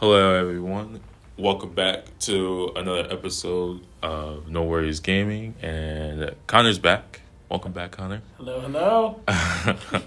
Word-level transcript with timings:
Hello, 0.00 0.34
everyone. 0.34 1.00
Welcome 1.38 1.70
back 1.72 2.18
to 2.20 2.72
another 2.76 3.06
episode 3.10 3.80
of 4.02 4.48
No 4.48 4.62
Worries 4.64 5.00
Gaming, 5.00 5.54
and 5.62 6.34
Connor's 6.46 6.78
back. 6.78 7.20
Welcome 7.48 7.72
back, 7.72 7.92
Connor. 7.92 8.22
Hello, 8.36 8.60
hello. 8.60 9.20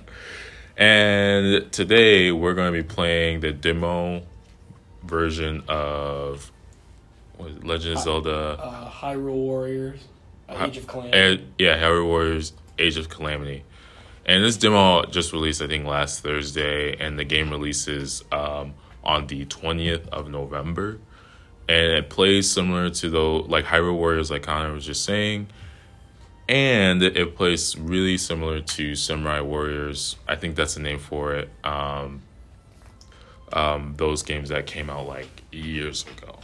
And 0.79 1.71
today 1.71 2.31
we're 2.31 2.53
going 2.53 2.71
to 2.71 2.83
be 2.83 2.87
playing 2.87 3.39
the 3.39 3.51
demo 3.51 4.21
version 5.01 5.63
of 5.67 6.51
what 7.37 7.63
Legend 7.63 7.97
of 7.97 8.03
Zelda. 8.03 8.59
Uh, 8.59 8.87
Hyrule 8.91 9.33
Warriors, 9.33 10.01
uh, 10.47 10.65
Age 10.67 10.77
of 10.77 10.85
Calamity. 10.85 11.47
Yeah, 11.57 11.81
Hyrule 11.81 12.05
Warriors 12.05 12.53
Age 12.77 12.97
of 12.97 13.09
Calamity. 13.09 13.63
And 14.27 14.43
this 14.43 14.55
demo 14.55 15.05
just 15.05 15.33
released, 15.33 15.63
I 15.63 15.67
think, 15.67 15.85
last 15.85 16.21
Thursday, 16.21 16.95
and 16.99 17.17
the 17.17 17.23
game 17.23 17.49
releases 17.49 18.23
um, 18.31 18.75
on 19.07 19.27
the 19.27 19.45
20th 19.45 20.07
of 20.09 20.29
November. 20.29 20.99
And 21.69 21.91
it 21.93 22.09
plays 22.09 22.51
similar 22.51 22.89
to 22.89 23.09
the 23.09 23.19
like 23.19 23.65
Hyrule 23.65 23.95
Warriors, 23.95 24.29
like 24.29 24.43
Connor 24.43 24.73
was 24.73 24.85
just 24.85 25.03
saying. 25.03 25.47
And 26.47 27.03
it 27.03 27.35
plays 27.35 27.77
really 27.77 28.17
similar 28.17 28.61
to 28.61 28.95
Samurai 28.95 29.41
Warriors. 29.41 30.15
I 30.27 30.35
think 30.35 30.55
that's 30.55 30.75
the 30.75 30.79
name 30.81 30.99
for 30.99 31.33
it. 31.33 31.49
Um, 31.63 32.21
um, 33.51 33.95
those 33.97 34.23
games 34.23 34.49
that 34.49 34.65
came 34.65 34.89
out 34.89 35.07
like 35.07 35.43
years 35.51 36.05
ago. 36.05 36.37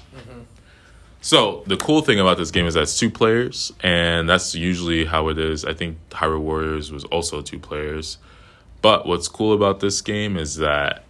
So 1.21 1.63
the 1.67 1.77
cool 1.77 2.01
thing 2.01 2.19
about 2.19 2.37
this 2.37 2.51
game 2.51 2.65
is 2.65 2.73
that 2.73 2.83
it's 2.83 2.99
two 2.99 3.09
players, 3.09 3.71
and 3.79 4.27
that's 4.27 4.55
usually 4.55 5.05
how 5.05 5.29
it 5.29 5.37
is. 5.37 5.63
I 5.63 5.73
think 5.73 5.97
Hyrule 6.09 6.41
Warriors 6.41 6.91
was 6.91 7.05
also 7.05 7.41
two 7.41 7.59
players, 7.59 8.17
but 8.81 9.07
what's 9.07 9.29
cool 9.29 9.53
about 9.53 9.79
this 9.79 10.01
game 10.01 10.35
is 10.35 10.57
that 10.57 11.02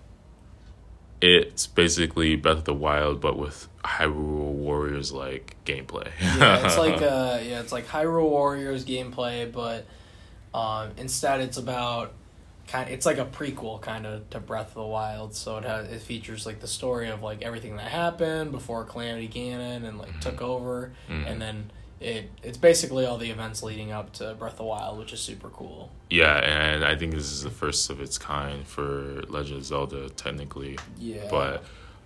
it's 1.25 1.67
basically 1.67 2.35
Breath 2.35 2.57
of 2.59 2.63
the 2.65 2.73
Wild, 2.73 3.21
but 3.21 3.37
with 3.37 3.67
Hyrule 3.83 4.51
Warriors 4.53 5.11
like 5.13 5.55
gameplay. 5.65 6.09
yeah, 6.21 6.65
it's 6.65 6.77
like 6.77 6.95
uh, 7.01 7.39
yeah, 7.41 7.61
it's 7.61 7.71
like 7.71 7.87
Hyrule 7.87 8.29
Warriors 8.29 8.83
gameplay, 8.83 9.49
but 9.51 9.85
um, 10.53 10.91
instead 10.97 11.39
it's 11.41 11.57
about 11.57 12.11
kind. 12.67 12.89
It's 12.89 13.05
like 13.05 13.17
a 13.19 13.25
prequel 13.25 13.81
kind 13.81 14.05
of 14.05 14.29
to 14.31 14.39
Breath 14.39 14.69
of 14.69 14.73
the 14.75 14.85
Wild. 14.85 15.33
So 15.35 15.57
it 15.57 15.63
has 15.63 15.87
it 15.89 16.01
features 16.01 16.45
like 16.45 16.59
the 16.59 16.67
story 16.67 17.09
of 17.09 17.21
like 17.23 17.41
everything 17.41 17.77
that 17.77 17.87
happened 17.87 18.51
before 18.51 18.83
Calamity 18.83 19.29
Ganon 19.29 19.85
and 19.85 19.97
like 19.97 20.19
took 20.19 20.41
over, 20.41 20.91
Mhm. 21.09 21.31
and 21.31 21.41
then 21.41 21.71
it 22.03 22.29
it's 22.43 22.57
basically 22.57 23.05
all 23.05 23.17
the 23.17 23.29
events 23.31 23.63
leading 23.63 23.91
up 23.91 24.13
to 24.13 24.33
Breath 24.35 24.53
of 24.53 24.57
the 24.57 24.63
Wild, 24.65 24.99
which 24.99 25.13
is 25.13 25.19
super 25.19 25.49
cool. 25.49 25.89
yeah, 26.09 26.37
and 26.37 26.83
I 26.83 26.95
think 26.95 27.13
this 27.13 27.31
is 27.31 27.43
the 27.43 27.49
first 27.49 27.89
of 27.89 28.01
its 28.01 28.17
kind 28.17 28.67
for 28.67 29.23
Legend 29.29 29.59
of 29.59 29.65
Zelda, 29.65 30.09
technically. 30.09 30.77
Yeah, 30.99 31.27
But 31.29 31.63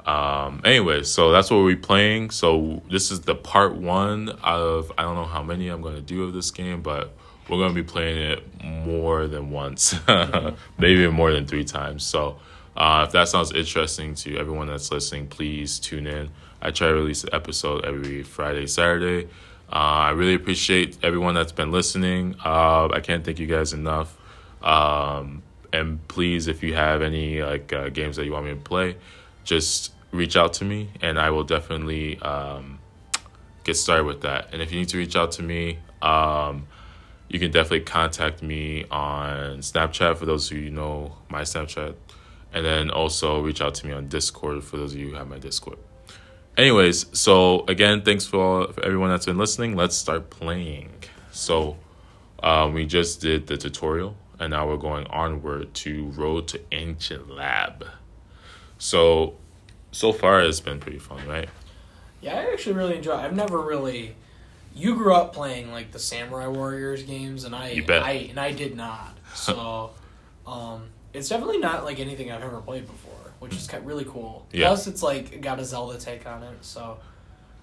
um 0.10 0.62
anyway, 0.64 1.04
so 1.04 1.32
that's 1.32 1.52
what 1.52 1.64
we're 1.64 1.76
playing. 1.76 2.30
So 2.30 2.82
this 2.90 3.12
is 3.12 3.22
the 3.22 3.36
part 3.36 3.76
one 3.76 4.30
of 4.44 4.92
I 4.98 5.02
don't 5.04 5.16
know 5.16 5.26
how 5.26 5.44
many 5.44 5.68
I'm 5.70 5.82
gonna 5.82 6.02
do 6.02 6.24
of 6.24 6.34
this 6.34 6.52
game, 6.52 6.82
but 6.82 7.14
we're 7.50 7.58
gonna 7.58 7.74
be 7.74 7.84
playing 7.84 8.18
it 8.32 8.64
more 8.64 9.28
than 9.28 9.52
once. 9.52 9.96
Maybe 10.78 11.08
more 11.10 11.32
than 11.32 11.46
three 11.48 11.66
times. 11.66 12.04
So 12.04 12.40
uh, 12.76 13.06
if 13.08 13.14
that 13.14 13.28
sounds 13.28 13.52
interesting 13.54 14.14
to 14.16 14.38
everyone 14.38 14.68
that's 14.68 14.92
listening, 14.92 15.28
please 15.28 15.80
tune 15.80 16.06
in. 16.08 16.30
I 16.62 16.72
try 16.72 16.88
to 16.88 16.94
release 16.94 17.24
an 17.24 17.30
episode 17.34 17.86
every 17.86 18.24
Friday, 18.24 18.68
Saturday. 18.68 19.28
Uh, 19.70 19.76
I 19.76 20.10
really 20.12 20.34
appreciate 20.34 20.98
everyone 21.04 21.34
that's 21.34 21.52
been 21.52 21.72
listening. 21.72 22.36
Uh, 22.44 22.88
I 22.88 23.02
can't 23.02 23.26
thank 23.26 23.40
you 23.40 23.48
guys 23.48 23.74
enough. 23.74 24.18
Um, 24.62 25.44
and 25.74 26.06
please, 26.08 26.48
if 26.48 26.64
you 26.64 26.74
have 26.74 27.02
any 27.02 27.42
like 27.42 27.74
uh, 27.74 27.90
games 27.90 28.16
that 28.16 28.26
you 28.26 28.32
want 28.32 28.46
me 28.46 28.52
to 28.52 28.58
play, 28.58 28.96
just 29.44 29.92
reach 30.12 30.38
out 30.38 30.54
to 30.54 30.66
me, 30.66 30.90
and 31.02 31.20
I 31.20 31.30
will 31.32 31.44
definitely 31.44 32.18
um, 32.20 32.80
get 33.64 33.76
started 33.76 34.06
with 34.06 34.22
that. 34.22 34.50
And 34.54 34.62
if 34.62 34.72
you 34.72 34.80
need 34.80 34.90
to 34.90 34.98
reach 34.98 35.16
out 35.16 35.34
to 35.34 35.44
me, 35.44 35.80
um, 36.02 36.68
you 37.28 37.40
can 37.40 37.52
definitely 37.52 37.82
contact 37.82 38.42
me 38.42 38.86
on 38.90 39.60
Snapchat 39.60 40.18
for 40.18 40.26
those 40.26 40.50
of 40.50 40.58
you 40.58 40.64
who 40.66 40.70
know 40.70 41.18
my 41.30 41.42
Snapchat, 41.42 41.96
and 42.54 42.66
then 42.66 42.90
also 42.90 43.42
reach 43.42 43.62
out 43.62 43.76
to 43.76 43.88
me 43.88 43.92
on 43.92 44.08
Discord 44.08 44.64
for 44.64 44.78
those 44.78 44.94
of 44.94 45.00
you 45.00 45.10
who 45.10 45.16
have 45.16 45.28
my 45.28 45.40
Discord. 45.40 45.78
Anyways, 46.58 47.06
so 47.18 47.64
again, 47.68 48.02
thanks 48.02 48.26
for, 48.26 48.38
all, 48.38 48.72
for 48.72 48.84
everyone 48.84 49.10
that's 49.10 49.28
been 49.28 49.38
listening. 49.38 49.76
Let's 49.76 49.96
start 49.96 50.32
playing. 50.32 50.90
So, 51.32 51.78
um, 52.42 52.74
we 52.74 52.88
just 52.88 53.22
did 53.22 53.46
the 53.46 53.58
tutorial, 53.58 54.16
and 54.40 54.50
now 54.52 54.68
we're 54.68 54.78
going 54.78 55.06
onward 55.08 55.74
to 55.76 56.08
Road 56.08 56.48
to 56.50 56.62
Ancient 56.72 57.30
Lab. 57.30 57.86
So, 58.80 59.36
so 59.92 60.12
far 60.12 60.42
it's 60.42 60.60
been 60.60 60.80
pretty 60.80 61.00
fun, 61.00 61.28
right? 61.28 61.50
Yeah, 62.22 62.40
I 62.40 62.52
actually 62.52 62.74
really 62.76 62.98
enjoy. 62.98 63.14
I've 63.14 63.36
never 63.36 63.62
really. 63.62 64.16
You 64.76 64.96
grew 64.96 65.14
up 65.14 65.34
playing 65.34 65.72
like 65.72 65.92
the 65.92 66.00
Samurai 66.00 66.48
Warriors 66.48 67.04
games, 67.04 67.44
and 67.44 67.56
I. 67.56 67.84
I 67.90 68.12
and 68.30 68.40
I 68.40 68.52
did 68.52 68.76
not. 68.76 69.16
So, 69.36 69.92
um, 70.48 70.88
it's 71.14 71.30
definitely 71.30 71.60
not 71.60 71.84
like 71.84 72.00
anything 72.00 72.32
I've 72.32 72.42
ever 72.42 72.60
played 72.60 72.88
before, 72.88 73.27
which 73.40 73.54
is 73.56 73.68
kind 73.68 73.82
of 73.82 73.88
really 73.88 74.06
cool. 74.06 74.46
Yeah. 74.52 74.68
Plus, 74.68 74.88
it's 74.88 75.04
like 75.04 75.42
got 75.42 75.60
a 75.60 75.66
Zelda 75.66 75.98
take 75.98 76.26
on 76.28 76.44
it, 76.44 76.58
so 76.62 76.98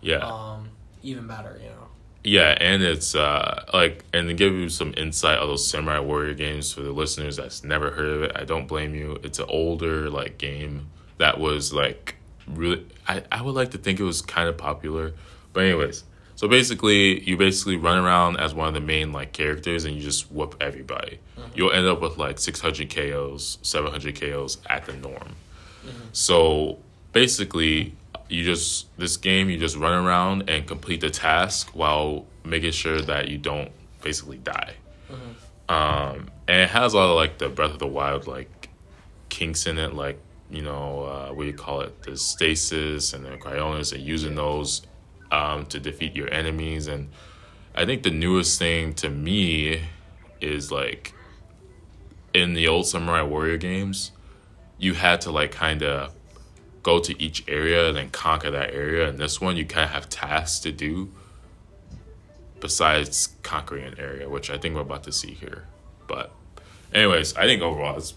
Yeah. 0.00 0.18
um, 0.18 0.68
even 1.02 1.26
better, 1.26 1.58
you 1.62 1.68
know. 1.68 1.88
Yeah, 2.26 2.56
and 2.58 2.82
it's 2.82 3.14
uh 3.14 3.64
like 3.74 4.02
and 4.14 4.28
to 4.28 4.34
give 4.34 4.54
you 4.54 4.70
some 4.70 4.94
insight 4.96 5.38
of 5.38 5.48
those 5.48 5.68
Samurai 5.68 5.98
Warrior 5.98 6.32
games 6.34 6.72
for 6.72 6.80
the 6.80 6.90
listeners 6.92 7.36
that's 7.36 7.62
never 7.62 7.90
heard 7.90 8.08
of 8.08 8.22
it, 8.22 8.32
I 8.34 8.44
don't 8.44 8.66
blame 8.66 8.94
you. 8.94 9.18
It's 9.22 9.38
an 9.38 9.44
older 9.48 10.08
like 10.08 10.38
game 10.38 10.88
that 11.18 11.38
was 11.38 11.72
like 11.74 12.16
really 12.46 12.86
I, 13.06 13.22
I 13.30 13.42
would 13.42 13.54
like 13.54 13.72
to 13.72 13.78
think 13.78 14.00
it 14.00 14.04
was 14.04 14.22
kind 14.22 14.48
of 14.48 14.56
popular. 14.56 15.12
But 15.52 15.64
anyways, 15.64 16.04
so 16.34 16.48
basically 16.48 17.22
you 17.28 17.36
basically 17.36 17.76
run 17.76 17.98
around 17.98 18.38
as 18.38 18.54
one 18.54 18.68
of 18.68 18.74
the 18.74 18.80
main 18.80 19.12
like 19.12 19.32
characters 19.34 19.84
and 19.84 19.94
you 19.94 20.00
just 20.02 20.32
whoop 20.32 20.56
everybody. 20.62 21.18
You'll 21.54 21.72
end 21.72 21.86
up 21.86 22.00
with 22.00 22.16
like 22.16 22.38
600 22.38 22.88
KOs, 22.88 23.58
700 23.62 24.18
KOs 24.18 24.58
at 24.70 24.86
the 24.86 24.94
norm. 24.94 25.36
So 26.12 26.78
basically, 27.12 27.94
you 28.28 28.44
just 28.44 28.96
this 28.98 29.16
game 29.16 29.50
you 29.50 29.58
just 29.58 29.76
run 29.76 30.04
around 30.04 30.48
and 30.48 30.66
complete 30.66 31.00
the 31.00 31.10
task 31.10 31.70
while 31.74 32.26
making 32.44 32.72
sure 32.72 33.00
that 33.00 33.28
you 33.28 33.38
don't 33.38 33.70
basically 34.02 34.38
die. 34.38 34.74
Um, 35.68 36.28
and 36.46 36.60
it 36.60 36.68
has 36.68 36.92
a 36.92 36.96
lot 36.96 37.10
of 37.10 37.16
like 37.16 37.38
the 37.38 37.48
Breath 37.48 37.72
of 37.72 37.78
the 37.78 37.86
Wild 37.86 38.26
like 38.26 38.68
kinks 39.28 39.66
in 39.66 39.78
it, 39.78 39.94
like 39.94 40.18
you 40.50 40.62
know 40.62 41.04
uh, 41.04 41.28
what 41.32 41.44
do 41.44 41.48
you 41.48 41.56
call 41.56 41.80
it, 41.80 42.02
the 42.02 42.16
stasis 42.16 43.12
and 43.12 43.24
the 43.24 43.30
cryonis, 43.30 43.92
and 43.92 44.02
using 44.02 44.34
those 44.34 44.82
um, 45.30 45.66
to 45.66 45.80
defeat 45.80 46.14
your 46.14 46.32
enemies. 46.32 46.86
And 46.86 47.10
I 47.74 47.84
think 47.84 48.02
the 48.02 48.10
newest 48.10 48.58
thing 48.58 48.94
to 48.94 49.08
me 49.08 49.82
is 50.40 50.70
like 50.70 51.14
in 52.34 52.54
the 52.54 52.68
old 52.68 52.86
Samurai 52.86 53.22
Warrior 53.22 53.56
games, 53.56 54.12
you 54.78 54.94
had 54.94 55.20
to 55.22 55.30
like 55.30 55.52
kind 55.52 55.82
of 55.82 56.12
go 56.82 56.98
to 57.00 57.20
each 57.22 57.44
area 57.48 57.88
and 57.88 57.96
then 57.96 58.10
conquer 58.10 58.50
that 58.50 58.70
area. 58.74 59.08
And 59.08 59.18
this 59.18 59.40
one, 59.40 59.56
you 59.56 59.64
kind 59.64 59.84
of 59.84 59.90
have 59.90 60.08
tasks 60.08 60.60
to 60.60 60.72
do 60.72 61.10
besides 62.60 63.30
conquering 63.42 63.84
an 63.84 63.94
area, 63.98 64.28
which 64.28 64.50
I 64.50 64.58
think 64.58 64.74
we're 64.74 64.80
about 64.82 65.04
to 65.04 65.12
see 65.12 65.32
here. 65.32 65.64
But, 66.06 66.32
anyways, 66.92 67.36
I 67.36 67.44
think 67.44 67.62
overall 67.62 67.96
it's 67.96 68.14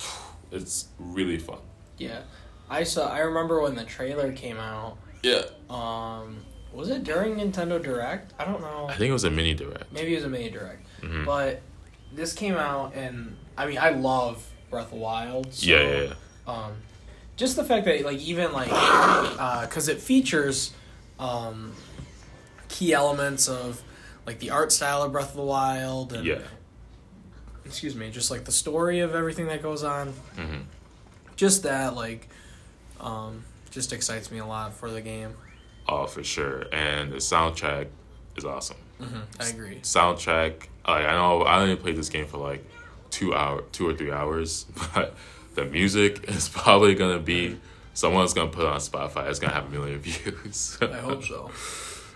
it's 0.52 0.88
really 0.98 1.38
fun. 1.38 1.58
Yeah, 1.98 2.22
I 2.68 2.82
saw. 2.84 3.08
I 3.10 3.20
remember 3.20 3.60
when 3.62 3.74
the 3.74 3.84
trailer 3.84 4.32
came 4.32 4.58
out. 4.58 4.98
Yeah, 5.22 5.42
Um, 5.70 6.44
was 6.72 6.90
it 6.90 7.02
during 7.04 7.36
Nintendo 7.36 7.82
Direct? 7.82 8.34
I 8.38 8.44
don't 8.44 8.60
know. 8.60 8.86
I 8.90 8.94
think 8.94 9.08
it 9.08 9.12
was 9.12 9.24
a 9.24 9.30
mini 9.30 9.54
direct. 9.54 9.90
Maybe 9.92 10.12
it 10.12 10.16
was 10.16 10.24
a 10.24 10.28
mini 10.28 10.50
direct. 10.50 10.86
Mhm. 11.00 11.24
But 11.24 11.62
this 12.12 12.34
came 12.34 12.54
out, 12.56 12.94
and 12.94 13.36
I 13.56 13.66
mean, 13.66 13.78
I 13.78 13.90
love 13.90 14.44
Breath 14.74 14.86
of 14.86 14.90
the 14.90 14.96
Wild. 14.96 15.52
So, 15.54 15.66
yeah, 15.70 15.80
yeah, 15.80 16.02
yeah. 16.02 16.12
Um, 16.52 16.72
just 17.36 17.54
the 17.56 17.64
fact 17.64 17.84
that 17.86 18.04
like 18.04 18.18
even 18.18 18.52
like 18.52 18.68
because 19.68 19.88
it 19.88 20.00
features 20.00 20.72
um, 21.18 21.72
key 22.68 22.92
elements 22.92 23.48
of 23.48 23.82
like 24.26 24.38
the 24.40 24.50
art 24.50 24.72
style 24.72 25.02
of 25.02 25.12
Breath 25.12 25.30
of 25.30 25.36
the 25.36 25.42
Wild 25.42 26.12
and 26.12 26.24
Yeah. 26.26 26.38
excuse 27.64 27.94
me, 27.94 28.10
just 28.10 28.30
like 28.30 28.44
the 28.44 28.52
story 28.52 29.00
of 29.00 29.14
everything 29.14 29.46
that 29.46 29.62
goes 29.62 29.82
on. 29.84 30.08
hmm 30.36 30.62
Just 31.36 31.62
that 31.62 31.94
like 31.94 32.28
um, 33.00 33.44
just 33.70 33.92
excites 33.92 34.30
me 34.30 34.38
a 34.38 34.46
lot 34.46 34.74
for 34.74 34.90
the 34.90 35.00
game. 35.00 35.34
Oh, 35.88 36.06
for 36.06 36.24
sure. 36.24 36.64
And 36.72 37.12
the 37.12 37.16
soundtrack 37.18 37.86
is 38.36 38.44
awesome. 38.44 38.76
I 39.38 39.48
agree. 39.48 39.80
soundtrack. 39.82 40.68
Like 40.86 41.04
I 41.06 41.12
know 41.12 41.42
I 41.42 41.60
only 41.60 41.76
played 41.76 41.96
this 41.96 42.08
game 42.08 42.26
for 42.26 42.38
like 42.38 42.64
two 43.14 43.32
hour, 43.32 43.62
two 43.70 43.88
or 43.88 43.94
three 43.94 44.10
hours, 44.10 44.64
but 44.94 45.14
the 45.54 45.64
music 45.64 46.24
is 46.28 46.48
probably 46.48 46.94
gonna 46.94 47.20
be 47.20 47.56
someone's 47.94 48.34
gonna 48.34 48.50
put 48.50 48.64
it 48.64 48.68
on 48.68 48.80
Spotify. 48.80 49.30
It's 49.30 49.38
gonna 49.38 49.54
have 49.54 49.66
a 49.66 49.70
million 49.70 49.98
views. 50.00 50.76
I 50.82 50.98
hope 50.98 51.24
so. 51.24 51.50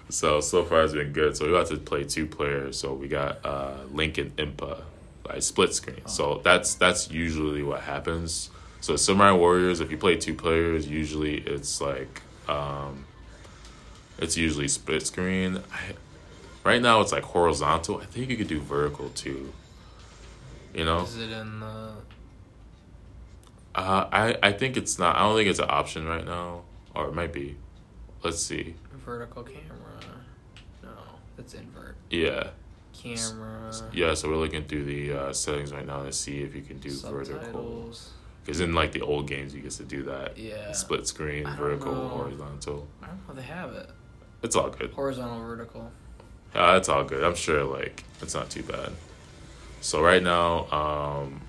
so 0.09 0.41
so 0.41 0.65
far 0.65 0.83
it's 0.83 0.93
been 0.93 1.13
good. 1.13 1.37
So 1.37 1.47
we 1.47 1.53
got 1.53 1.69
to 1.69 1.77
play 1.77 2.05
two 2.05 2.27
players. 2.27 2.79
So 2.79 2.93
we 2.93 3.07
got 3.07 3.45
uh, 3.47 3.77
Link 3.93 4.19
and 4.19 4.35
Impa, 4.37 4.83
like 5.27 5.43
split 5.43 5.73
screen. 5.73 6.07
So 6.07 6.41
that's 6.43 6.75
that's 6.75 7.11
usually 7.11 7.63
what 7.63 7.81
happens. 7.81 8.51
So 8.81 8.97
Samurai 8.97 9.33
Warriors, 9.33 9.81
if 9.81 9.91
you 9.91 9.99
play 9.99 10.17
two 10.17 10.35
players, 10.35 10.89
usually 10.89 11.39
it's 11.39 11.81
like 11.81 12.23
um, 12.49 13.05
it's 14.19 14.37
usually 14.37 14.67
split 14.67 15.07
screen. 15.07 15.63
I, 15.73 15.95
right 16.65 16.83
now 16.83 17.01
it's 17.03 17.13
like 17.13 17.23
horizontal. 17.23 18.01
I 18.01 18.07
think 18.07 18.31
you 18.31 18.37
could 18.37 18.49
do 18.49 18.61
vertical 18.61 19.11
too. 19.11 19.53
You 20.79 20.85
know, 20.85 21.01
Is 21.01 21.17
it 21.17 21.31
in 21.31 21.59
the? 21.59 21.91
uh, 23.75 24.09
I 24.13 24.37
I 24.45 24.53
think 24.53 24.77
it's 24.77 24.97
not. 24.97 25.17
I 25.17 25.23
don't 25.23 25.37
think 25.37 25.51
it's 25.51 25.59
an 25.59 25.67
option 25.69 26.07
right 26.07 26.25
now, 26.25 26.63
or 26.95 27.09
it 27.09 27.15
might 27.15 27.33
be. 27.33 27.57
Let's 28.23 28.41
see. 28.41 28.77
Vertical 29.05 29.43
camera. 29.43 29.99
No, 30.85 30.91
it's 31.37 31.55
invert. 31.55 31.97
Yeah, 32.11 32.51
Camera. 32.93 33.73
yeah. 33.93 34.15
So 34.15 34.29
we're 34.29 34.37
looking 34.37 34.67
through 34.67 34.85
the 34.85 35.13
uh, 35.13 35.33
settings 35.33 35.73
right 35.73 35.85
now 35.85 36.05
to 36.05 36.13
see 36.13 36.43
if 36.43 36.55
you 36.55 36.63
can 36.63 36.79
do 36.79 36.91
vertical. 36.91 37.41
Subtitles. 37.41 38.11
Because 38.45 38.61
in 38.61 38.73
like 38.73 38.93
the 38.93 39.01
old 39.01 39.27
games, 39.27 39.53
you 39.53 39.61
get 39.61 39.73
to 39.73 39.83
do 39.83 40.05
that. 40.05 40.39
Yeah. 40.39 40.71
Split 40.71 41.09
screen, 41.09 41.45
vertical, 41.57 41.93
know. 41.93 42.09
horizontal. 42.09 42.87
I 43.03 43.09
don't 43.09 43.29
know. 43.29 43.35
They 43.35 43.43
have 43.43 43.73
it. 43.73 43.91
It's 44.45 44.55
all 44.55 44.71
good. 44.71 44.93
Horizontal, 44.93 45.41
vertical. 45.41 45.91
Uh, 46.55 46.75
it's 46.77 46.89
all 46.89 47.03
good. 47.03 47.25
I'm 47.25 47.35
sure 47.35 47.65
like 47.65 48.05
it's 48.23 48.35
not 48.37 48.49
too 48.49 48.63
bad. 48.63 48.93
So 49.81 50.03
right 50.03 50.23
now, 50.23 50.67
um, 50.71 51.41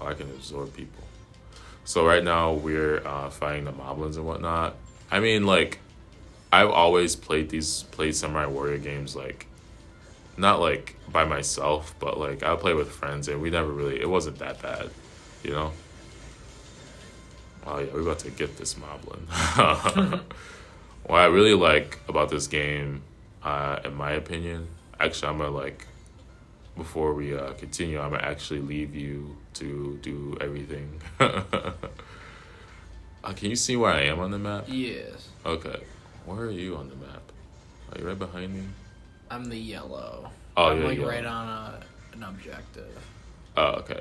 I 0.00 0.14
can 0.14 0.28
absorb 0.30 0.74
people. 0.74 1.02
So 1.84 2.06
right 2.06 2.22
now 2.22 2.52
we're 2.52 3.06
uh, 3.06 3.30
fighting 3.30 3.64
the 3.64 3.72
moblins 3.72 4.16
and 4.16 4.26
whatnot. 4.26 4.76
I 5.10 5.20
mean, 5.20 5.46
like, 5.46 5.78
I've 6.52 6.70
always 6.70 7.16
played 7.16 7.48
these 7.48 7.84
played 7.84 8.14
Samurai 8.14 8.46
Warrior 8.46 8.78
games 8.78 9.16
like, 9.16 9.46
not 10.36 10.60
like 10.60 10.96
by 11.10 11.24
myself, 11.24 11.94
but 11.98 12.18
like 12.18 12.42
I 12.42 12.54
play 12.56 12.74
with 12.74 12.90
friends, 12.90 13.28
and 13.28 13.40
we 13.40 13.50
never 13.50 13.70
really. 13.70 14.00
It 14.00 14.08
wasn't 14.08 14.38
that 14.38 14.60
bad, 14.60 14.90
you 15.42 15.50
know. 15.50 15.72
Oh 17.66 17.78
yeah, 17.78 17.86
we're 17.92 18.00
about 18.00 18.18
to 18.20 18.30
get 18.30 18.56
this 18.56 18.74
moblin. 18.74 19.28
what 21.04 21.20
I 21.20 21.26
really 21.26 21.54
like 21.54 21.98
about 22.08 22.28
this 22.28 22.46
game, 22.46 23.02
uh, 23.42 23.78
in 23.84 23.94
my 23.94 24.12
opinion, 24.12 24.68
actually, 24.98 25.28
I'm 25.28 25.38
gonna 25.38 25.50
like, 25.50 25.86
before 26.76 27.14
we 27.14 27.36
uh, 27.36 27.52
continue, 27.54 28.00
I'm 28.00 28.10
gonna 28.10 28.22
actually 28.22 28.60
leave 28.60 28.94
you 28.94 29.36
to 29.54 29.98
do 30.02 30.36
everything. 30.40 31.00
uh, 31.20 31.72
can 33.34 33.50
you 33.50 33.56
see 33.56 33.76
where 33.76 33.92
I 33.92 34.02
am 34.02 34.20
on 34.20 34.30
the 34.30 34.38
map? 34.38 34.64
Yes. 34.68 35.28
Okay, 35.44 35.82
where 36.24 36.40
are 36.40 36.50
you 36.50 36.76
on 36.76 36.88
the 36.88 36.96
map? 36.96 37.22
Are 37.92 38.00
you 38.00 38.06
right 38.06 38.18
behind 38.18 38.54
me? 38.54 38.62
I'm 39.30 39.48
the 39.48 39.56
yellow. 39.56 40.30
Oh, 40.56 40.68
I'm 40.68 40.84
like 40.84 41.00
right 41.00 41.24
on 41.24 41.48
a, 41.48 41.80
an 42.14 42.22
objective. 42.22 42.96
Oh, 43.56 43.72
okay. 43.80 44.00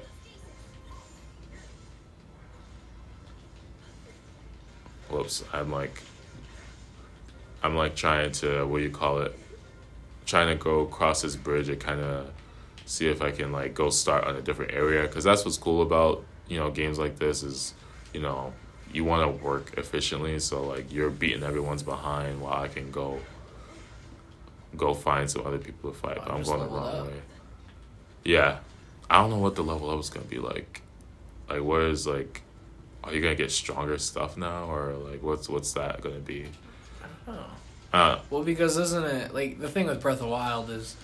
Whoops, 5.10 5.44
I'm 5.52 5.72
like, 5.72 6.02
I'm 7.64 7.76
like 7.76 7.96
trying 7.96 8.32
to 8.34 8.66
what 8.66 8.78
do 8.78 8.84
you 8.84 8.90
call 8.92 9.20
it? 9.20 9.38
Trying 10.26 10.48
to 10.58 10.64
go 10.64 10.82
across 10.82 11.24
this 11.24 11.36
bridge 11.36 11.68
It 11.68 11.82
kind 11.82 12.00
of 12.00 12.32
see 12.92 13.08
if 13.08 13.22
I 13.22 13.32
can 13.32 13.52
like 13.54 13.74
go 13.74 13.90
start 13.90 14.26
on 14.26 14.36
a 14.36 14.42
different 14.42 14.74
area 14.74 15.04
because 15.04 15.24
that's 15.24 15.46
what's 15.46 15.58
cool 15.58 15.82
about 15.82 16.24
you 16.50 16.58
know 16.60 16.70
games 16.70 17.00
like 17.00 17.18
this 17.18 17.42
is, 17.42 17.74
you 18.14 18.20
know, 18.22 18.54
you 18.94 19.06
want 19.06 19.22
to 19.24 19.44
work 19.44 19.74
efficiently 19.78 20.38
so 20.40 20.62
like 20.64 20.92
you're 20.92 21.10
beating 21.10 21.44
everyone's 21.44 21.84
behind 21.84 22.42
while 22.42 22.62
I 22.62 22.68
can 22.68 22.92
go. 22.92 23.20
Go 24.76 24.94
find 24.94 25.30
some 25.30 25.46
other 25.46 25.58
people 25.58 25.92
to 25.92 25.98
fight. 25.98 26.18
But 26.18 26.32
I'm 26.32 26.44
going 26.44 26.60
the 26.60 26.66
wrong 26.68 27.00
up. 27.00 27.08
way. 27.08 27.14
Yeah, 28.24 28.60
I 29.10 29.20
don't 29.20 29.30
know 29.30 29.38
what 29.40 29.56
the 29.56 29.64
level 29.64 29.90
up 29.90 30.00
is 30.00 30.10
gonna 30.10 30.26
be 30.26 30.40
like. 30.40 30.82
Like, 31.50 31.62
what 31.62 31.82
is 31.82 32.08
like? 32.08 32.42
Are 33.04 33.14
you 33.14 33.22
gonna 33.22 33.36
get 33.36 33.52
stronger 33.52 33.98
stuff 33.98 34.38
now, 34.38 34.66
or 34.72 34.94
like, 34.94 35.22
what's 35.24 35.50
what's 35.50 35.74
that 35.74 36.02
gonna 36.02 36.20
be? 36.20 36.46
I 37.04 37.08
don't 37.26 37.36
know. 37.36 37.46
Uh, 37.94 38.20
Well, 38.30 38.44
because 38.44 38.78
isn't 38.78 39.04
it 39.04 39.34
like 39.34 39.60
the 39.60 39.68
thing 39.68 39.88
with 39.88 40.02
Breath 40.02 40.22
of 40.22 40.28
Wild 40.30 40.70
is, 40.70 40.96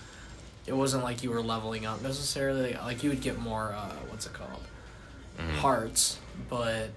it 0.68 0.76
wasn't 0.76 1.02
like 1.02 1.22
you 1.24 1.30
were 1.30 1.42
leveling 1.42 1.86
up 1.86 2.02
necessarily. 2.02 2.74
Like 2.74 3.02
you 3.02 3.10
would 3.10 3.20
get 3.22 3.38
more. 3.38 3.72
Uh, 3.76 3.90
what's 4.10 4.26
it 4.26 4.32
called? 4.34 4.62
mhm. 5.38 5.54
Hearts, 5.56 6.18
but 6.48 6.90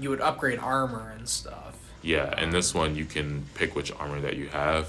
you 0.00 0.08
would 0.10 0.20
upgrade 0.20 0.58
armor 0.58 1.12
and 1.16 1.28
stuff. 1.28 1.76
yeah, 2.02 2.32
and 2.38 2.52
this 2.52 2.72
one 2.74 2.94
you 2.96 3.04
can 3.04 3.44
pick 3.54 3.74
which 3.74 3.92
armor 3.92 4.20
that 4.20 4.36
you 4.36 4.48
have. 4.48 4.88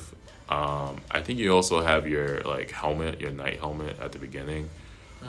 Um, 0.49 1.01
I 1.09 1.21
think 1.21 1.39
you 1.39 1.53
also 1.53 1.81
have 1.81 2.07
your 2.07 2.41
like 2.41 2.71
helmet, 2.71 3.19
your 3.21 3.31
knight 3.31 3.59
helmet 3.59 3.97
at 3.99 4.11
the 4.11 4.19
beginning, 4.19 4.69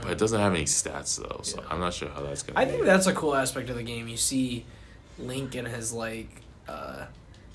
but 0.03 0.11
it 0.11 0.19
doesn't 0.19 0.41
have 0.41 0.53
any 0.55 0.65
stats 0.65 1.17
though, 1.21 1.41
so 1.43 1.61
Yeah. 1.61 1.69
I'm 1.71 1.81
not 1.81 1.95
sure 1.95 2.09
how 2.09 2.23
that's 2.23 2.43
gonna. 2.43 2.59
I 2.59 2.65
be. 2.65 2.73
think 2.73 2.85
that's 2.85 3.07
a 3.07 3.13
cool 3.15 3.35
aspect 3.35 3.71
of 3.71 3.77
the 3.77 3.83
game. 3.85 4.09
You 4.09 4.17
see 4.17 4.65
Link 5.19 5.55
in 5.55 5.65
his 5.67 5.93
like 5.93 6.43
uh 6.69 7.07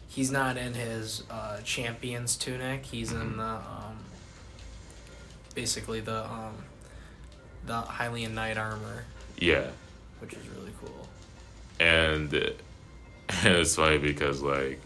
he's 0.08 0.32
not 0.32 0.56
in 0.58 0.74
his 0.74 1.24
uh 1.30 1.60
champion's 1.64 2.38
tunic. 2.38 2.86
He's 2.86 3.12
in 3.12 3.36
the 3.38 3.44
um 3.44 3.99
basically 5.60 6.00
the 6.00 6.24
um 6.26 6.56
the 7.66 7.82
Hylian 7.82 8.32
knight 8.32 8.58
armor, 8.58 9.04
yeah, 9.38 9.68
which 10.22 10.34
is 10.34 10.48
really 10.56 10.72
cool. 10.80 11.08
and 11.80 12.34
and 12.34 12.56
it's 13.44 13.76
funny 13.76 13.98
because 13.98 14.42
like 14.42 14.80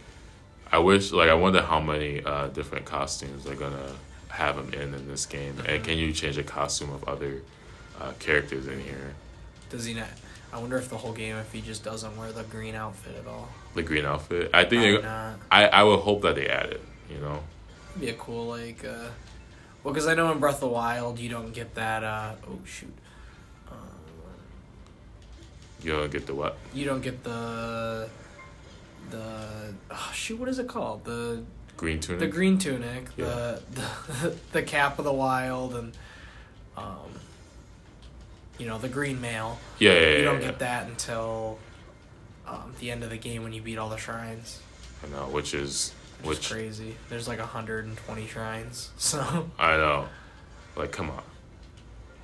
I 0.71 0.79
wish 0.79 1.11
like 1.11 1.29
I 1.29 1.35
wonder 1.35 1.61
how 1.61 1.79
many 1.79 2.23
uh, 2.25 2.47
different 2.47 2.85
costumes 2.85 3.43
they're 3.43 3.55
gonna 3.55 3.91
have 4.29 4.57
him 4.57 4.73
in 4.73 4.95
in 4.95 5.07
this 5.07 5.27
game, 5.27 5.55
and 5.67 5.83
can 5.83 5.99
you 5.99 6.11
change 6.11 6.39
a 6.39 6.43
costume 6.43 6.91
of 6.91 7.03
other 7.03 7.43
uh, 8.01 8.13
characters 8.17 8.65
in 8.65 8.79
here? 8.79 9.13
Does 9.69 9.85
he 9.85 9.93
not 9.93 10.07
I 10.51 10.57
wonder 10.57 10.77
if 10.77 10.89
the 10.89 10.97
whole 10.97 11.13
game 11.13 11.35
if 11.37 11.51
he 11.51 11.61
just 11.61 11.83
doesn't 11.83 12.17
wear 12.17 12.31
the 12.31 12.43
green 12.43 12.73
outfit 12.73 13.15
at 13.15 13.27
all. 13.27 13.49
The 13.75 13.83
green 13.83 14.05
outfit. 14.05 14.49
I 14.53 14.65
think 14.65 14.81
they, 14.81 15.01
not. 15.01 15.35
I 15.51 15.67
I 15.67 15.83
would 15.83 15.99
hope 15.99 16.23
that 16.23 16.33
they 16.33 16.47
add 16.47 16.69
it. 16.71 16.81
You 17.11 17.19
know. 17.19 17.43
It'd 17.91 18.01
be 18.01 18.09
a 18.09 18.13
cool 18.15 18.47
like 18.47 18.83
uh 18.83 19.09
well 19.83 19.93
because 19.93 20.07
I 20.07 20.13
know 20.15 20.31
in 20.31 20.39
Breath 20.39 20.55
of 20.55 20.61
the 20.61 20.67
Wild 20.67 21.19
you 21.19 21.29
don't 21.29 21.53
get 21.53 21.75
that 21.75 22.03
uh 22.03 22.33
oh 22.47 22.59
shoot. 22.65 22.93
Um, 23.69 23.77
You 25.81 25.91
don't 25.93 26.11
get 26.11 26.25
the 26.27 26.33
what? 26.35 26.57
you 26.73 26.85
don't 26.85 27.01
get 27.01 27.23
the 27.23 28.09
the 29.09 29.73
oh, 29.91 30.11
shoot 30.13 30.39
what 30.39 30.49
is 30.49 30.59
it 30.59 30.67
called 30.67 31.03
the 31.05 31.43
Green 31.75 31.99
tunic. 31.99 32.19
the 32.19 32.27
green 32.27 32.57
tunic 32.57 33.07
Yeah. 33.17 33.25
the, 33.25 33.61
the 34.21 34.35
the 34.53 34.63
cap 34.63 34.99
of 34.99 35.05
the 35.05 35.11
wild 35.13 35.75
and 35.75 35.93
um 36.77 37.11
you 38.57 38.65
know 38.67 38.77
the 38.77 38.87
green 38.89 39.19
mail 39.19 39.59
yeah, 39.79 39.91
yeah, 39.91 39.99
yeah. 39.99 40.17
you 40.17 40.23
don't 40.23 40.41
yeah. 40.41 40.47
get 40.47 40.59
that 40.59 40.87
until 40.87 41.57
um, 42.47 42.73
the 42.79 42.91
end 42.91 43.03
of 43.03 43.09
the 43.09 43.17
game 43.17 43.41
when 43.43 43.53
you 43.53 43.61
beat 43.61 43.77
all 43.77 43.89
the 43.89 43.97
shrines 43.97 44.59
I 45.03 45.09
know, 45.09 45.27
which 45.27 45.53
is 45.53 45.93
which 46.23 46.39
is 46.39 46.47
crazy 46.47 46.95
there's 47.09 47.27
like 47.27 47.39
120 47.39 48.27
shrines 48.27 48.91
so 48.97 49.49
I 49.59 49.77
know. 49.77 50.07
Like, 50.75 50.91
come 50.91 51.09
on. 51.11 51.21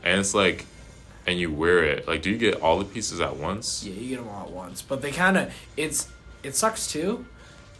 And 0.03 0.19
it's 0.19 0.33
like, 0.33 0.65
and 1.27 1.37
you 1.39 1.51
wear 1.53 1.83
it. 1.83 2.07
Like, 2.07 2.23
do 2.23 2.31
you 2.31 2.37
get 2.37 2.61
all 2.61 2.79
the 2.79 2.85
pieces 2.85 3.21
at 3.21 3.35
once? 3.35 3.83
yeah 3.85 3.93
you 3.93 4.09
get 4.09 4.17
them 4.19 4.27
all 4.29 4.43
at 4.45 4.51
once 4.51 4.81
but 4.81 5.01
they 5.01 5.11
kind 5.11 5.37
of 5.37 5.53
it's 5.77 6.07
it 6.41 6.55
sucks 6.55 6.91
too 6.91 7.25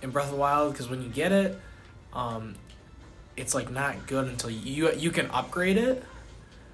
in 0.02 0.12
breath 0.12 0.26
of 0.26 0.32
the 0.32 0.38
wild 0.38 0.72
because 0.74 0.90
when 0.90 1.02
you 1.02 1.10
get 1.10 1.32
it 1.32 1.60
um 2.14 2.56
it's 3.38 3.56
like 3.56 3.72
not 3.72 4.06
good 4.08 4.28
until 4.28 4.50
you 4.50 4.92
you 4.94 5.12
can 5.12 5.28
upgrade 5.32 5.78
it 5.78 6.04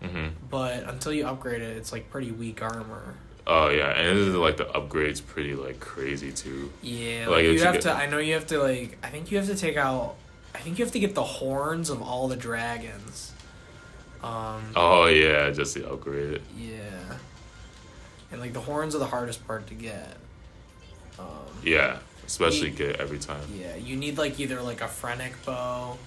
Mm-hmm. 0.04 0.28
but 0.52 0.84
until 0.84 1.14
you 1.14 1.26
upgrade 1.26 1.62
it 1.62 1.78
it's 1.78 1.92
like 1.92 2.10
pretty 2.12 2.32
weak 2.32 2.62
armor 2.62 3.16
Oh 3.48 3.70
yeah, 3.70 3.92
and 3.92 4.18
this 4.18 4.28
is 4.28 4.36
like 4.36 4.58
the 4.58 4.66
upgrades 4.66 5.26
pretty 5.26 5.54
like 5.56 5.80
crazy 5.80 6.32
too. 6.32 6.72
yeah 6.82 7.28
Like, 7.28 7.44
you 7.44 7.52
you 7.52 7.62
have 7.64 7.74
get- 7.76 7.84
to 7.84 7.92
i 7.94 8.06
know 8.08 8.18
you 8.18 8.34
have 8.34 8.48
to 8.48 8.60
like 8.60 8.98
i 9.04 9.08
think 9.08 9.30
you 9.32 9.38
have 9.38 9.48
to 9.48 9.56
take 9.56 9.78
out 9.78 10.16
i 10.56 10.58
think 10.60 10.80
you 10.80 10.86
have 10.86 10.92
to 10.94 11.00
get 11.00 11.14
the 11.14 11.24
horns 11.24 11.90
of 11.92 12.02
all 12.02 12.28
the 12.28 12.36
dragons 12.36 13.32
um 14.24 14.72
Oh 14.76 15.06
yeah, 15.08 15.52
just 15.52 15.76
the 15.76 15.88
upgrade. 15.88 16.42
yeah 16.58 17.18
and 18.32 18.42
like 18.42 18.54
the 18.54 18.62
horns 18.62 18.96
are 18.96 19.00
the 19.00 19.06
hardest 19.06 19.46
part 19.46 19.68
to 19.68 19.74
get 19.76 20.18
um 21.20 21.28
Yeah, 21.64 22.00
especially 22.26 22.70
Ye- 22.72 22.76
get 22.76 22.96
every 23.00 23.20
time. 23.20 23.46
Yeah, 23.56 23.76
you 23.76 23.96
need 23.96 24.18
like 24.18 24.40
either 24.40 24.62
like 24.62 24.82
a 24.82 24.88
phrenic 24.88 25.34
bow. 25.46 25.98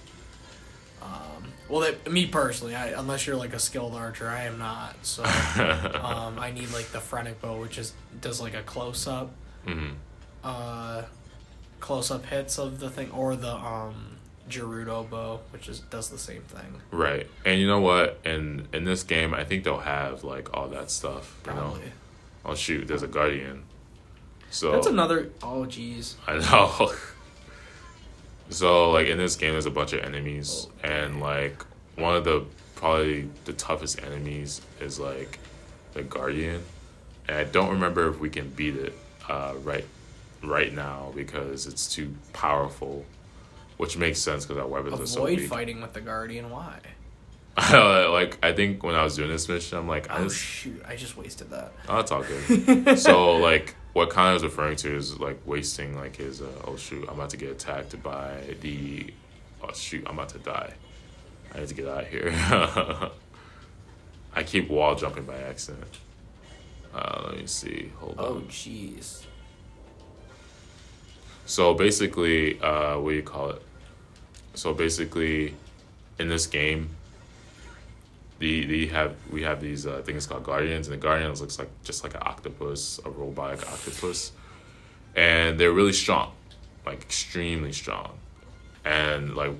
Um, 1.01 1.53
well, 1.67 1.81
that, 1.81 2.11
me 2.11 2.25
personally, 2.25 2.75
I, 2.75 2.87
unless 2.89 3.25
you're 3.27 3.35
like 3.35 3.53
a 3.53 3.59
skilled 3.59 3.93
archer, 3.95 4.27
I 4.27 4.43
am 4.43 4.57
not. 4.57 4.95
So 5.03 5.23
um, 5.23 6.39
I 6.39 6.51
need 6.53 6.71
like 6.71 6.87
the 6.91 6.99
phrenic 6.99 7.41
bow, 7.41 7.59
which 7.59 7.77
is 7.77 7.93
does 8.21 8.41
like 8.41 8.53
a 8.53 8.63
close 8.63 9.07
up, 9.07 9.31
hmm 9.65 9.89
uh, 10.43 11.03
close 11.79 12.11
up 12.11 12.25
hits 12.25 12.57
of 12.57 12.79
the 12.79 12.89
thing, 12.89 13.11
or 13.11 13.35
the 13.35 13.53
um, 13.53 14.17
Gerudo 14.49 15.09
bow, 15.09 15.41
which 15.51 15.67
is 15.69 15.79
does 15.81 16.09
the 16.09 16.17
same 16.17 16.41
thing. 16.43 16.81
Right, 16.91 17.27
and 17.45 17.59
you 17.59 17.67
know 17.67 17.81
what? 17.81 18.19
In 18.25 18.67
in 18.73 18.83
this 18.85 19.03
game, 19.03 19.33
I 19.33 19.43
think 19.43 19.63
they'll 19.63 19.79
have 19.79 20.23
like 20.23 20.55
all 20.55 20.67
that 20.69 20.89
stuff. 20.91 21.35
You 21.45 21.51
Probably. 21.51 21.79
know? 21.81 21.85
Oh 22.45 22.55
shoot, 22.55 22.87
there's 22.87 23.03
a 23.03 23.07
guardian. 23.07 23.63
So 24.49 24.71
That's 24.71 24.87
another. 24.87 25.29
Oh, 25.43 25.65
jeez. 25.65 26.15
I 26.27 26.39
know. 26.39 26.91
so 28.49 28.91
like 28.91 29.07
in 29.07 29.17
this 29.17 29.35
game, 29.35 29.51
there's 29.53 29.65
a 29.65 29.71
bunch 29.71 29.93
of 29.93 30.03
enemies, 30.03 30.67
and 30.83 31.19
like 31.19 31.63
one 31.95 32.15
of 32.15 32.23
the 32.23 32.45
probably 32.75 33.29
the 33.45 33.53
toughest 33.53 34.01
enemies 34.01 34.61
is 34.79 34.99
like 34.99 35.39
the 35.93 36.03
guardian, 36.03 36.63
and 37.27 37.37
I 37.37 37.43
don't 37.43 37.69
remember 37.71 38.09
if 38.09 38.19
we 38.19 38.29
can 38.29 38.49
beat 38.49 38.75
it 38.75 38.93
uh, 39.27 39.53
right 39.63 39.85
right 40.43 40.73
now 40.73 41.11
because 41.15 41.67
it's 41.67 41.93
too 41.93 42.13
powerful, 42.33 43.05
which 43.77 43.97
makes 43.97 44.19
sense 44.19 44.45
because 44.45 44.59
our 44.61 44.67
weapons 44.67 44.99
are 44.99 45.05
so 45.05 45.23
Avoid 45.25 45.39
weak. 45.39 45.49
fighting 45.49 45.81
with 45.81 45.93
the 45.93 46.01
Guardian. 46.01 46.49
Why? 46.49 46.79
like 48.11 48.37
I 48.43 48.53
think 48.53 48.83
when 48.83 48.95
I 48.95 49.03
was 49.03 49.15
doing 49.15 49.29
this 49.29 49.49
mission, 49.49 49.77
I'm 49.77 49.87
like, 49.87 50.09
I 50.09 50.19
Oh 50.19 50.23
just, 50.25 50.37
shoot! 50.37 50.81
I 50.87 50.95
just 50.95 51.17
wasted 51.17 51.49
that. 51.49 51.71
oh, 51.87 51.95
that's 51.97 52.11
all 52.11 52.23
good. 52.23 52.97
so 52.99 53.37
like 53.37 53.75
what 53.93 54.09
Connor 54.09 54.33
was 54.33 54.43
referring 54.43 54.75
to 54.77 54.95
is 54.95 55.19
like 55.19 55.39
wasting 55.45 55.95
like 55.97 56.15
his 56.15 56.41
uh, 56.41 56.47
oh 56.65 56.75
shoot 56.77 57.05
I'm 57.09 57.15
about 57.15 57.31
to 57.31 57.37
get 57.37 57.49
attacked 57.49 58.01
by 58.03 58.55
the 58.61 59.11
oh 59.63 59.73
shoot 59.73 60.03
I'm 60.07 60.13
about 60.13 60.29
to 60.29 60.37
die 60.39 60.73
I 61.53 61.59
need 61.59 61.67
to 61.69 61.73
get 61.73 61.87
out 61.87 62.03
of 62.03 62.07
here 62.07 62.31
I 64.35 64.43
keep 64.43 64.69
wall 64.69 64.93
jumping 64.95 65.23
by 65.25 65.37
accident 65.39 65.97
uh, 66.93 67.23
let 67.29 67.37
me 67.39 67.47
see 67.47 67.91
hold 67.97 68.15
Oh 68.19 68.25
on 68.25 68.31
Oh 68.31 68.41
jeez. 68.47 69.23
so 71.45 71.73
basically 71.73 72.59
uh, 72.61 72.99
what 72.99 73.09
do 73.09 73.15
you 73.15 73.23
call 73.23 73.49
it 73.49 73.61
so 74.53 74.73
basically 74.73 75.55
in 76.19 76.29
this 76.29 76.45
game 76.45 76.91
the, 78.39 78.65
the 78.65 78.87
have 78.87 79.15
we 79.31 79.43
have 79.43 79.61
these 79.61 79.85
uh, 79.85 80.01
things 80.03 80.25
called 80.25 80.43
guardians 80.43 80.87
and 80.87 80.93
the 80.93 81.01
guardians 81.01 81.41
looks 81.41 81.59
like 81.59 81.69
just 81.83 82.03
like 82.03 82.13
an 82.15 82.21
octopus 82.23 82.99
a 83.05 83.09
robotic 83.09 83.69
octopus. 83.71 84.31
And 85.15 85.59
they're 85.59 85.71
really 85.73 85.93
strong 85.93 86.31
like 86.85 87.01
extremely 87.01 87.71
strong. 87.71 88.17
And 88.85 89.35
like 89.35 89.53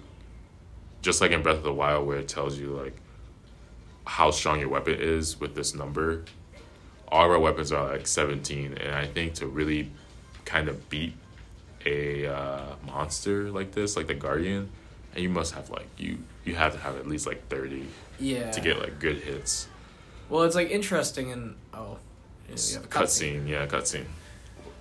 just 1.01 1.21
like 1.21 1.31
in 1.31 1.41
breath 1.41 1.57
of 1.57 1.63
the 1.63 1.73
wild 1.73 2.07
where 2.07 2.17
it 2.17 2.27
tells 2.27 2.57
you 2.57 2.69
like 2.69 2.95
how 4.05 4.31
strong 4.31 4.59
your 4.59 4.69
weapon 4.69 4.95
is 4.99 5.39
with 5.39 5.55
this 5.55 5.75
number 5.75 6.25
all 7.09 7.25
of 7.25 7.31
our 7.31 7.39
weapons 7.39 7.71
are 7.71 7.91
like 7.91 8.07
17 8.07 8.73
and 8.73 8.95
i 8.95 9.05
think 9.05 9.33
to 9.35 9.47
really 9.47 9.91
kind 10.45 10.67
of 10.67 10.89
beat 10.89 11.13
a 11.85 12.27
uh, 12.27 12.75
monster 12.85 13.51
like 13.51 13.71
this 13.71 13.95
like 13.95 14.07
the 14.07 14.13
guardian 14.13 14.69
and 15.13 15.23
you 15.23 15.29
must 15.29 15.53
have 15.53 15.69
like 15.69 15.87
you 15.97 16.17
you 16.45 16.55
have 16.55 16.73
to 16.73 16.79
have 16.79 16.95
at 16.97 17.07
least 17.07 17.25
like 17.27 17.47
30 17.49 17.85
Yeah. 18.19 18.51
to 18.51 18.61
get 18.61 18.79
like 18.79 18.99
good 18.99 19.17
hits 19.17 19.67
Well, 20.29 20.43
it's 20.43 20.55
like 20.55 20.69
interesting 20.69 21.31
and 21.31 21.55
oh, 21.73 21.97
yeah, 22.47 22.55
you 22.55 22.77
a 22.77 22.81
cutscene 22.87 23.47
yeah 23.47 23.65
cutscene 23.67 24.05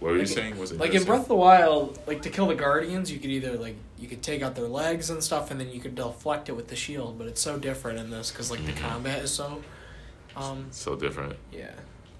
what 0.00 0.12
were 0.12 0.18
you 0.18 0.26
saying 0.26 0.56
was 0.58 0.70
it 0.70 0.78
Like 0.78 0.94
in 0.94 1.02
Breath 1.02 1.23
of 1.23 1.28
the 1.28 1.35
Wild, 1.35 1.99
like 2.06 2.23
to 2.23 2.30
kill 2.30 2.47
the 2.47 2.54
guardians, 2.54 3.11
you 3.11 3.18
could 3.18 3.30
either 3.30 3.56
like 3.58 3.75
you 3.99 4.06
could 4.06 4.23
take 4.23 4.42
out 4.42 4.54
their 4.54 4.68
legs 4.68 5.11
and 5.11 5.20
stuff, 5.25 5.50
and 5.50 5.58
then 5.58 5.73
you 5.73 5.80
could 5.80 5.97
deflect 5.97 6.49
it 6.49 6.52
with 6.52 6.68
the 6.68 6.76
shield. 6.76 7.18
But 7.18 7.26
it's 7.26 7.40
so 7.40 7.58
different 7.58 7.99
in 7.99 8.08
this 8.08 8.30
because 8.30 8.49
like 8.49 8.64
the 8.64 8.70
Mhm. 8.70 8.76
combat 8.76 9.25
is 9.25 9.32
so, 9.32 9.61
um, 10.37 10.66
so 10.70 10.94
different 10.94 11.35
yeah. 11.52 11.73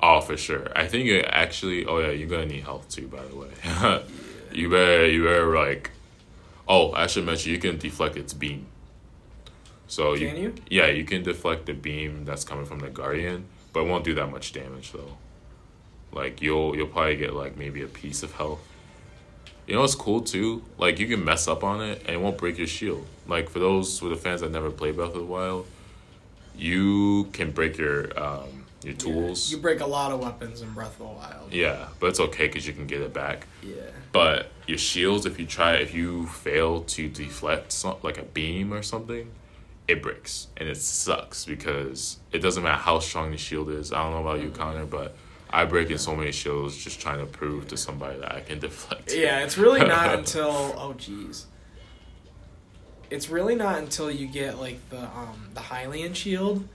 Oh, 0.03 0.21
for 0.21 0.37
sure. 0.37 0.67
I 0.75 0.89
think 0.89 1.09
it 1.09 1.25
actually. 1.29 1.87
Oh 1.87 1.99
yeah, 2.01 2.11
you're 2.11 2.29
gonna 2.29 2.47
need 2.47 2.65
health 2.65 2.89
too. 2.89 3.07
By 3.07 3.23
the 3.25 3.37
way, 3.37 3.49
you 4.53 4.69
better 4.69 5.07
you 5.09 5.23
better 5.23 5.55
like. 5.55 5.93
Oh, 6.69 6.93
I 6.93 7.07
should 7.07 7.25
mention 7.25 7.53
you 7.53 7.59
can 7.59 7.79
deflect 7.79 8.17
its 8.17 8.35
beam. 8.35 8.67
So 9.87 10.17
Can 10.17 10.37
you? 10.37 10.55
Yeah, 10.69 10.87
you 10.89 11.05
can 11.05 11.23
deflect 11.23 11.67
the 11.67 11.73
beam 11.73 12.27
that's 12.27 12.45
coming 12.45 12.67
from 12.67 12.81
the 12.81 12.91
guardian, 12.91 13.47
but 13.73 13.81
it 13.81 13.89
won't 13.89 14.05
do 14.05 14.15
that 14.15 14.31
much 14.31 14.53
damage 14.53 14.93
though. 14.93 15.17
Like 16.13 16.43
you'll 16.43 16.77
you'll 16.77 16.89
probably 16.89 17.17
get 17.17 17.35
like 17.35 17.57
maybe 17.57 17.83
a 17.83 17.87
piece 17.87 18.23
of 18.23 18.35
health. 18.35 18.61
You 19.67 19.75
know 19.75 19.81
what's 19.81 19.95
cool 19.95 20.21
too? 20.21 20.63
Like 20.77 20.99
you 20.99 21.07
can 21.07 21.25
mess 21.25 21.49
up 21.49 21.65
on 21.65 21.81
it 21.83 22.01
and 22.01 22.11
it 22.11 22.21
won't 22.21 22.39
break 22.39 22.59
your 22.59 22.67
shield. 22.67 23.07
Like 23.27 23.49
for 23.49 23.59
those 23.59 24.01
with 24.03 24.13
the 24.13 24.19
fans 24.19 24.43
that 24.43 24.51
never 24.51 24.71
played 24.71 24.97
Breath 24.97 25.15
of 25.15 25.15
the 25.15 25.25
Wild, 25.25 25.67
you 26.57 27.29
can 27.33 27.51
break 27.51 27.79
your 27.79 28.19
um 28.19 28.58
your 28.89 28.97
tools. 28.97 29.51
You 29.53 29.59
break 29.59 29.81
a 29.81 29.87
lot 29.87 30.11
of 30.13 30.21
weapons 30.21 30.63
in 30.63 30.73
Breath 30.73 30.93
of 30.93 30.99
the 30.99 31.05
Wild. 31.05 31.53
Yeah, 31.53 31.89
but 32.01 32.09
it's 32.09 32.21
okay 32.21 32.47
because 32.47 32.67
you 32.67 32.73
can 32.73 32.87
get 32.87 33.01
it 33.01 33.13
back. 33.13 33.47
Yeah. 33.63 33.75
But 34.13 34.51
your 34.67 34.79
shields, 34.79 35.27
if 35.27 35.39
you 35.39 35.47
try, 35.47 35.75
if 35.75 35.95
you 35.95 36.27
fail 36.27 36.83
to 36.83 37.09
deflect 37.09 37.73
some, 37.73 37.97
like 38.03 38.19
a 38.19 38.23
beam 38.23 38.73
or 38.73 38.83
something, 38.83 39.31
it 39.87 40.03
breaks 40.03 40.49
and 40.57 40.69
it 40.69 40.77
sucks 40.77 41.45
because 41.45 42.19
it 42.33 42.41
doesn't 42.41 42.63
matter 42.63 42.77
how 42.77 42.99
strong 42.99 43.31
the 43.31 43.37
shield 43.37 43.71
is. 43.71 43.93
I 43.93 44.03
don't 44.03 44.13
know 44.13 44.29
about 44.29 44.43
you, 44.43 44.51
Connor, 44.51 44.87
but 44.87 45.15
I 45.51 45.65
break 45.65 45.91
in 45.91 45.99
so 45.99 46.15
many 46.15 46.33
shields 46.33 46.77
just 46.77 47.01
trying 47.01 47.21
to 47.21 47.27
prove 47.27 47.69
to 47.69 47.77
somebody 47.77 48.19
that 48.21 48.35
I 48.35 48.41
can 48.41 48.59
deflect. 48.61 49.15
Yeah, 49.15 49.41
it's 49.41 49.59
really 49.59 49.81
not 49.81 50.15
until 50.19 50.51
oh 50.77 50.95
jeez. 50.97 51.45
It's 53.11 53.31
really 53.31 53.55
not 53.55 53.79
until 53.79 54.11
you 54.11 54.27
get 54.27 54.59
like 54.59 54.79
the 54.91 55.03
um 55.03 55.51
the 55.55 55.61
Hylian 55.61 56.15
shield 56.15 56.67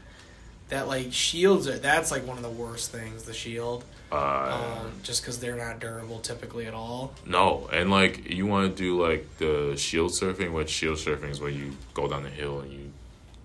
that 0.74 0.88
like 0.88 1.14
shields 1.14 1.68
it. 1.68 1.82
That's 1.84 2.10
like 2.12 2.26
one 2.28 2.38
of 2.38 2.44
the 2.44 2.50
worst 2.50 2.92
things. 2.92 3.24
The 3.24 3.34
shield, 3.34 3.86
Uh, 4.12 4.82
um, 4.86 4.92
just 5.04 5.22
because 5.22 5.40
they're 5.40 5.56
not 5.56 5.80
durable 5.80 6.20
typically 6.20 6.66
at 6.66 6.74
all. 6.74 7.14
no, 7.26 7.70
and 7.72 7.90
like 7.92 8.30
you 8.30 8.46
want 8.48 8.70
to 8.70 8.76
do 8.76 9.02
like 9.02 9.28
the 9.38 9.76
shield 9.78 10.12
surfing, 10.12 10.52
which 10.52 10.70
shield 10.70 10.98
surfing 10.98 11.30
is 11.30 11.40
where 11.40 11.50
you 11.52 11.72
go 11.94 12.08
down 12.08 12.24
the 12.24 12.30
hill 12.30 12.60
and 12.62 12.72
you 12.74 12.92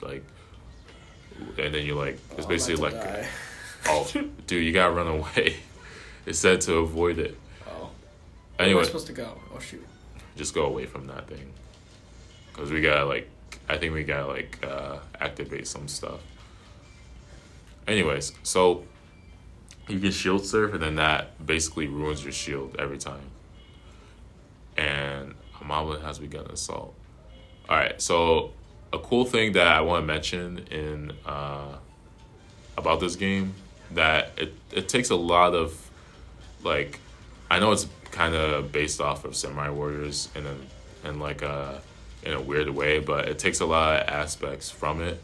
like, 0.00 0.24
and 1.58 1.74
then 1.74 1.84
you 1.86 1.94
like 1.94 2.18
it's 2.36 2.46
Oh, 2.46 2.48
basically 2.48 2.82
like. 2.82 2.92
to 2.92 2.98
die. 3.06 3.26
Oh, 3.90 4.10
dude, 4.48 4.64
you 4.64 4.72
gotta 4.72 4.92
run 4.92 5.06
away. 5.06 5.56
It's 6.26 6.38
said 6.40 6.60
to 6.62 6.74
avoid 6.78 7.18
it. 7.18 7.38
Oh, 7.66 7.70
where 7.70 7.88
am 8.58 8.64
Anyway, 8.66 8.80
I 8.82 8.84
supposed 8.84 9.06
to 9.06 9.12
go? 9.14 9.40
Oh 9.54 9.58
shoot. 9.60 9.86
just 10.36 10.52
go 10.54 10.66
away 10.66 10.84
from 10.84 11.06
that 11.06 11.26
thing. 11.28 11.46
Cause 12.52 12.70
we 12.70 12.80
gotta 12.82 13.04
like, 13.06 13.28
I 13.68 13.78
think 13.78 13.94
we 13.94 14.02
gotta 14.04 14.26
like 14.26 14.58
uh, 14.66 14.98
activate 15.20 15.66
some 15.66 15.88
stuff. 15.88 16.20
Anyways, 17.88 18.32
so 18.42 18.84
you 19.88 19.98
can 19.98 20.12
shield 20.12 20.44
surf, 20.44 20.74
and 20.74 20.82
then 20.82 20.96
that 20.96 21.44
basically 21.44 21.88
ruins 21.88 22.22
your 22.22 22.32
shield 22.32 22.76
every 22.78 22.98
time. 22.98 23.30
And 24.76 25.34
Amaba 25.60 26.00
has 26.02 26.18
begun 26.18 26.46
assault. 26.46 26.94
All 27.68 27.76
right, 27.76 28.00
so 28.00 28.52
a 28.92 28.98
cool 28.98 29.24
thing 29.24 29.52
that 29.52 29.66
I 29.66 29.80
want 29.80 30.02
to 30.02 30.06
mention 30.06 30.58
in 30.70 31.12
uh, 31.26 31.76
about 32.76 33.00
this 33.00 33.16
game 33.16 33.54
that 33.92 34.32
it 34.36 34.54
it 34.70 34.88
takes 34.88 35.10
a 35.10 35.16
lot 35.16 35.54
of 35.54 35.90
like 36.62 37.00
I 37.50 37.58
know 37.58 37.72
it's 37.72 37.86
kind 38.10 38.34
of 38.34 38.70
based 38.70 39.00
off 39.00 39.24
of 39.24 39.34
Samurai 39.34 39.70
Warriors 39.70 40.28
in 40.34 40.44
a 40.46 41.08
in 41.08 41.18
like 41.20 41.42
a 41.42 41.80
in 42.22 42.34
a 42.34 42.40
weird 42.40 42.68
way, 42.70 42.98
but 42.98 43.28
it 43.28 43.38
takes 43.38 43.60
a 43.60 43.66
lot 43.66 44.02
of 44.02 44.08
aspects 44.08 44.70
from 44.70 45.00
it, 45.00 45.20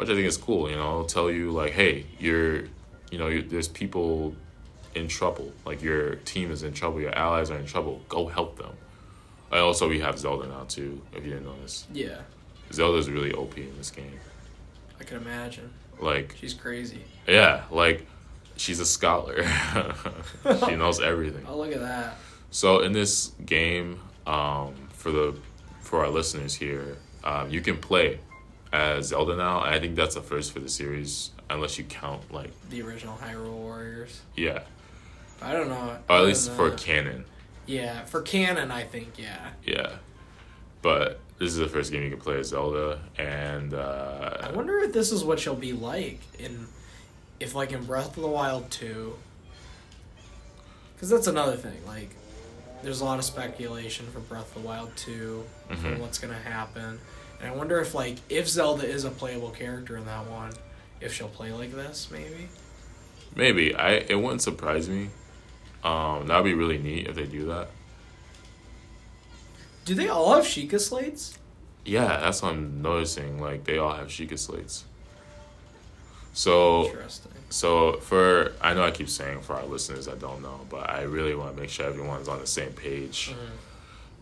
which 0.00 0.08
I 0.08 0.14
think 0.14 0.26
is 0.26 0.36
cool. 0.36 0.68
You 0.70 0.76
know, 0.76 0.90
It'll 0.90 1.04
tell 1.04 1.30
you 1.30 1.50
like, 1.52 1.72
hey, 1.72 2.06
you're, 2.18 2.62
you 3.10 3.18
know, 3.18 3.28
you 3.28 3.42
there's 3.42 3.68
people 3.68 4.34
in 4.94 5.06
trouble. 5.08 5.52
Like 5.64 5.82
your 5.82 6.16
team 6.16 6.50
is 6.50 6.62
in 6.62 6.72
trouble, 6.72 7.00
your 7.00 7.14
allies 7.14 7.50
are 7.50 7.58
in 7.58 7.66
trouble. 7.66 8.00
Go 8.08 8.26
help 8.26 8.56
them. 8.58 8.72
And 9.52 9.60
also, 9.60 9.88
we 9.88 10.00
have 10.00 10.18
Zelda 10.18 10.46
now 10.48 10.64
too. 10.68 11.00
If 11.12 11.24
you 11.24 11.30
didn't 11.30 11.46
notice, 11.46 11.86
Yeah, 11.92 12.18
Zelda's 12.72 13.08
really 13.10 13.32
OP 13.32 13.56
in 13.58 13.76
this 13.76 13.90
game. 13.90 14.18
I 15.00 15.04
can 15.04 15.16
imagine. 15.18 15.70
Like, 16.00 16.36
She's 16.40 16.54
crazy. 16.54 17.02
yeah, 17.28 17.64
like 17.70 18.06
she's 18.56 18.80
a 18.80 18.86
scholar. 18.86 19.42
she 20.66 20.76
knows 20.76 21.00
everything. 21.00 21.44
Oh 21.48 21.56
look 21.58 21.72
at 21.72 21.80
that. 21.80 22.16
So 22.50 22.80
in 22.80 22.92
this 22.92 23.32
game, 23.44 24.00
um, 24.26 24.74
for 24.92 25.10
the 25.10 25.34
for 25.80 26.04
our 26.04 26.10
listeners 26.10 26.54
here, 26.54 26.96
um, 27.24 27.50
you 27.50 27.60
can 27.60 27.76
play 27.76 28.20
as 28.72 29.08
Zelda 29.08 29.36
now. 29.36 29.60
I 29.60 29.78
think 29.80 29.96
that's 29.96 30.14
the 30.14 30.20
first 30.22 30.52
for 30.52 30.60
the 30.60 30.68
series, 30.68 31.30
unless 31.48 31.78
you 31.78 31.84
count 31.84 32.32
like 32.32 32.50
The 32.70 32.82
original 32.82 33.16
Hyrule 33.16 33.52
Warriors. 33.52 34.20
yeah, 34.36 34.60
I 35.42 35.52
don't 35.52 35.68
know. 35.68 35.98
or 36.08 36.16
at 36.16 36.24
least 36.24 36.50
for 36.52 36.70
canon, 36.70 37.24
Yeah, 37.66 38.04
for 38.04 38.22
canon, 38.22 38.70
I 38.70 38.84
think 38.84 39.18
yeah. 39.18 39.50
yeah. 39.64 39.92
But 40.82 41.20
this 41.38 41.48
is 41.50 41.56
the 41.56 41.68
first 41.68 41.92
game 41.92 42.02
you 42.02 42.10
can 42.10 42.20
play 42.20 42.38
as 42.38 42.48
Zelda, 42.48 43.00
and 43.18 43.74
uh, 43.74 44.36
I 44.40 44.52
wonder 44.52 44.78
if 44.80 44.92
this 44.92 45.12
is 45.12 45.24
what 45.24 45.38
she'll 45.40 45.54
be 45.54 45.72
like 45.72 46.20
in, 46.38 46.66
if 47.38 47.54
like 47.54 47.72
in 47.72 47.84
Breath 47.84 48.16
of 48.16 48.22
the 48.22 48.28
Wild 48.28 48.70
two. 48.70 49.14
Because 50.94 51.08
that's 51.10 51.26
another 51.26 51.56
thing. 51.56 51.76
Like, 51.86 52.10
there's 52.82 53.00
a 53.00 53.04
lot 53.04 53.18
of 53.18 53.24
speculation 53.24 54.06
for 54.12 54.20
Breath 54.20 54.54
of 54.54 54.62
the 54.62 54.68
Wild 54.68 54.94
two 54.96 55.44
for 55.68 55.74
Mhm. 55.76 55.98
what's 55.98 56.18
gonna 56.18 56.34
happen, 56.34 57.00
and 57.40 57.50
I 57.50 57.54
wonder 57.56 57.80
if 57.80 57.94
like 57.94 58.18
if 58.28 58.48
Zelda 58.48 58.86
is 58.86 59.04
a 59.04 59.10
playable 59.10 59.50
character 59.50 59.96
in 59.96 60.04
that 60.06 60.28
one, 60.28 60.52
if 61.00 61.12
she'll 61.14 61.28
play 61.28 61.52
like 61.52 61.72
this 61.72 62.08
maybe. 62.10 62.48
maybe 63.34 63.74
I 63.74 63.92
it 63.92 64.20
wouldn't 64.20 64.42
surprise 64.42 64.88
me. 64.88 65.10
Um, 65.82 66.26
that'd 66.26 66.44
be 66.44 66.54
really 66.54 66.78
neat 66.78 67.06
if 67.06 67.14
they 67.14 67.24
do 67.24 67.46
that. 67.46 67.68
Do 69.84 69.94
they 69.94 70.08
all 70.08 70.34
have 70.34 70.44
Sheikah 70.44 70.80
slates? 70.80 71.38
Yeah, 71.84 72.18
that's 72.20 72.42
what 72.42 72.52
I'm 72.52 72.82
noticing. 72.82 73.40
Like 73.40 73.64
they 73.64 73.78
all 73.78 73.94
have 73.94 74.08
Sheikah 74.08 74.38
slates. 74.38 74.84
So 76.32 76.86
Interesting. 76.86 77.32
So 77.48 77.94
for 77.94 78.52
I 78.60 78.74
know 78.74 78.84
I 78.84 78.90
keep 78.90 79.08
saying 79.08 79.40
for 79.40 79.54
our 79.54 79.64
listeners 79.64 80.06
that 80.06 80.20
don't 80.20 80.42
know, 80.42 80.60
but 80.68 80.88
I 80.88 81.02
really 81.02 81.34
want 81.34 81.56
to 81.56 81.60
make 81.60 81.70
sure 81.70 81.86
everyone's 81.86 82.28
on 82.28 82.38
the 82.38 82.46
same 82.46 82.72
page. 82.72 83.34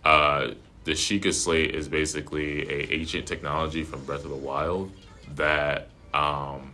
Uh, 0.04 0.52
the 0.84 0.92
Sheikah 0.92 1.32
Slate 1.34 1.74
is 1.74 1.88
basically 1.88 2.68
a 2.68 2.92
ancient 2.92 3.26
technology 3.26 3.82
from 3.84 4.04
Breath 4.04 4.24
of 4.24 4.30
the 4.30 4.36
Wild 4.36 4.90
that, 5.34 5.88
um, 6.14 6.72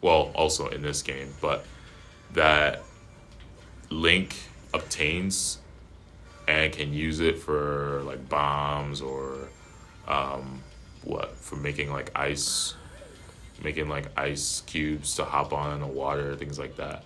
well, 0.00 0.30
also 0.34 0.68
in 0.68 0.82
this 0.82 1.02
game, 1.02 1.34
but 1.40 1.64
that 2.32 2.82
Link 3.90 4.36
obtains 4.74 5.58
and 6.46 6.72
can 6.72 6.92
use 6.92 7.20
it 7.20 7.38
for 7.38 8.02
like 8.04 8.28
bombs 8.28 9.00
or 9.00 9.48
um, 10.06 10.62
what 11.04 11.36
for 11.36 11.56
making 11.56 11.90
like 11.92 12.10
ice, 12.14 12.74
making 13.62 13.88
like 13.88 14.06
ice 14.16 14.62
cubes 14.66 15.14
to 15.16 15.24
hop 15.24 15.52
on 15.52 15.74
in 15.74 15.80
the 15.80 15.86
water, 15.86 16.34
things 16.36 16.58
like 16.58 16.76
that. 16.76 17.04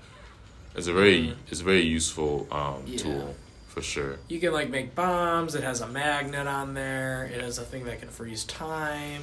It's 0.75 0.87
a 0.87 0.93
very 0.93 1.29
Mhm. 1.29 1.37
it's 1.51 1.61
a 1.61 1.65
very 1.65 1.83
useful 1.83 2.47
um, 2.51 2.83
Yeah. 2.87 2.99
tool 2.99 3.37
for 3.73 3.81
sure. 3.81 4.19
You 4.29 4.39
can 4.39 4.53
like 4.53 4.69
make 4.69 4.95
bombs. 4.95 5.55
It 5.55 5.65
has 5.65 5.81
a 5.81 5.87
magnet 5.87 6.47
on 6.47 6.75
there. 6.75 7.25
It 7.25 7.41
has 7.41 7.57
a 7.57 7.65
thing 7.65 7.85
that 7.87 8.01
can 8.01 8.09
freeze 8.11 8.45
time. 8.45 9.23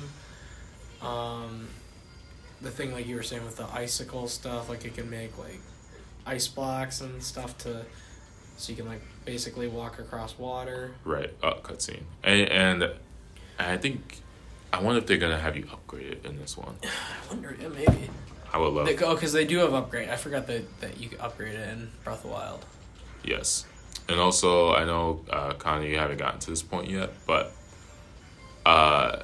Um, 1.04 1.68
the 2.60 2.72
thing 2.72 2.92
like 2.92 3.06
you 3.06 3.16
were 3.16 3.24
saying 3.24 3.46
with 3.46 3.58
the 3.58 3.68
icicle 3.72 4.28
stuff, 4.28 4.68
like 4.68 4.86
it 4.86 4.96
can 4.96 5.08
make 5.08 5.38
like 5.38 5.62
ice 6.26 6.48
blocks 6.48 7.02
and 7.02 7.22
stuff 7.22 7.60
to, 7.60 7.86
so 8.58 8.72
you 8.72 8.76
can 8.76 8.88
like 8.88 9.02
basically 9.24 9.68
walk 9.68 10.00
across 10.00 10.36
water. 10.40 10.96
Right, 11.06 11.32
uh, 11.44 11.54
cutscene, 11.62 12.02
and 12.24 12.50
and 12.50 12.92
I 13.60 13.78
think 13.78 14.18
I 14.74 14.82
wonder 14.82 15.00
if 15.00 15.06
they're 15.06 15.18
gonna 15.18 15.40
have 15.40 15.56
you 15.56 15.68
upgrade 15.72 16.08
it 16.08 16.26
in 16.26 16.40
this 16.40 16.58
one. 16.58 16.76
I 16.84 17.34
wonder, 17.34 17.56
yeah, 17.62 17.68
maybe. 17.68 18.10
I 18.52 18.58
would 18.58 18.74
love. 18.74 18.88
They, 18.88 18.98
oh, 18.98 19.14
because 19.14 19.32
they 19.32 19.46
do 19.46 19.60
have 19.60 19.76
upgrade. 19.76 20.10
I 20.10 20.16
forgot 20.16 20.48
that 20.48 20.82
that 20.82 21.00
you 21.00 21.10
can 21.10 21.22
upgrade 21.22 21.54
it 21.54 21.70
in 21.70 21.92
Breath 22.04 22.18
of 22.18 22.24
the 22.24 22.30
Wild. 22.30 22.66
Yes. 23.24 23.66
And 24.10 24.20
also, 24.20 24.74
I 24.74 24.86
know, 24.86 25.24
uh, 25.30 25.54
Connie, 25.54 25.90
you 25.90 25.98
haven't 25.98 26.18
gotten 26.18 26.40
to 26.40 26.50
this 26.50 26.64
point 26.64 26.90
yet, 26.90 27.12
but 27.28 27.52
uh, 28.66 29.22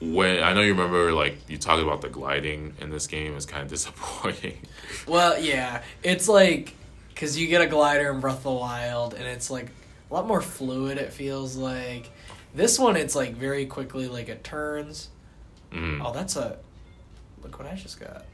when 0.00 0.42
I 0.42 0.52
know 0.52 0.60
you 0.60 0.72
remember, 0.72 1.12
like, 1.12 1.36
you 1.48 1.58
talked 1.58 1.82
about 1.82 2.00
the 2.00 2.08
gliding 2.08 2.74
in 2.80 2.90
this 2.90 3.08
game 3.08 3.36
is 3.36 3.44
kind 3.44 3.64
of 3.64 3.68
disappointing. 3.70 4.58
Well, 5.08 5.38
yeah, 5.40 5.82
it's 6.04 6.28
like 6.28 6.74
because 7.08 7.38
you 7.38 7.48
get 7.48 7.60
a 7.60 7.66
glider 7.66 8.10
in 8.10 8.20
Breath 8.20 8.38
of 8.38 8.42
the 8.44 8.52
Wild, 8.52 9.14
and 9.14 9.24
it's 9.24 9.50
like 9.50 9.70
a 10.10 10.14
lot 10.14 10.26
more 10.26 10.40
fluid. 10.40 10.98
It 10.98 11.12
feels 11.12 11.56
like 11.56 12.10
this 12.54 12.78
one, 12.78 12.96
it's 12.96 13.14
like 13.14 13.34
very 13.34 13.66
quickly, 13.66 14.08
like 14.08 14.28
it 14.28 14.44
turns. 14.44 15.08
Mm. 15.72 16.04
Oh, 16.04 16.12
that's 16.12 16.36
a 16.36 16.58
look 17.42 17.58
what 17.58 17.66
I 17.66 17.74
just 17.74 17.98
got. 17.98 18.26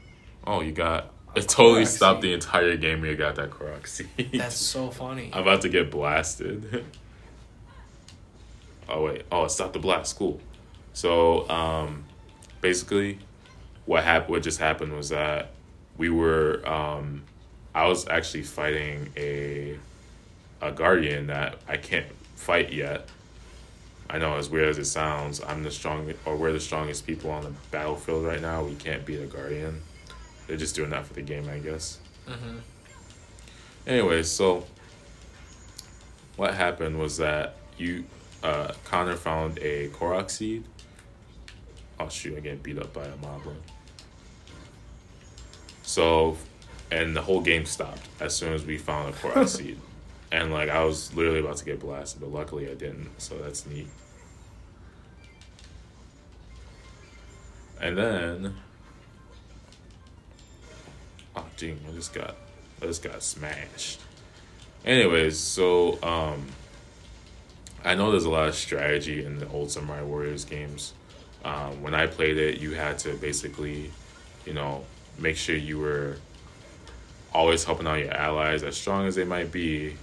Oh, 0.45 0.61
you 0.61 0.71
got. 0.71 1.11
It 1.33 1.47
totally 1.47 1.85
stopped 1.85 2.21
the 2.21 2.33
entire 2.33 2.75
game 2.75 3.01
when 3.01 3.09
you 3.09 3.15
got 3.15 3.35
that 3.35 3.51
Korok 3.51 3.87
seed. 3.87 4.09
That's 4.33 4.55
so 4.55 4.89
funny. 4.89 5.29
I'm 5.31 5.43
about 5.43 5.61
to 5.61 5.69
get 5.69 5.89
blasted. 5.89 6.85
oh 8.89 9.05
wait. 9.05 9.23
Oh, 9.31 9.45
it 9.45 9.51
stopped 9.51 9.73
the 9.73 9.79
blast. 9.79 10.17
Cool. 10.17 10.41
So, 10.93 11.49
um, 11.49 12.03
basically, 12.59 13.19
what 13.85 14.03
happened? 14.03 14.31
What 14.31 14.43
just 14.43 14.59
happened 14.59 14.93
was 14.93 15.09
that 15.09 15.51
we 15.97 16.09
were. 16.09 16.67
Um, 16.67 17.23
I 17.73 17.87
was 17.87 18.07
actually 18.09 18.43
fighting 18.43 19.09
a 19.15 19.77
a 20.61 20.71
guardian 20.71 21.27
that 21.27 21.59
I 21.67 21.77
can't 21.77 22.07
fight 22.35 22.73
yet. 22.73 23.07
I 24.09 24.17
know, 24.17 24.35
as 24.35 24.49
weird 24.49 24.67
as 24.67 24.77
it 24.77 24.85
sounds, 24.85 25.41
I'm 25.41 25.63
the 25.63 25.71
strongest, 25.71 26.19
or 26.25 26.35
we're 26.35 26.51
the 26.51 26.59
strongest 26.59 27.07
people 27.07 27.31
on 27.31 27.43
the 27.43 27.53
battlefield 27.71 28.25
right 28.25 28.41
now. 28.41 28.65
We 28.65 28.75
can't 28.75 29.05
beat 29.05 29.21
a 29.21 29.25
guardian. 29.25 29.81
They're 30.51 30.57
just 30.57 30.75
doing 30.75 30.89
that 30.89 31.07
for 31.07 31.13
the 31.13 31.21
game, 31.21 31.47
I 31.47 31.59
guess. 31.59 31.97
hmm 32.27 32.57
Anyway, 33.87 34.21
so 34.21 34.65
what 36.35 36.55
happened 36.55 36.99
was 36.99 37.15
that 37.19 37.55
you, 37.77 38.03
uh, 38.43 38.73
Connor 38.83 39.15
found 39.15 39.59
a 39.59 39.87
Korok 39.87 40.29
seed. 40.29 40.65
Oh 42.01 42.09
shoot! 42.09 42.35
I 42.35 42.41
get 42.41 42.61
beat 42.61 42.77
up 42.77 42.91
by 42.91 43.05
a 43.05 43.13
moblin. 43.13 43.55
So, 45.83 46.35
and 46.91 47.15
the 47.15 47.21
whole 47.21 47.39
game 47.39 47.65
stopped 47.65 48.09
as 48.19 48.35
soon 48.35 48.51
as 48.51 48.65
we 48.65 48.77
found 48.77 49.07
a 49.07 49.17
Korok 49.17 49.47
seed, 49.57 49.79
and 50.33 50.51
like 50.51 50.67
I 50.67 50.83
was 50.83 51.13
literally 51.15 51.39
about 51.39 51.55
to 51.55 51.63
get 51.65 51.79
blasted, 51.79 52.19
but 52.19 52.29
luckily 52.29 52.69
I 52.69 52.73
didn't. 52.73 53.09
So 53.21 53.37
that's 53.37 53.65
neat. 53.65 53.87
And 57.79 57.97
then, 57.97 58.55
oh 61.35 61.45
dang! 61.57 61.79
I 61.87 61.91
just 61.93 62.13
got, 62.13 62.35
I 62.81 62.85
just 62.85 63.03
got 63.03 63.21
smashed. 63.23 63.99
Anyways, 64.85 65.37
so 65.37 66.01
um, 66.03 66.47
I 67.83 67.95
know 67.95 68.11
there's 68.11 68.25
a 68.25 68.29
lot 68.29 68.47
of 68.47 68.55
strategy 68.55 69.23
in 69.23 69.39
the 69.39 69.47
old 69.49 69.71
Samurai 69.71 70.01
Warriors 70.01 70.45
games. 70.45 70.93
Um, 71.43 71.81
when 71.81 71.93
I 71.95 72.07
played 72.07 72.37
it, 72.37 72.59
you 72.59 72.71
had 72.73 72.99
to 72.99 73.13
basically, 73.15 73.91
you 74.45 74.53
know, 74.53 74.83
make 75.17 75.37
sure 75.37 75.55
you 75.55 75.79
were 75.79 76.17
always 77.33 77.63
helping 77.63 77.87
out 77.87 77.99
your 77.99 78.11
allies, 78.13 78.63
as 78.63 78.75
strong 78.77 79.07
as 79.07 79.15
they 79.15 79.23
might 79.23 79.51
be. 79.51 79.95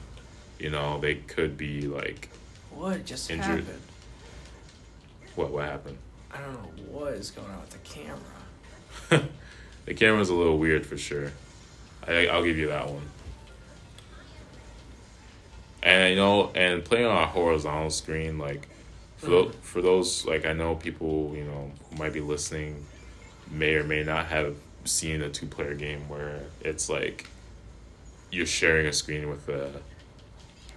You 0.58 0.70
know, 0.70 0.98
they 0.98 1.14
could 1.16 1.56
be 1.56 1.82
like, 1.82 2.30
What 2.72 3.04
just 3.04 3.30
Injured. 3.30 3.46
happened? 3.64 3.82
what? 5.36 5.50
What 5.52 5.64
happened? 5.66 5.98
I 6.32 6.38
don't 6.40 6.52
know 6.54 6.82
what 6.90 7.12
is 7.14 7.30
going 7.30 7.48
on 7.48 7.60
with 7.60 7.70
the 7.70 7.78
camera. 7.78 9.28
the 9.88 9.94
camera's 9.94 10.28
a 10.28 10.34
little 10.34 10.58
weird 10.58 10.84
for 10.84 10.98
sure. 10.98 11.32
I, 12.06 12.26
I'll 12.26 12.44
give 12.44 12.58
you 12.58 12.68
that 12.68 12.90
one. 12.90 13.08
And 15.82 16.10
you 16.10 16.16
know, 16.16 16.50
and 16.54 16.84
playing 16.84 17.06
on 17.06 17.16
a 17.16 17.26
horizontal 17.26 17.88
screen, 17.88 18.36
like 18.36 18.68
for 19.16 19.30
those, 19.30 19.54
for 19.62 19.80
those, 19.80 20.26
like 20.26 20.44
I 20.44 20.52
know 20.52 20.74
people, 20.74 21.32
you 21.34 21.44
know, 21.44 21.72
who 21.88 21.96
might 21.96 22.12
be 22.12 22.20
listening, 22.20 22.84
may 23.50 23.76
or 23.76 23.84
may 23.84 24.04
not 24.04 24.26
have 24.26 24.56
seen 24.84 25.22
a 25.22 25.30
two-player 25.30 25.74
game 25.74 26.06
where 26.08 26.42
it's 26.60 26.90
like 26.90 27.30
you're 28.30 28.44
sharing 28.44 28.86
a 28.86 28.92
screen 28.92 29.30
with 29.30 29.48
uh 29.48 29.78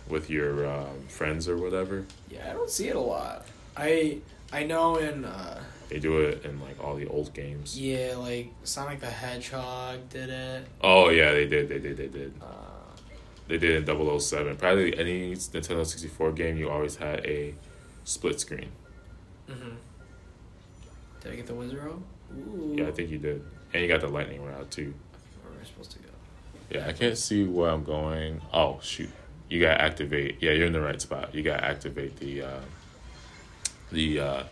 with 0.07 0.29
your 0.29 0.65
um, 0.69 1.05
friends 1.09 1.49
or 1.49 1.57
whatever. 1.57 2.05
Yeah, 2.29 2.49
I 2.49 2.53
don't 2.53 2.69
see 2.69 2.87
it 2.87 2.95
a 2.95 2.99
lot. 2.99 3.45
I 3.75 4.19
I 4.51 4.63
know 4.63 4.97
in 4.97 5.25
uh, 5.25 5.63
They 5.89 5.99
do 5.99 6.19
it 6.21 6.43
in 6.45 6.59
like 6.61 6.83
all 6.83 6.95
the 6.95 7.07
old 7.07 7.33
games. 7.33 7.79
yeah, 7.79 8.15
like 8.17 8.49
Sonic 8.63 8.99
the 8.99 9.09
Hedgehog 9.09 10.09
did 10.09 10.29
it. 10.29 10.67
Oh 10.81 11.09
yeah, 11.09 11.31
they 11.31 11.47
did. 11.47 11.69
They 11.69 11.79
did. 11.79 11.97
They 11.97 12.07
did. 12.07 12.33
Uh, 12.41 12.45
They 13.47 13.57
did 13.57 13.87
in 13.89 14.19
007. 14.19 14.55
Probably 14.57 14.97
any 14.97 15.33
Nintendo 15.35 15.85
64 15.85 16.31
game, 16.33 16.57
you 16.57 16.69
always 16.69 16.95
had 16.97 17.25
a 17.25 17.53
split 18.03 18.39
screen. 18.39 18.69
hmm 19.47 19.75
Did 21.21 21.31
I 21.33 21.35
get 21.35 21.47
the 21.47 21.53
Wizard 21.55 21.83
Robe? 21.83 22.03
Ooh. 22.33 22.75
Yeah, 22.77 22.87
I 22.87 22.91
think 22.91 23.09
you 23.09 23.17
did. 23.17 23.43
And 23.73 23.81
you 23.81 23.87
got 23.87 24.01
the 24.01 24.07
lightning 24.07 24.43
rod 24.45 24.69
too. 24.71 24.93
Where 25.43 25.53
am 25.53 25.59
I 25.61 25.65
supposed 25.65 25.91
to 25.91 25.99
go? 25.99 26.05
Yeah, 26.71 26.87
I 26.87 26.93
can't 26.93 27.17
see 27.17 27.43
where 27.45 27.69
I'm 27.69 27.83
going. 27.83 28.41
Oh 28.53 28.79
shoot, 28.81 29.09
you 29.49 29.59
gotta 29.61 29.81
activate. 29.81 30.37
Yeah, 30.41 30.51
you're 30.51 30.67
in 30.67 30.73
the 30.73 30.81
right 30.81 31.01
spot. 31.01 31.33
You 31.35 31.43
gotta 31.43 31.63
activate 31.65 32.17
the 32.17 32.43
uh, 32.43 32.59
the 33.91 34.19
uh, 34.19 34.43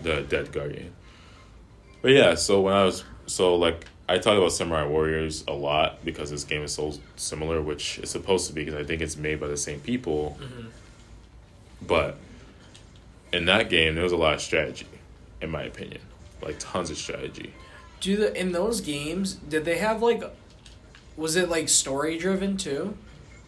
the 0.00 0.22
dead 0.22 0.52
guardian. 0.52 0.92
But 2.02 2.12
yeah, 2.12 2.34
so 2.34 2.60
when 2.60 2.74
I 2.74 2.84
was 2.84 3.04
so 3.26 3.54
like 3.56 3.86
I 4.08 4.18
talk 4.18 4.36
about 4.36 4.52
Samurai 4.52 4.84
Warriors 4.86 5.44
a 5.48 5.52
lot 5.52 6.04
because 6.04 6.30
this 6.30 6.44
game 6.44 6.62
is 6.62 6.72
so 6.74 6.92
similar, 7.16 7.62
which 7.62 7.98
it's 7.98 8.10
supposed 8.10 8.46
to 8.48 8.52
be 8.52 8.64
because 8.64 8.78
I 8.78 8.84
think 8.84 9.00
it's 9.00 9.16
made 9.16 9.40
by 9.40 9.48
the 9.48 9.56
same 9.56 9.80
people. 9.80 10.38
Mhm. 10.40 10.66
But 11.86 12.16
in 13.32 13.46
that 13.46 13.70
game, 13.70 13.94
there 13.94 14.04
was 14.04 14.12
a 14.12 14.16
lot 14.16 14.34
of 14.34 14.40
strategy, 14.40 14.86
in 15.40 15.50
my 15.50 15.62
opinion, 15.62 16.00
like 16.42 16.56
tons 16.58 16.90
of 16.90 16.96
strategy. 16.98 17.52
Do 18.00 18.16
the 18.16 18.38
in 18.38 18.52
those 18.52 18.80
games 18.82 19.34
did 19.34 19.64
they 19.64 19.78
have 19.78 20.02
like 20.02 20.22
was 21.16 21.36
it 21.36 21.48
like 21.48 21.68
story 21.68 22.18
driven 22.18 22.56
too? 22.56 22.96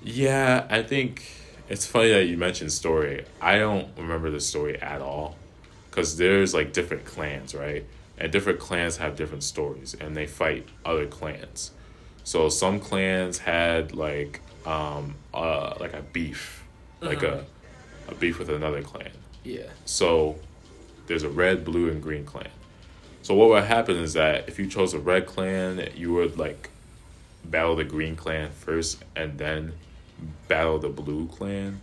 Yeah, 0.02 0.66
I 0.70 0.82
think 0.82 1.22
it's 1.68 1.86
funny 1.86 2.10
that 2.12 2.24
you 2.26 2.36
mentioned 2.36 2.72
story. 2.72 3.24
I 3.40 3.58
don't 3.58 3.88
remember 3.96 4.30
the 4.30 4.40
story 4.40 4.80
at 4.80 5.00
all 5.00 5.36
because 5.90 6.16
there's 6.16 6.54
like 6.54 6.72
different 6.72 7.04
clans, 7.04 7.54
right? 7.54 7.84
And 8.18 8.32
different 8.32 8.58
clans 8.58 8.96
have 8.98 9.16
different 9.16 9.42
stories 9.42 9.94
and 9.94 10.16
they 10.16 10.26
fight 10.26 10.66
other 10.84 11.06
clans. 11.06 11.72
So 12.24 12.48
some 12.48 12.80
clans 12.80 13.38
had 13.38 13.94
like 13.94 14.40
um 14.64 15.14
uh 15.32 15.74
like 15.78 15.92
a 15.94 16.02
beef, 16.02 16.64
like 17.00 17.18
Mhm. 17.20 17.44
a 18.08 18.12
a 18.12 18.14
beef 18.14 18.38
with 18.38 18.48
another 18.48 18.82
clan. 18.82 19.10
Yeah. 19.44 19.70
So 19.84 20.36
there's 21.06 21.22
a 21.24 21.28
red, 21.28 21.64
blue, 21.64 21.88
and 21.88 22.02
green 22.02 22.24
clan. 22.24 22.50
So 23.22 23.34
what 23.34 23.48
would 23.48 23.64
happen 23.64 23.96
is 23.96 24.12
that 24.12 24.48
if 24.48 24.58
you 24.58 24.66
chose 24.68 24.94
a 24.94 24.98
red 25.00 25.26
clan, 25.26 25.88
you 25.96 26.12
would 26.14 26.38
like 26.38 26.70
battle 27.44 27.74
the 27.76 27.84
green 27.84 28.14
clan 28.16 28.50
first 28.52 29.02
and 29.16 29.38
then 29.38 29.72
battle 30.48 30.78
the 30.78 30.88
blue 30.88 31.26
clan, 31.26 31.80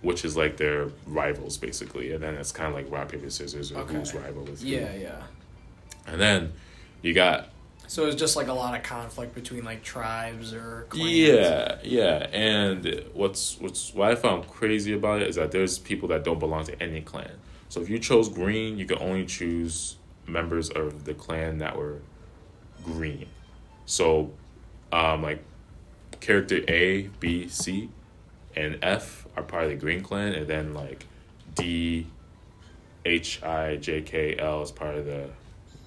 which 0.00 0.24
is 0.24 0.36
like 0.36 0.56
their 0.56 0.88
rivals 1.06 1.56
basically. 1.58 2.12
And 2.12 2.22
then 2.22 2.34
it's 2.34 2.52
kind 2.52 2.68
of 2.68 2.74
like 2.74 2.90
rock, 2.90 3.10
paper, 3.10 3.30
scissors 3.30 3.72
or 3.72 3.78
Okay. 3.78 3.94
who's 3.94 4.14
rival 4.14 4.42
with 4.42 4.60
who. 4.62 4.68
Yeah, 4.68 4.94
yeah. 4.94 5.22
And 6.06 6.20
then 6.20 6.52
you 7.02 7.14
got 7.14 7.48
So 7.86 8.04
it 8.04 8.06
was 8.06 8.14
just 8.16 8.36
like 8.36 8.48
a 8.48 8.52
lot 8.52 8.74
of 8.76 8.82
conflict 8.82 9.34
between 9.34 9.64
like 9.64 9.82
tribes 9.82 10.52
or 10.54 10.86
clans. 10.88 11.10
Yeah, 11.12 11.78
yeah, 11.82 12.26
and 12.32 13.04
what's 13.12 13.58
what's 13.60 13.92
what 13.94 14.10
I 14.10 14.14
found 14.14 14.48
crazy 14.48 14.92
about 14.94 15.22
it 15.22 15.28
is 15.28 15.36
that 15.36 15.52
there's 15.52 15.78
people 15.78 16.08
that 16.08 16.24
don't 16.24 16.38
belong 16.38 16.64
to 16.64 16.82
any 16.82 17.00
clan. 17.00 17.32
So 17.68 17.80
if 17.80 17.88
you 17.88 17.98
chose 17.98 18.28
green, 18.28 18.78
you 18.78 18.84
can 18.86 18.98
only 18.98 19.24
choose 19.26 19.96
members 20.26 20.70
of 20.70 21.04
the 21.04 21.14
clan 21.14 21.58
that 21.58 21.76
were 21.76 21.98
green. 22.84 23.26
So 23.86 24.32
um, 24.92 25.22
like 25.22 25.42
character 26.22 26.60
A, 26.68 27.02
B, 27.20 27.48
C, 27.48 27.90
and 28.56 28.78
F 28.80 29.26
are 29.36 29.42
part 29.42 29.64
of 29.64 29.70
the 29.70 29.76
Green 29.76 30.02
Clan, 30.02 30.32
and 30.34 30.46
then 30.46 30.72
like 30.72 31.04
D, 31.54 32.06
H, 33.04 33.42
I, 33.42 33.76
J, 33.76 34.00
K, 34.02 34.36
L 34.38 34.62
is 34.62 34.70
part 34.70 34.94
of 34.96 35.04
the 35.04 35.28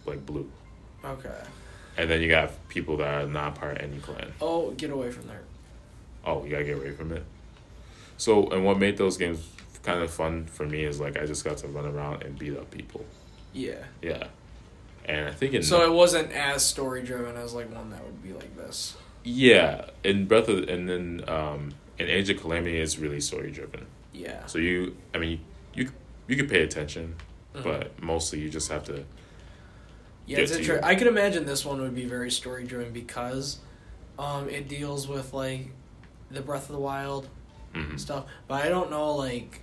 like 0.05 0.23
blue, 0.25 0.51
Okay. 1.03 1.33
and 1.97 2.09
then 2.09 2.21
you 2.21 2.27
got 2.27 2.51
people 2.69 2.97
that 2.97 3.23
are 3.23 3.27
not 3.27 3.55
part 3.55 3.77
of 3.77 3.83
any 3.83 3.97
clan. 3.99 4.33
Oh, 4.39 4.71
get 4.71 4.91
away 4.91 5.09
from 5.09 5.27
there. 5.27 5.41
Oh, 6.23 6.43
you 6.43 6.51
gotta 6.51 6.63
get 6.65 6.77
away 6.77 6.91
from 6.91 7.11
it. 7.11 7.23
So, 8.17 8.49
and 8.49 8.63
what 8.63 8.77
made 8.77 8.97
those 8.97 9.17
games 9.17 9.47
kind 9.83 10.01
of 10.01 10.11
fun 10.11 10.45
for 10.45 10.65
me 10.65 10.83
is 10.83 10.99
like 10.99 11.17
I 11.17 11.25
just 11.25 11.43
got 11.45 11.57
to 11.57 11.67
run 11.67 11.85
around 11.85 12.23
and 12.23 12.37
beat 12.37 12.57
up 12.57 12.69
people. 12.71 13.05
Yeah. 13.53 13.83
Yeah, 14.01 14.27
and 15.05 15.27
I 15.29 15.31
think 15.31 15.53
in 15.53 15.63
So 15.63 15.81
it 15.83 15.93
wasn't 15.93 16.31
as 16.33 16.65
story 16.65 17.03
driven 17.03 17.35
as 17.37 17.53
like 17.53 17.73
one 17.73 17.89
that 17.91 18.03
would 18.03 18.21
be 18.21 18.33
like 18.33 18.55
this. 18.57 18.97
Yeah, 19.25 19.85
in 20.03 20.27
Breath 20.27 20.47
of 20.47 20.69
and 20.69 20.88
then 20.88 21.23
um, 21.27 21.73
in 21.97 22.07
Age 22.07 22.29
of 22.29 22.39
Calamity 22.39 22.79
is 22.79 22.97
really 22.99 23.19
story 23.19 23.51
driven. 23.51 23.88
Yeah. 24.13 24.45
So 24.45 24.59
you, 24.59 24.95
I 25.13 25.17
mean, 25.17 25.41
you 25.73 25.89
you 26.27 26.35
could 26.38 26.49
pay 26.49 26.61
attention, 26.61 27.15
Mhm. 27.55 27.63
but 27.63 28.01
mostly 28.01 28.39
you 28.39 28.49
just 28.49 28.71
have 28.71 28.85
to. 28.85 29.03
Yeah, 30.27 30.38
get 30.38 30.43
it's 30.43 30.51
to 30.53 30.59
inter- 30.59 30.79
I 30.83 30.95
could 30.95 31.07
imagine 31.07 31.45
this 31.45 31.65
one 31.65 31.81
would 31.81 31.93
be 31.95 32.05
very 32.05 32.31
story 32.31 32.63
driven 32.65 32.93
because 32.93 33.59
um, 34.17 34.47
it 34.49 34.67
deals 34.69 35.07
with 35.07 35.33
like 35.33 35.71
the 36.31 36.41
Breath 36.41 36.69
of 36.69 36.75
the 36.75 36.81
Wild 36.81 37.27
mhm. 37.73 37.99
stuff. 37.99 38.25
But 38.47 38.63
I 38.63 38.69
don't 38.69 38.89
know 38.91 39.15
like 39.15 39.61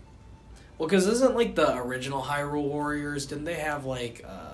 well, 0.79 0.89
because 0.89 1.07
isn't 1.07 1.37
like 1.37 1.55
the 1.55 1.77
original 1.77 2.23
Hyrule 2.23 2.65
Warriors? 2.65 3.27
Didn't 3.27 3.45
they 3.45 3.55
have 3.55 3.85
like 3.85 4.25
uh, 4.27 4.52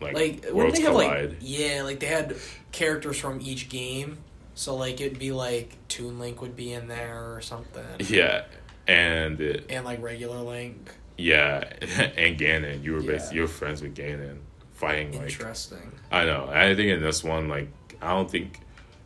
Like, 0.00 0.14
like 0.14 0.46
worlds 0.52 0.76
they 0.78 0.82
have 0.84 0.92
collide. 0.92 1.28
like 1.30 1.38
yeah 1.40 1.82
like 1.84 2.00
they 2.00 2.06
had 2.06 2.36
characters 2.72 3.18
from 3.18 3.40
each 3.42 3.68
game? 3.68 4.18
So 4.54 4.74
like 4.76 5.00
it'd 5.00 5.18
be 5.18 5.32
like 5.32 5.76
Toon 5.88 6.18
Link 6.18 6.40
would 6.42 6.56
be 6.56 6.72
in 6.72 6.88
there 6.88 7.34
or 7.34 7.40
something, 7.40 7.84
yeah, 7.98 8.44
and 8.86 9.40
it, 9.40 9.66
and 9.70 9.84
like 9.84 10.02
regular 10.02 10.38
Link. 10.38 10.90
yeah, 11.16 11.64
and 12.16 12.38
Ganon. 12.38 12.82
You 12.82 12.92
were 12.94 13.00
Yeah. 13.00 13.12
basically 13.12 13.36
you 13.36 13.42
were 13.42 13.48
friends 13.48 13.80
with 13.82 13.94
Ganon, 13.94 14.38
fighting 14.74 15.12
like 15.12 15.30
Interesting. 15.30 15.92
I 16.10 16.24
know. 16.24 16.48
I 16.52 16.74
think 16.74 16.90
in 16.90 17.00
this 17.00 17.22
one, 17.22 17.48
like, 17.48 17.68
I 18.02 18.10
don't 18.10 18.30
think, 18.30 18.60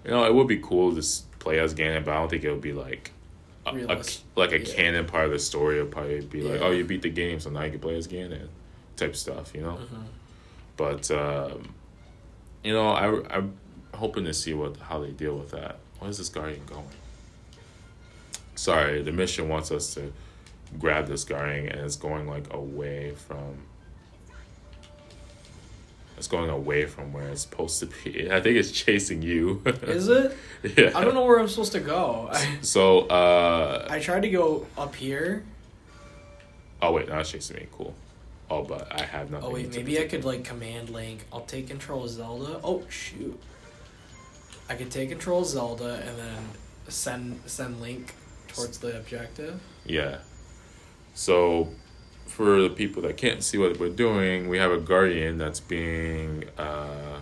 you 0.04 0.10
know, 0.12 0.24
it 0.24 0.34
would 0.34 0.48
be 0.48 0.58
cool 0.58 0.94
to 0.94 1.02
play 1.38 1.58
as 1.60 1.74
Ganon, 1.74 2.04
but 2.04 2.12
I 2.12 2.18
don't 2.20 2.30
think 2.30 2.42
it 2.44 2.50
would 2.50 2.60
be 2.62 2.72
like, 2.72 3.10
a, 3.66 3.70
a- 3.76 4.02
like 4.36 4.52
a 4.52 4.60
Yeah. 4.60 4.74
canon 4.74 5.06
part 5.06 5.26
of 5.26 5.32
the 5.32 5.38
story. 5.38 5.76
It'd 5.78 5.90
probably 5.92 6.20
be 6.24 6.40
like, 6.42 6.60
Yeah. 6.60 6.66
oh, 6.66 6.70
you 6.70 6.84
beat 6.84 7.02
the 7.02 7.10
game, 7.10 7.38
so 7.40 7.50
now 7.50 7.62
you 7.64 7.70
can 7.72 7.80
play 7.80 7.96
as 7.96 8.08
Ganon, 8.08 8.48
type 8.96 9.14
stuff, 9.14 9.52
you 9.54 9.60
know. 9.62 9.78
Mhm. 9.82 10.04
But, 10.76 11.10
um, 11.10 11.74
you 12.62 12.72
know, 12.72 12.88
I 12.88 13.36
I'm 13.36 13.56
hoping 13.94 14.24
to 14.24 14.34
see 14.34 14.54
what 14.54 14.76
how 14.78 14.98
they 15.00 15.10
deal 15.10 15.36
with 15.36 15.50
that. 15.50 15.78
Where 15.98 16.10
is 16.10 16.18
this 16.18 16.28
guardian 16.28 16.62
going? 16.66 16.88
Sorry, 18.56 19.02
the 19.02 19.12
mission 19.12 19.48
wants 19.48 19.70
us 19.70 19.94
to 19.94 20.12
grab 20.78 21.06
this 21.06 21.24
guardian, 21.24 21.68
and 21.68 21.80
it's 21.82 21.96
going 21.96 22.26
like 22.26 22.52
away 22.52 23.12
from. 23.12 23.66
It's 26.16 26.28
going 26.28 26.48
away 26.48 26.86
from 26.86 27.12
where 27.12 27.28
it's 27.28 27.42
supposed 27.42 27.80
to 27.80 27.86
be. 27.86 28.30
I 28.32 28.40
think 28.40 28.56
it's 28.56 28.70
chasing 28.70 29.20
you. 29.22 29.62
Is 29.82 30.08
it? 30.08 30.36
yeah. 30.76 30.92
I 30.94 31.04
don't 31.04 31.14
know 31.14 31.24
where 31.24 31.40
I'm 31.40 31.48
supposed 31.48 31.72
to 31.72 31.80
go. 31.80 32.28
I, 32.32 32.58
So, 32.62 33.00
uh, 33.08 33.86
I 33.90 33.98
tried 33.98 34.22
to 34.22 34.30
go 34.30 34.66
up 34.78 34.94
here. 34.94 35.44
oh 36.80 36.92
wait, 36.92 37.08
now 37.08 37.18
it's 37.18 37.30
chasing 37.30 37.56
me. 37.56 37.66
Cool. 37.72 37.94
Oh, 38.50 38.62
but 38.62 38.92
I 38.92 39.04
have 39.04 39.30
nothing. 39.30 39.48
Oh 39.48 39.52
wait, 39.52 39.74
maybe 39.74 39.98
I 39.98 40.06
could 40.06 40.24
like 40.24 40.44
command 40.44 40.90
Link. 40.90 41.24
I'll 41.32 41.42
take 41.42 41.68
control 41.68 42.04
of 42.04 42.10
Zelda. 42.10 42.60
Oh 42.62 42.82
shoot. 42.88 43.40
I 44.68 44.74
could 44.74 44.90
take 44.90 45.08
control 45.10 45.40
of 45.42 45.46
Zelda 45.46 46.02
and 46.06 46.18
then 46.18 46.42
send 46.88 47.40
send 47.46 47.80
Link 47.80 48.14
towards 48.48 48.78
the 48.78 48.96
objective. 48.96 49.60
Yeah. 49.84 50.18
So, 51.14 51.68
for 52.26 52.60
the 52.60 52.70
people 52.70 53.02
that 53.02 53.16
can't 53.16 53.42
see 53.42 53.56
what 53.58 53.78
we're 53.78 53.88
doing, 53.88 54.48
we 54.48 54.58
have 54.58 54.72
a 54.72 54.78
guardian 54.78 55.38
that's 55.38 55.60
being 55.60 56.44
uh, 56.58 57.20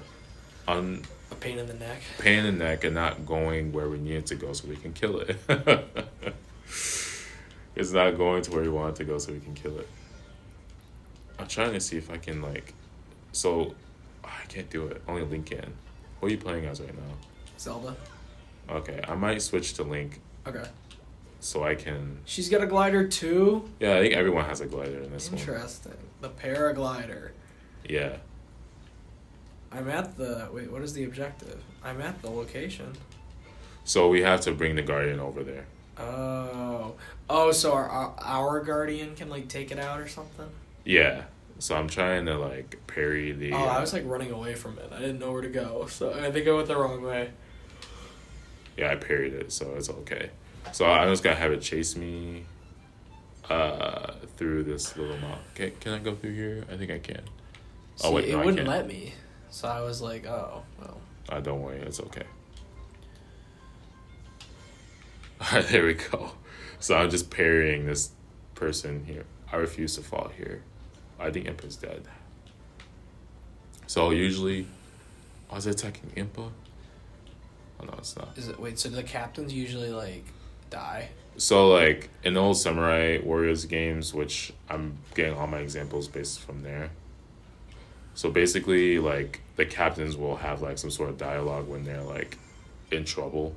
un 0.67 1.03
A 1.31 1.35
pain 1.35 1.59
in 1.59 1.67
the 1.67 1.75
neck. 1.75 2.01
pain 2.19 2.45
in 2.45 2.59
the 2.59 2.65
neck 2.65 2.85
and 2.85 2.95
not 2.95 3.27
going 3.27 3.73
where 3.73 3.89
we 3.89 3.99
need 3.99 4.17
it 4.17 4.27
to 4.27 4.35
go, 4.35 4.53
so 4.53 4.69
we 4.69 4.77
can 4.77 4.93
kill 4.93 5.21
it. 5.21 5.37
it's 7.77 7.93
not 7.93 8.17
going 8.17 8.43
to 8.43 8.51
where 8.51 8.63
we 8.63 8.69
want 8.69 8.95
it 8.95 8.97
to 8.99 9.05
go, 9.05 9.19
so 9.19 9.33
we 9.33 9.41
can 9.41 9.55
kill 9.55 9.79
it. 9.79 9.89
I'm 11.43 11.49
trying 11.49 11.73
to 11.73 11.81
see 11.81 11.97
if 11.99 12.09
I 12.09 12.19
can 12.19 12.41
like, 12.41 12.73
so 13.33 13.75
I 14.23 14.45
can't 14.49 14.71
do 14.71 14.87
it. 14.87 15.03
Only 15.09 15.23
Link 15.25 15.47
can. 15.47 15.73
What 16.21 16.29
are 16.29 16.33
you 16.33 16.39
playing 16.39 16.67
as 16.67 16.81
right 16.81 16.95
now? 16.95 17.15
Zelda. 17.59 17.97
Okay, 18.71 19.01
I 19.09 19.17
might 19.17 19.43
switch 19.43 19.75
to 19.75 19.83
Link 19.83 20.21
Okay. 20.47 20.65
so 21.41 21.65
I 21.65 21.75
can. 21.75 22.19
She's 22.25 22.49
got 22.49 22.63
a 22.63 22.67
glider 22.67 23.09
too. 23.09 23.69
Yeah, 23.81 23.97
I 23.97 24.03
think 24.03 24.15
everyone 24.15 24.45
has 24.45 24.61
a 24.61 24.67
glider 24.67 25.01
in 25.01 25.11
this 25.13 25.31
one. 25.33 25.41
Interesting. 25.41 25.97
The 26.21 26.29
paraglider. 26.31 27.31
Yeah. 27.89 28.19
I'm 29.73 29.89
at 29.89 30.17
the 30.17 30.49
wait. 30.53 30.71
What 30.71 30.83
is 30.83 30.93
the 30.93 31.03
objective? 31.03 31.61
I'm 31.83 32.01
at 32.01 32.23
the 32.23 32.31
location. 32.31 32.93
So 33.85 34.09
we 34.09 34.23
have 34.23 34.43
to 34.43 34.53
bring 34.53 34.77
the 34.77 34.83
guardian 34.83 35.19
over 35.19 35.43
there. 35.43 35.65
Oh. 35.99 36.95
Oh, 37.29 37.51
so 37.51 37.73
our- 37.73 38.15
our 38.19 38.61
guardian 38.61 39.17
can 39.17 39.29
like 39.29 39.49
take 39.49 39.73
it 39.73 39.79
out 39.81 39.99
or 39.99 40.07
something. 40.07 40.49
Yeah. 40.85 41.25
So 41.63 41.77
I'm 41.77 41.87
trying 41.87 42.27
to 42.27 42.37
like 42.37 42.77
parry 42.89 43.31
the. 43.31 43.53
Oh, 43.53 43.57
I 43.57 43.81
was 43.81 43.93
like 43.93 44.03
running 44.05 44.33
away 44.33 44.57
from 44.57 44.79
it. 44.79 44.91
I 44.93 44.99
didn't 44.99 45.21
know 45.21 45.31
where 45.31 45.43
to 45.43 45.49
go, 45.49 45.87
so 45.87 46.13
I 46.13 46.33
think 46.33 46.49
I 46.49 46.53
went 46.53 46.67
the 46.67 46.77
wrong 46.77 47.03
way. 47.03 47.31
Yeah, 48.77 48.91
I 48.91 48.97
parried 48.97 49.33
it, 49.33 49.53
so 49.53 49.73
it's 49.77 49.89
okay. 49.89 50.31
So 50.73 50.87
I'm 50.87 51.09
just 51.09 51.23
gonna 51.23 51.37
have 51.37 51.53
it 51.53 51.63
chase 51.63 51.95
me 51.95 52.47
uh 53.49 54.15
through 54.37 54.65
this 54.65 54.97
little 54.97 55.17
mount. 55.19 55.41
Can, 55.55 55.71
can 55.79 55.93
I 55.93 55.99
go 56.01 56.17
through 56.17 56.35
here? 56.35 56.65
I 56.69 56.77
think 56.77 56.91
I 56.91 56.99
can. 56.99 57.21
Oh, 58.03 58.09
See, 58.09 58.15
wait, 58.17 58.25
it 58.25 58.33
no, 58.33 58.43
I 58.43 58.45
wouldn't 58.45 58.67
let 58.69 58.89
me. 58.89 59.15
So 59.51 59.69
I 59.69 59.83
was 59.83 60.03
like, 60.03 60.27
oh, 60.27 60.65
well. 60.81 61.01
Uh, 61.29 61.39
don't 61.39 61.63
worry, 61.63 61.79
it's 61.79 62.01
okay. 62.01 62.27
Alright, 65.41 65.69
there 65.69 65.87
we 65.87 65.95
go. 65.95 66.33
So 66.81 66.97
I'm 66.97 67.09
just 67.09 67.31
parrying 67.31 67.87
this 67.87 68.11
person 68.57 69.05
here. 69.05 69.27
I 69.53 69.57
refuse 69.59 69.95
to 69.95 70.03
fall 70.03 70.33
here. 70.37 70.65
I 71.23 71.31
think 71.31 71.47
Impa's 71.47 71.77
dead. 71.77 72.03
So 73.87 74.11
usually, 74.11 74.67
oh, 75.51 75.57
is 75.57 75.67
it 75.67 75.73
attacking 75.73 76.11
Impa? 76.17 76.51
Oh 77.81 77.85
no, 77.85 77.95
it's 77.99 78.17
not. 78.17 78.37
Is 78.37 78.49
it 78.49 78.59
wait? 78.59 78.79
So 78.79 78.89
the 78.89 79.03
captains 79.03 79.53
usually 79.53 79.91
like 79.91 80.25
die? 80.71 81.11
So 81.37 81.69
like 81.69 82.11
in 82.25 82.37
old 82.37 82.57
Samurai 82.57 83.19
Warriors 83.23 83.65
games, 83.65 84.15
which 84.15 84.53
I'm 84.69 84.99
getting 85.15 85.35
all 85.35 85.47
my 85.47 85.59
examples 85.59 86.09
based 86.09 86.41
from 86.41 86.63
there. 86.63 86.91
So 88.15 88.31
basically, 88.31 88.99
like 88.99 89.41
the 89.57 89.67
captains 89.67 90.17
will 90.17 90.37
have 90.37 90.63
like 90.63 90.79
some 90.79 90.91
sort 90.91 91.11
of 91.11 91.19
dialogue 91.19 91.69
when 91.69 91.85
they're 91.85 92.03
like 92.03 92.39
in 92.91 93.05
trouble, 93.05 93.55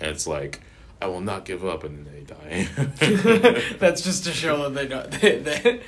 and 0.00 0.10
it's 0.10 0.26
like, 0.26 0.60
"I 1.00 1.06
will 1.06 1.20
not 1.20 1.44
give 1.44 1.64
up," 1.64 1.84
and 1.84 2.06
then 2.06 2.14
they 2.14 2.20
die. 2.22 3.62
That's 3.78 4.02
just 4.02 4.24
to 4.24 4.32
show 4.32 4.68
that 4.68 4.74
they 4.74 4.86
don't. 4.86 5.10
They, 5.20 5.38
they, 5.38 5.80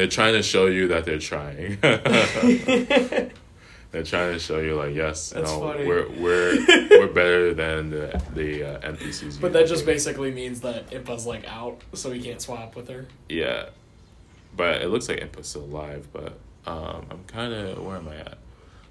they're 0.00 0.08
trying 0.08 0.32
to 0.32 0.42
show 0.42 0.64
you 0.64 0.88
that 0.88 1.04
they're 1.04 1.18
trying. 1.18 1.76
they're 1.82 3.30
trying 4.02 4.32
to 4.32 4.38
show 4.38 4.58
you 4.60 4.74
like, 4.76 4.94
yes, 4.94 5.28
That's 5.28 5.50
no, 5.50 5.60
funny. 5.60 5.86
we're 5.86 6.08
we're 6.08 6.56
we're 6.90 7.12
better 7.12 7.52
than 7.52 7.90
the 7.90 8.22
the 8.34 8.76
uh, 8.78 8.92
NPCs. 8.92 9.38
but 9.38 9.52
that 9.52 9.66
just 9.66 9.84
basically 9.84 10.30
means 10.30 10.62
that 10.62 10.90
Impa's 10.90 11.26
like 11.26 11.46
out, 11.46 11.82
so 11.92 12.10
he 12.10 12.22
can't 12.22 12.40
swap 12.40 12.76
with 12.76 12.88
her. 12.88 13.08
Yeah, 13.28 13.66
but 14.56 14.80
it 14.80 14.88
looks 14.88 15.06
like 15.06 15.18
Impa's 15.18 15.48
still 15.48 15.64
alive. 15.64 16.08
But 16.14 16.38
um, 16.66 17.04
I'm 17.10 17.24
kind 17.26 17.52
of 17.52 17.84
where 17.84 17.98
am 17.98 18.08
I 18.08 18.16
at? 18.16 18.38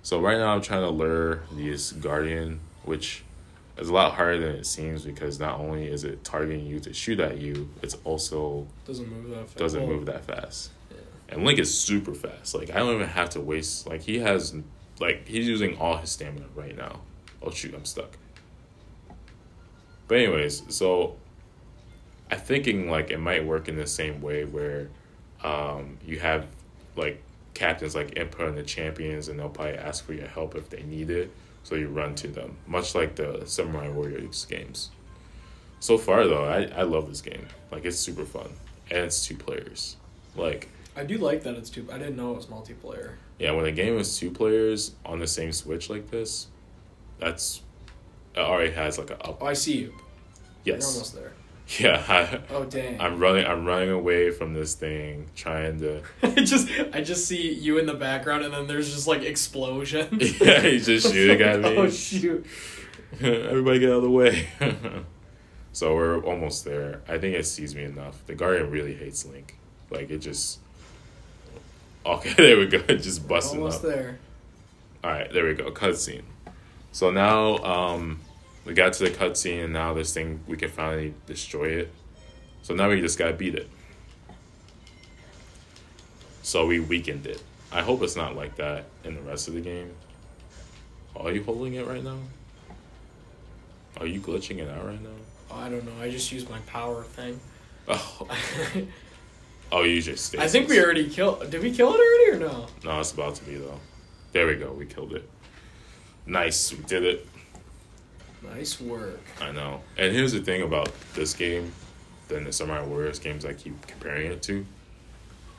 So 0.04 0.22
right 0.22 0.38
now 0.38 0.54
I'm 0.54 0.62
trying 0.62 0.84
to 0.84 0.92
lure 0.92 1.42
this 1.54 1.92
guardian, 1.92 2.60
which 2.84 3.24
is 3.80 3.90
a 3.90 3.94
lot 3.94 4.14
harder 4.14 4.38
than 4.40 4.58
it 4.58 4.68
seems 4.68 5.06
because 5.06 5.40
not 5.40 5.60
only 5.60 5.88
is 5.88 6.04
it 6.04 6.24
targeting 6.24 6.68
you 6.68 6.80
to 6.82 6.94
shoot 6.94 7.20
at 7.20 7.40
you, 7.40 7.68
it's 7.82 7.98
also 8.04 8.68
Doesn't 8.86 9.10
move 9.10 9.32
that. 9.32 9.46
Fast. 9.48 9.58
doesn't 9.58 9.88
move 9.88 10.06
that 10.06 10.24
fast. 10.26 10.70
And 11.32 11.46
Link 11.46 11.60
is 11.60 11.78
super 11.78 12.14
fast. 12.14 12.56
Like 12.56 12.72
I 12.72 12.80
don't 12.80 12.96
even 12.96 13.08
have 13.08 13.30
to 13.32 13.42
waste. 13.42 13.88
Like 13.88 14.02
he 14.02 14.20
has, 14.20 14.56
like 15.00 15.28
he's 15.28 15.48
using 15.48 15.78
all 15.78 15.98
his 15.98 16.10
stamina 16.12 16.46
right 16.56 16.76
now. 16.76 17.02
Oh 17.42 17.52
shoot, 17.52 17.74
I'm 17.74 17.86
stuck. 17.86 18.18
But 20.08 20.18
anyways, 20.18 20.64
so 20.76 21.18
I'm 22.32 22.40
thinking 22.40 22.90
like 22.90 23.12
it 23.12 23.20
might 23.20 23.46
work 23.46 23.68
in 23.68 23.76
the 23.76 23.88
same 23.88 24.22
way 24.22 24.44
where 24.44 24.90
um, 25.44 25.98
you 26.06 26.20
have 26.20 26.48
like 26.96 27.22
captains 27.54 27.96
like 27.96 28.16
Impa 28.16 28.48
and 28.48 28.58
the 28.58 28.64
champions, 28.64 29.28
and 29.28 29.40
they'll 29.40 29.50
probably 29.50 29.78
ask 29.78 30.04
for 30.04 30.14
your 30.14 30.28
help 30.28 30.56
if 30.56 30.70
they 30.70 30.84
need 30.84 31.10
it. 31.10 31.32
So 31.64 31.76
you 31.76 31.90
run 31.90 32.16
to 32.16 32.28
them, 32.28 32.58
much 32.66 32.96
like 32.96 33.16
the 33.16 33.44
Samurai 33.46 33.90
Warriors 33.90 34.46
games. 34.46 34.90
So 35.80 35.98
far 35.98 36.26
though, 36.26 36.46
I, 36.46 36.64
I 36.80 36.84
love 36.84 37.08
this 37.08 37.22
game. 37.22 37.48
Like 37.72 37.86
it's 37.86 37.98
super 37.98 38.26
fun, 38.26 38.50
and 38.90 39.00
it's 39.06 39.26
two 39.26 39.36
players. 39.36 39.96
Like 40.36 40.70
I 41.00 41.04
do 41.06 41.18
like 41.18 41.44
that 41.44 41.56
it's 41.56 41.70
two. 41.70 41.88
I 41.92 41.98
didn't 41.98 42.16
know 42.18 42.32
it 42.32 42.36
was 42.38 42.46
multiplayer. 42.48 43.14
yeah, 43.40 43.52
when 43.52 43.66
a 43.66 43.72
game 43.72 43.98
is 43.98 44.18
two 44.18 44.32
players 44.32 44.96
on 45.06 45.20
the 45.20 45.28
same 45.28 45.52
Switch 45.52 45.90
like 45.90 46.12
this, 46.12 46.48
that's 47.20 47.62
it 48.36 48.40
already 48.40 48.72
has 48.72 48.98
like 48.98 49.10
a 49.12 49.24
up. 49.24 49.38
Oh, 49.42 49.46
I 49.46 49.54
see 49.54 49.78
you. 49.78 49.94
You're 50.64 50.76
Yes. 50.78 50.94
almost 50.94 51.16
there. 51.16 51.34
Yeah. 51.80 52.04
I, 52.08 52.40
Oh 52.52 52.66
dang! 52.66 53.00
I'm 53.00 53.20
running. 53.20 53.46
I'm 53.46 53.64
running 53.64 53.92
away 53.92 54.32
from 54.32 54.56
this 54.56 54.74
thing, 54.74 55.28
trying 55.36 55.80
to. 55.82 56.02
I 56.24 56.30
just 56.44 56.68
I 56.94 57.02
just 57.02 57.28
see 57.28 57.54
you 57.54 57.78
in 57.78 57.86
the 57.86 57.94
background, 57.94 58.44
and 58.44 58.52
then 58.52 58.66
there's 58.66 58.92
just 58.92 59.08
like 59.08 59.22
explosions. 59.22 60.42
Yeah, 60.42 60.62
he's 60.62 60.88
just 60.88 61.14
shooting 61.14 61.42
at 61.42 61.60
me. 61.60 61.78
Oh 61.78 61.88
shoot! 61.90 62.44
Everybody 63.22 63.80
get 63.80 63.90
out 63.92 63.98
of 63.98 64.04
the 64.04 64.10
way. 64.10 64.48
so 65.72 65.94
we're 65.96 66.20
almost 66.24 66.66
there. 66.66 67.02
I 67.08 67.20
think 67.20 67.36
it 67.36 67.46
sees 67.46 67.76
me 67.76 67.84
enough. 67.84 68.26
The 68.26 68.34
Guardian 68.34 68.72
really 68.72 68.96
hates 68.96 69.24
Link. 69.26 69.56
Like 69.92 70.10
it 70.10 70.20
just. 70.20 70.60
Okay, 72.06 72.34
there 72.38 72.58
we 72.58 72.68
go. 72.68 72.80
Just 72.88 73.28
busting 73.28 73.60
up. 73.60 73.64
Almost 73.64 73.86
up. 73.86 73.92
there. 73.92 74.20
All 75.04 75.12
right, 75.12 75.32
there 75.32 75.46
we 75.46 75.54
go. 75.54 75.72
Cutscene. 75.72 76.24
So 76.92 77.12
now 77.12 77.58
um, 77.58 78.20
we 78.66 78.74
got 78.74 78.94
to 78.94 79.04
the 79.04 79.10
cutscene, 79.12 79.66
and 79.66 79.74
now 79.74 79.94
this 79.94 80.14
thing 80.14 80.42
we 80.48 80.58
can 80.58 80.70
finally 80.70 81.14
destroy 81.26 81.68
it. 81.68 81.92
So 82.64 82.74
now 82.74 82.90
we 82.90 83.00
just 83.00 83.18
gotta 83.18 83.34
beat 83.34 83.56
it. 83.56 83.70
So 86.42 86.66
we 86.66 86.80
weakened 86.80 87.28
it. 87.28 87.42
I 87.72 87.82
hope 87.82 88.02
it's 88.02 88.16
not 88.16 88.36
like 88.36 88.56
that 88.56 88.86
in 89.04 89.14
the 89.16 89.22
rest 89.22 89.48
of 89.48 89.54
the 89.54 89.62
game. 89.62 89.92
Are 91.16 91.32
you 91.32 91.44
holding 91.44 91.76
it 91.76 91.86
right 91.86 92.04
now? 92.04 92.18
Are 93.98 94.08
you 94.08 94.20
glitching 94.20 94.58
it 94.58 94.70
out 94.70 94.86
right 94.86 95.02
now? 95.02 95.10
Oh, 95.52 95.58
I 95.58 95.70
don't 95.70 95.86
know. 95.86 96.02
I 96.02 96.10
just 96.10 96.32
used 96.32 96.50
my 96.50 96.60
power 96.60 97.04
thing. 97.04 97.40
Oh, 97.88 98.28
oh, 99.72 99.84
you 99.84 100.02
just. 100.02 100.36
I 100.38 100.48
think 100.48 100.70
we 100.70 100.80
already 100.84 101.10
killed. 101.10 101.50
Did 101.50 101.62
we 101.62 101.72
kill 101.72 101.94
it 101.94 102.00
already 102.00 102.44
or 102.44 102.48
no? 102.50 102.68
No, 102.84 103.00
it's 103.00 103.12
about 103.12 103.36
to 103.36 103.44
be 103.46 103.56
though. 103.56 103.80
There 104.32 104.48
we 104.48 104.56
go. 104.56 104.72
We 104.72 104.86
killed 104.86 105.14
it. 105.14 105.28
Nice, 106.26 106.72
we 106.72 106.84
did 106.84 107.04
it. 107.04 107.28
Nice 108.44 108.80
work. 108.80 109.22
I 109.42 109.52
know. 109.52 109.82
And 109.98 110.14
here's 110.14 110.32
the 110.34 110.40
thing 110.40 110.62
about 110.62 110.92
this 111.14 111.34
game, 111.34 111.72
than 112.28 112.44
the 112.46 112.54
Samurai 112.54 112.84
Warriors 112.86 113.20
games 113.20 113.44
I 113.46 113.54
keep 113.54 113.86
comparing 113.88 114.32
it 114.32 114.42
to. 114.44 114.66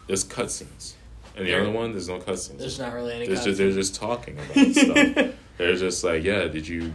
There's 0.07 0.25
cutscenes, 0.25 0.94
and 1.37 1.46
the 1.46 1.51
There- 1.51 1.61
other 1.62 1.70
one 1.70 1.92
there's 1.92 2.09
no 2.09 2.18
cutscenes. 2.18 2.59
There's 2.59 2.79
not 2.79 2.92
really 2.94 3.14
any. 3.14 3.27
There's 3.27 3.40
cutscenes. 3.40 3.44
just, 3.44 3.59
they're 3.59 3.73
just 3.73 3.94
talking 3.96 4.38
about 4.38 4.75
stuff. 4.75 5.35
They're 5.59 5.77
just 5.77 6.03
like, 6.03 6.25
yeah, 6.25 6.46
did 6.49 6.66
you, 6.66 6.94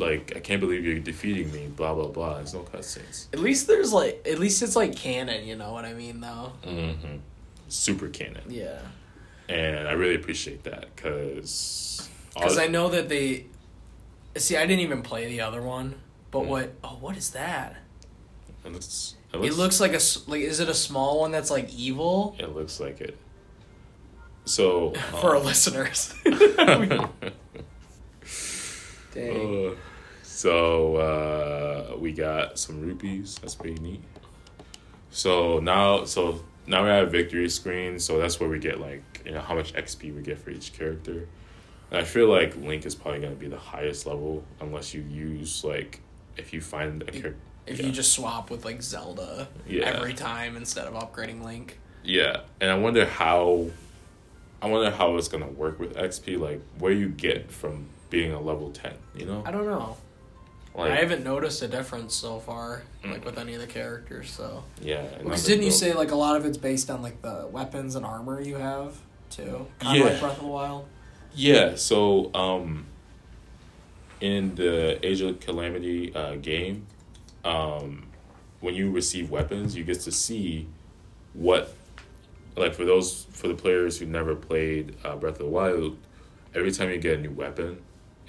like, 0.00 0.32
I 0.34 0.40
can't 0.40 0.60
believe 0.60 0.84
you're 0.84 0.98
defeating 0.98 1.52
me. 1.52 1.68
Blah 1.68 1.94
blah 1.94 2.08
blah. 2.08 2.34
There's 2.36 2.54
no 2.54 2.60
cutscenes. 2.62 3.26
At 3.32 3.38
least 3.38 3.66
there's 3.68 3.92
like. 3.92 4.26
At 4.26 4.38
least 4.40 4.62
it's 4.62 4.74
like 4.74 4.96
canon. 4.96 5.46
You 5.46 5.54
know 5.56 5.72
what 5.72 5.84
I 5.84 5.92
mean, 5.94 6.20
though. 6.20 6.52
Mm-hmm. 6.64 7.16
Super 7.68 8.08
canon, 8.08 8.42
Yeah. 8.48 8.80
and 9.48 9.86
I 9.86 9.92
really 9.92 10.16
appreciate 10.16 10.64
that 10.64 10.86
because. 10.96 12.08
Because 12.34 12.58
I 12.58 12.66
know 12.66 12.88
that 12.88 13.08
they. 13.08 13.46
See, 14.36 14.56
I 14.56 14.66
didn't 14.66 14.80
even 14.80 15.02
play 15.02 15.26
the 15.28 15.40
other 15.42 15.62
one, 15.62 15.94
but 16.32 16.42
Mm. 16.42 16.46
what? 16.46 16.72
Oh, 16.82 16.96
what 17.00 17.16
is 17.16 17.30
that? 17.30 17.76
it 18.64 18.72
looks, 18.72 19.14
It 19.32 19.54
looks 19.54 19.80
like 19.80 19.92
a 19.94 20.00
like. 20.26 20.42
Is 20.42 20.58
it 20.60 20.68
a 20.68 20.74
small 20.74 21.20
one 21.20 21.30
that's 21.30 21.50
like 21.50 21.72
evil? 21.72 22.34
It 22.38 22.54
looks 22.54 22.80
like 22.80 23.00
it. 23.00 23.16
So 24.44 24.90
For 25.20 25.30
our 25.30 25.36
um, 25.36 25.44
listeners. 25.44 26.12
Dang. 29.14 29.66
Uh, 29.68 29.74
so 30.40 30.96
uh, 30.96 31.96
we 31.98 32.12
got 32.12 32.58
some 32.58 32.80
rupees. 32.80 33.38
That's 33.42 33.54
pretty 33.54 33.78
neat. 33.82 34.02
So 35.10 35.60
now, 35.60 36.04
so 36.04 36.42
now 36.66 36.82
we 36.82 36.88
have 36.88 37.12
victory 37.12 37.50
screen. 37.50 37.98
So 37.98 38.18
that's 38.18 38.40
where 38.40 38.48
we 38.48 38.58
get 38.58 38.80
like 38.80 39.22
you 39.26 39.32
know 39.32 39.40
how 39.40 39.54
much 39.54 39.74
XP 39.74 40.14
we 40.14 40.22
get 40.22 40.38
for 40.38 40.48
each 40.48 40.72
character. 40.72 41.28
And 41.90 42.00
I 42.00 42.04
feel 42.04 42.28
like 42.28 42.56
Link 42.56 42.86
is 42.86 42.94
probably 42.94 43.20
gonna 43.20 43.34
be 43.34 43.48
the 43.48 43.58
highest 43.58 44.06
level 44.06 44.42
unless 44.60 44.94
you 44.94 45.02
use 45.02 45.62
like 45.62 46.00
if 46.38 46.54
you 46.54 46.62
find 46.62 47.02
a 47.02 47.06
character. 47.12 47.36
If 47.66 47.78
yeah. 47.78 47.86
you 47.86 47.92
just 47.92 48.14
swap 48.14 48.50
with 48.50 48.64
like 48.64 48.80
Zelda 48.82 49.46
Yeah. 49.66 49.84
every 49.84 50.14
time 50.14 50.56
instead 50.56 50.86
of 50.86 50.94
upgrading 50.94 51.44
Link. 51.44 51.78
Yeah, 52.02 52.40
and 52.62 52.70
I 52.70 52.78
wonder 52.78 53.04
how. 53.04 53.66
I 54.62 54.68
wonder 54.68 54.90
how 54.90 55.16
it's 55.16 55.28
gonna 55.28 55.48
work 55.48 55.78
with 55.78 55.96
XP. 55.96 56.38
Like 56.38 56.62
where 56.78 56.92
you 56.92 57.10
get 57.10 57.52
from 57.52 57.88
being 58.08 58.32
a 58.32 58.40
level 58.40 58.70
ten. 58.70 58.94
You 59.14 59.26
know, 59.26 59.42
I 59.44 59.50
don't 59.50 59.66
know. 59.66 59.98
Like 60.74 60.92
I 60.92 60.96
haven't 60.96 61.24
noticed 61.24 61.62
a 61.62 61.68
difference 61.68 62.14
so 62.14 62.38
far, 62.38 62.82
Mm. 63.04 63.12
like 63.12 63.24
with 63.24 63.38
any 63.38 63.54
of 63.54 63.60
the 63.60 63.66
characters. 63.66 64.30
So, 64.30 64.62
yeah. 64.80 65.02
because 65.02 65.20
another 65.24 65.42
didn't 65.48 65.64
you 65.64 65.70
say 65.70 65.92
like 65.94 66.10
a 66.10 66.16
lot 66.16 66.36
of 66.36 66.44
it's 66.44 66.58
based 66.58 66.90
on 66.90 67.02
like 67.02 67.22
the 67.22 67.48
weapons 67.50 67.94
and 67.96 68.04
armor 68.04 68.40
you 68.40 68.56
have 68.56 68.96
too? 69.30 69.66
Kind 69.78 69.98
Yeah. 69.98 70.04
of 70.06 70.10
like 70.12 70.20
Breath 70.20 70.36
of 70.36 70.40
the 70.42 70.46
Wild. 70.48 70.86
Yeah, 71.34 71.74
so 71.76 72.32
um 72.34 72.86
in 74.20 74.54
the 74.54 75.04
Age 75.06 75.20
of 75.22 75.40
Calamity 75.40 76.14
uh 76.14 76.36
game, 76.36 76.86
um 77.44 78.06
when 78.60 78.74
you 78.74 78.90
receive 78.90 79.30
weapons, 79.30 79.74
you 79.74 79.84
get 79.84 80.00
to 80.00 80.12
see 80.12 80.68
what 81.32 81.74
like 82.56 82.74
for 82.74 82.84
those 82.84 83.26
for 83.30 83.48
the 83.48 83.54
players 83.54 83.98
who 83.98 84.06
never 84.06 84.34
played 84.34 84.94
uh, 85.04 85.16
Breath 85.16 85.34
of 85.34 85.38
the 85.38 85.46
Wild, 85.46 85.96
every 86.54 86.70
time 86.72 86.90
you 86.90 86.98
get 86.98 87.18
a 87.18 87.20
new 87.22 87.30
weapon, 87.30 87.80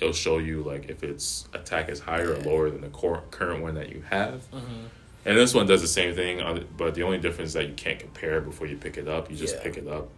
it'll 0.01 0.13
show 0.13 0.39
you 0.39 0.63
like 0.63 0.89
if 0.89 1.03
its 1.03 1.47
attack 1.53 1.87
is 1.89 1.99
higher 2.01 2.33
or 2.33 2.37
lower 2.39 2.69
than 2.69 2.81
the 2.81 2.89
cor- 2.89 3.23
current 3.31 3.61
one 3.61 3.75
that 3.75 3.89
you 3.89 4.01
have. 4.09 4.49
Mm-hmm. 4.51 4.85
And 5.23 5.37
this 5.37 5.53
one 5.53 5.67
does 5.67 5.81
the 5.81 5.87
same 5.87 6.15
thing, 6.15 6.41
uh, 6.41 6.63
but 6.75 6.95
the 6.95 7.03
only 7.03 7.19
difference 7.19 7.49
is 7.49 7.53
that 7.53 7.67
you 7.67 7.75
can't 7.75 7.99
compare 7.99 8.41
before 8.41 8.65
you 8.65 8.75
pick 8.77 8.97
it 8.97 9.07
up. 9.07 9.29
You 9.29 9.37
just 9.37 9.55
Yeah. 9.57 9.61
pick 9.63 9.77
it 9.77 9.87
up, 9.87 10.09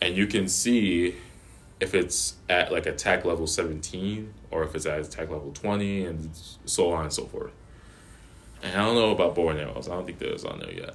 and 0.00 0.16
you 0.16 0.26
can 0.28 0.46
see 0.48 1.16
if 1.80 1.92
it's 1.94 2.34
at 2.48 2.70
like 2.72 2.86
attack 2.86 3.24
level 3.24 3.46
seventeen 3.48 4.32
or 4.50 4.62
if 4.62 4.74
it's 4.76 4.86
at 4.86 5.00
attack 5.00 5.28
level 5.28 5.50
twenty, 5.52 6.04
and 6.04 6.30
so 6.64 6.92
on 6.92 7.02
and 7.04 7.12
so 7.12 7.24
forth. 7.26 7.52
And 8.62 8.80
I 8.80 8.84
don't 8.86 8.94
know 8.94 9.10
about 9.10 9.34
bow 9.34 9.48
and 9.50 9.58
arrows. 9.58 9.88
I 9.88 9.94
don't 9.94 10.06
think 10.06 10.18
those 10.20 10.44
on 10.44 10.60
there 10.60 10.72
yet. 10.72 10.94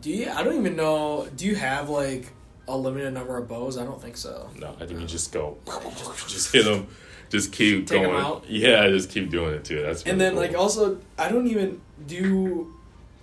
Do 0.00 0.10
you? 0.10 0.30
I 0.30 0.42
don't 0.42 0.56
even 0.56 0.76
know. 0.76 1.28
Do 1.36 1.44
you 1.46 1.56
have 1.56 1.90
like 1.90 2.32
a 2.68 2.76
limited 2.76 3.12
number 3.14 3.36
of 3.36 3.48
bows? 3.48 3.76
I 3.78 3.84
don't 3.84 4.00
think 4.00 4.16
so. 4.16 4.48
No, 4.58 4.76
I 4.80 4.86
think 4.86 5.00
you 5.00 5.06
just 5.06 5.32
go, 5.32 5.56
just 6.28 6.52
hit 6.52 6.64
them, 6.64 6.86
just 7.30 7.50
keep 7.52 7.86
Take 7.88 8.02
'em 8.02 8.10
going. 8.10 8.24
out? 8.24 8.44
Yeah, 8.48 8.88
just 8.88 9.10
keep 9.10 9.30
doing 9.30 9.54
it 9.54 9.64
too. 9.64 9.82
That's 9.82 10.02
And 10.04 10.20
then 10.20 10.32
cool. 10.34 10.42
like 10.42 10.54
also, 10.54 10.98
I 11.18 11.28
don't 11.28 11.46
even 11.48 11.80
do. 12.06 12.74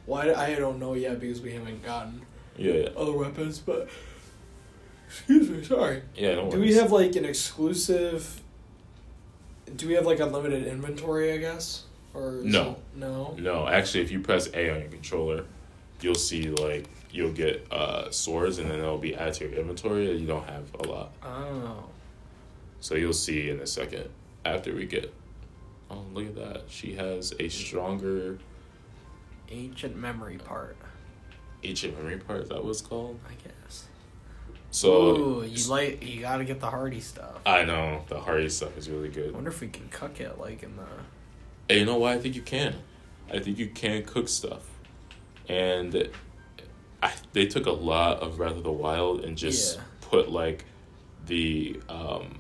Why 0.06 0.32
I 0.34 0.54
don't 0.56 0.80
know 0.80 0.94
yet 0.94 1.20
because 1.20 1.42
we 1.42 1.52
haven't 1.54 1.84
gotten 1.84 2.22
yeah, 2.58 2.74
yeah, 2.74 2.90
other 2.98 3.14
weapons, 3.14 3.60
but. 3.60 3.90
Excuse 5.08 5.50
me, 5.50 5.64
sorry. 5.64 6.02
yeah. 6.16 6.36
No 6.36 6.52
Do 6.52 6.60
we 6.60 6.74
have 6.74 6.92
like 6.92 7.16
an 7.16 7.26
exclusive? 7.26 8.42
Do 9.76 9.88
we 9.88 9.94
have 9.94 10.06
like 10.06 10.20
unlimited 10.20 10.68
inventory? 10.68 11.32
I 11.34 11.38
guess 11.38 11.84
or 12.14 12.40
No. 12.44 12.72
it- 12.72 12.78
no. 13.00 13.36
No, 13.40 13.68
actually, 13.68 14.04
if 14.04 14.12
you 14.12 14.20
press 14.20 14.48
A 14.54 14.70
on 14.72 14.80
your 14.82 14.90
controller, 14.90 15.46
you'll 16.02 16.16
see 16.16 16.50
like 16.50 16.86
you'll 17.16 17.32
get 17.34 17.66
uh, 17.72 18.12
swords, 18.12 18.58
and 18.60 18.70
then 18.70 18.80
it'll 18.80 18.98
be 18.98 19.16
added 19.16 19.34
to 19.36 19.50
your 19.50 19.60
inventory. 19.60 20.12
And 20.12 20.20
you 20.20 20.28
don't 20.28 20.48
have 20.48 20.66
a 20.76 20.88
lot, 20.88 21.14
Oh, 21.24 21.86
so 22.80 22.96
you'll 22.96 23.14
see 23.14 23.50
in 23.50 23.60
a 23.60 23.68
second 23.68 24.10
after 24.44 24.74
we 24.76 24.86
get. 24.86 25.14
Oh, 25.90 26.04
look 26.14 26.28
at 26.28 26.36
that! 26.36 26.64
She 26.68 26.94
has 26.96 27.34
a 27.40 27.48
stronger 27.50 28.40
ancient 29.50 29.96
memory 29.96 30.38
part. 30.38 30.76
ancient 31.64 31.98
memory 31.98 32.18
part. 32.18 32.42
Is 32.44 32.50
that 32.50 32.64
was 32.64 32.82
called? 32.82 33.20
I 33.28 33.34
guess. 33.34 33.86
So 34.72 35.16
Ooh, 35.16 35.46
you 35.46 35.70
like 35.70 36.04
you 36.06 36.22
got 36.22 36.38
to 36.38 36.44
get 36.46 36.60
the 36.60 36.70
hardy 36.70 37.00
stuff. 37.00 37.38
I 37.46 37.64
know 37.64 38.04
the 38.10 38.20
hardy 38.20 38.50
stuff 38.50 38.78
is 38.78 38.90
really 38.90 39.08
I 39.10 39.12
good. 39.12 39.34
wonder 39.34 39.50
if 39.50 39.62
we 39.62 39.68
can 39.70 39.88
cook 39.90 40.20
it 40.20 40.38
like 40.40 40.64
in 40.64 40.76
the. 40.76 40.84
And 41.70 41.80
you 41.80 41.86
know 41.86 41.98
why? 41.98 42.14
I 42.14 42.20
think 42.20 42.36
you 42.36 42.42
can. 42.42 42.76
I 43.32 43.40
think 43.40 43.58
you 43.58 43.68
can 43.68 44.04
cook 44.04 44.28
stuff, 44.28 44.64
and 45.50 45.96
I 45.96 46.10
they 47.36 47.46
took 47.46 47.66
a 47.66 47.72
lot 47.72 48.22
of 48.22 48.38
Breath 48.38 48.56
of 48.56 48.64
the 48.64 48.72
Wild 48.72 49.26
and 49.26 49.38
just 49.38 49.76
Yeah. 49.76 49.84
put 50.02 50.32
like 50.32 50.64
the 51.28 51.80
um, 51.90 52.40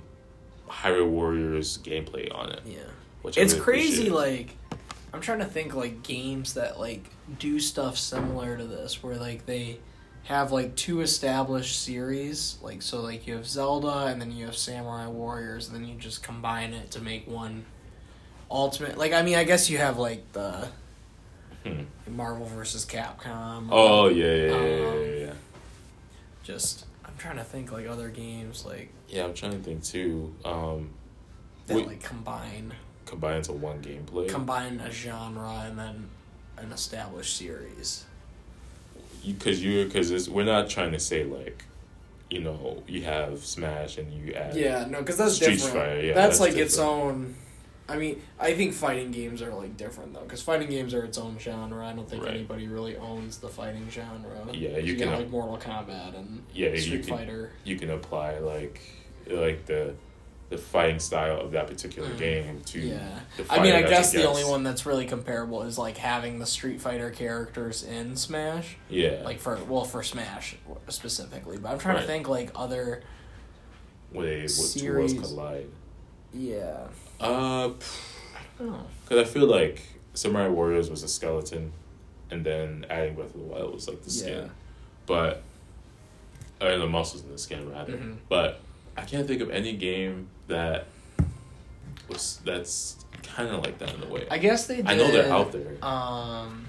Hyrule 0.70 1.10
Warriors 1.10 1.78
gameplay 1.80 2.34
on 2.34 2.50
it. 2.52 2.62
Yeah. 2.66 2.78
Which 3.22 3.38
I 3.38 3.42
It's 3.42 3.54
really 3.54 3.64
crazy. 3.66 4.10
Like, 4.10 4.56
I'm 5.14 5.20
trying 5.20 5.40
to 5.40 5.46
think 5.46 5.76
like 5.76 6.02
games 6.02 6.54
that 6.54 6.80
like 6.80 7.10
do 7.40 7.60
stuff 7.60 7.98
similar 7.98 8.58
to 8.58 8.64
this, 8.66 9.04
where 9.04 9.18
like 9.18 9.46
they 9.46 9.80
have 10.24 10.54
like 10.54 10.76
two 10.78 11.02
established 11.02 11.84
series. 11.84 12.58
Like, 12.62 12.82
so 12.82 13.02
like 13.02 13.28
you 13.28 13.36
have 13.36 13.46
Zelda, 13.46 14.06
and 14.06 14.22
then 14.22 14.32
you 14.32 14.46
have 14.46 14.56
Samurai 14.56 15.08
Warriors, 15.08 15.68
and 15.68 15.76
then 15.76 15.86
you 15.86 15.96
just 15.96 16.24
combine 16.24 16.74
it 16.74 16.92
to 16.92 17.02
make 17.02 17.28
one 17.28 17.66
ultimate. 18.50 18.98
Like, 18.98 19.12
I 19.12 19.24
mean, 19.24 19.36
I 19.36 19.44
guess 19.44 19.70
you 19.70 19.78
have 19.78 19.98
like 19.98 20.32
the 20.32 20.70
Hmm. 21.66 22.16
Marvel 22.16 22.46
versus 22.46 22.86
Capcom. 22.86 23.70
Oh 23.72 24.08
yeah, 24.08 24.26
yeah, 24.26 24.34
yeah, 24.36 24.52
yeah, 24.52 24.88
Um, 24.88 25.00
yeah, 25.02 25.08
yeah. 25.26 25.34
Just 26.44 26.86
I'm 27.04 27.14
trying 27.18 27.38
to 27.38 27.44
think 27.44 27.72
like 27.72 27.88
other 27.88 28.10
games 28.10 28.66
like 28.66 28.90
Yeah, 29.10 29.24
I'm 29.26 29.34
trying 29.34 29.54
to 29.54 29.58
think 29.60 29.84
too. 29.84 30.34
Um, 30.46 30.92
that 31.68 31.88
like 31.88 32.04
combine 32.04 32.74
combine 33.06 33.38
into 33.38 33.54
one 33.54 33.82
gameplay. 33.82 34.30
combine 34.30 34.80
a 34.80 34.92
genre 34.92 35.64
and 35.66 35.78
then 35.78 36.10
an 36.58 36.72
established 36.72 37.36
series. 37.36 38.06
because 39.26 39.64
you're 39.64 39.86
because 39.86 40.30
we're 40.30 40.46
not 40.46 40.70
trying 40.70 40.92
to 40.92 41.00
say 41.00 41.24
like 41.24 41.64
you 42.30 42.42
know, 42.42 42.84
you 42.88 43.04
have 43.04 43.40
Smash 43.46 43.98
and 43.98 44.12
you 44.12 44.34
add 44.34 44.56
Yeah, 44.56 44.86
no, 44.90 45.00
because 45.00 45.18
that's 45.18 45.36
Street 45.36 45.56
different. 45.56 45.76
Fighter, 45.76 46.02
yeah, 46.02 46.14
that's, 46.14 46.40
that's 46.40 46.40
like 46.40 46.58
its 46.60 46.78
own. 46.78 47.36
I 47.88 47.98
mean, 47.98 48.22
I 48.40 48.54
think 48.56 48.74
fighting 48.74 49.12
games 49.12 49.42
are 49.44 49.54
like 49.54 49.78
different 49.78 50.14
though, 50.14 50.22
because 50.22 50.42
fighting 50.42 50.70
games 50.70 50.94
are 50.96 51.04
its 51.06 51.18
own 51.20 51.38
genre. 51.38 51.86
I 51.86 51.94
don't 51.94 52.10
think 52.10 52.24
Right. 52.24 52.34
anybody 52.34 52.68
really 52.68 52.98
owns 52.98 53.38
the 53.38 53.48
fighting 53.50 53.88
genre. 53.92 54.48
Yeah, 54.54 54.78
you 54.78 54.96
got 54.98 55.10
can- 55.10 55.20
like 55.20 55.30
Mortal 55.30 55.58
Kombat 55.58 56.18
and 56.18 56.42
Yeah, 56.54 56.70
you 56.70 56.78
Street 56.80 57.06
can- 57.06 57.18
Fighter. 57.18 57.52
you 57.64 57.76
can 57.78 57.92
apply 57.92 58.40
like 58.40 58.82
like 59.30 59.66
the 59.66 59.94
the 60.50 60.58
fighting 60.60 61.00
style 61.00 61.42
of 61.42 61.52
that 61.54 61.66
particular 61.68 62.08
Mm. 62.10 62.18
game 62.20 62.62
to 62.66 62.80
Yeah, 62.80 63.20
I 63.50 63.60
mean, 63.64 63.74
I 63.74 63.82
guess 63.82 64.12
the 64.12 64.28
only 64.28 64.44
one 64.44 64.62
that's 64.64 64.86
really 64.86 65.06
comparable 65.08 65.64
is 65.64 65.78
like 65.80 65.98
having 65.98 66.38
the 66.38 66.46
Street 66.46 66.80
Fighter 66.80 67.10
characters 67.10 67.82
in 67.84 68.16
Smash, 68.16 68.78
yeah 68.90 69.22
like 69.26 69.40
for 69.40 69.58
well 69.68 69.86
for 69.86 70.02
Smash 70.04 70.56
specifically. 70.90 71.58
But 71.58 71.72
I'm 71.72 71.80
trying 71.80 71.96
Right. 71.96 72.02
to 72.02 72.08
think 72.08 72.28
like 72.30 72.52
other. 72.56 73.02
they 74.12 74.42
what 74.42 74.50
series. 74.52 75.14
worlds 75.16 75.30
collide 75.30 75.68
Yeah. 76.34 76.88
Uh 77.20 77.70
Oh. 78.60 78.86
because 79.04 79.28
I 79.28 79.30
feel 79.30 79.48
like 79.48 79.82
Samurai 80.14 80.48
Warriors 80.48 80.90
was 80.90 81.04
a 81.04 81.08
skeleton 81.10 81.74
and 82.32 82.46
then 82.46 82.86
adding 82.90 83.16
Breath 83.16 83.34
of 83.36 83.42
the 83.42 83.46
Wild 83.48 83.74
was 83.74 83.88
like 83.88 84.02
the 84.04 84.10
skin 84.10 84.44
Yeah. 84.44 84.50
but 85.06 85.44
or 86.62 86.78
the 86.78 86.88
muscles 86.88 87.24
in 87.24 87.32
the 87.32 87.38
skin 87.38 87.70
rather 87.72 87.94
Mhm. 87.94 88.18
but 88.30 88.62
I 88.98 89.02
can't 89.02 89.28
think 89.28 89.42
of 89.42 89.50
any 89.50 89.74
game 89.74 90.28
that 90.48 90.88
was 92.08 92.40
that's 92.46 93.04
kind 93.24 93.50
of 93.50 93.64
like 93.64 93.78
that 93.80 93.94
in 93.94 94.04
a 94.04 94.08
way 94.08 94.26
I 94.32 94.38
guess 94.38 94.68
they. 94.68 94.78
Did, 94.78 94.88
I 94.88 94.96
know 94.96 95.12
they're 95.12 95.32
out 95.34 95.52
there 95.52 95.76
Um. 95.84 96.66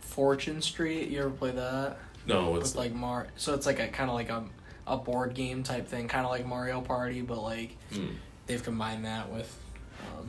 Fortune 0.00 0.60
Street. 0.62 1.08
You 1.08 1.20
ever 1.20 1.30
play 1.30 1.50
that? 1.52 1.98
no 2.26 2.54
it's 2.56 2.70
with 2.70 2.76
like 2.76 2.92
Mar. 2.92 3.26
So 3.36 3.54
it's 3.54 3.66
like 3.66 3.78
a 3.80 3.88
kind 3.88 4.10
of 4.10 4.14
like 4.14 4.28
a 4.30 4.44
a 4.86 4.96
board 4.96 5.34
game 5.34 5.62
type 5.62 5.86
thing, 5.88 6.08
kind 6.08 6.24
of 6.24 6.30
like 6.30 6.46
Mario 6.46 6.80
Party, 6.80 7.20
but 7.22 7.42
like 7.42 7.76
Hmm. 7.92 8.06
They've 8.50 8.62
combined 8.62 9.04
that 9.04 9.30
with. 9.30 9.56
Um, 10.00 10.26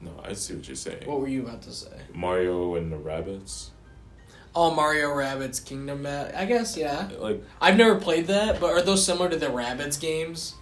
no 0.00 0.10
I 0.24 0.32
see 0.32 0.54
what 0.54 0.66
you're 0.66 0.74
saying 0.74 1.06
what 1.06 1.20
were 1.20 1.28
you 1.28 1.42
about 1.42 1.60
to 1.62 1.72
say? 1.72 1.98
Mario 2.14 2.76
and 2.76 2.90
the 2.90 2.96
Rabbids 2.96 3.68
Oh, 4.54 4.74
Mario 4.74 5.08
Rabbids 5.10 5.62
Kingdom. 5.62 6.06
I 6.06 6.46
guess 6.46 6.78
yeah. 6.78 7.10
like 7.18 7.42
I've 7.60 7.76
never 7.76 7.96
played 7.96 8.28
that, 8.28 8.58
but 8.58 8.70
are 8.70 8.80
those 8.80 9.04
similar 9.04 9.28
to 9.28 9.36
the 9.36 9.46
Rabbids 9.46 10.00
games? 10.00 10.54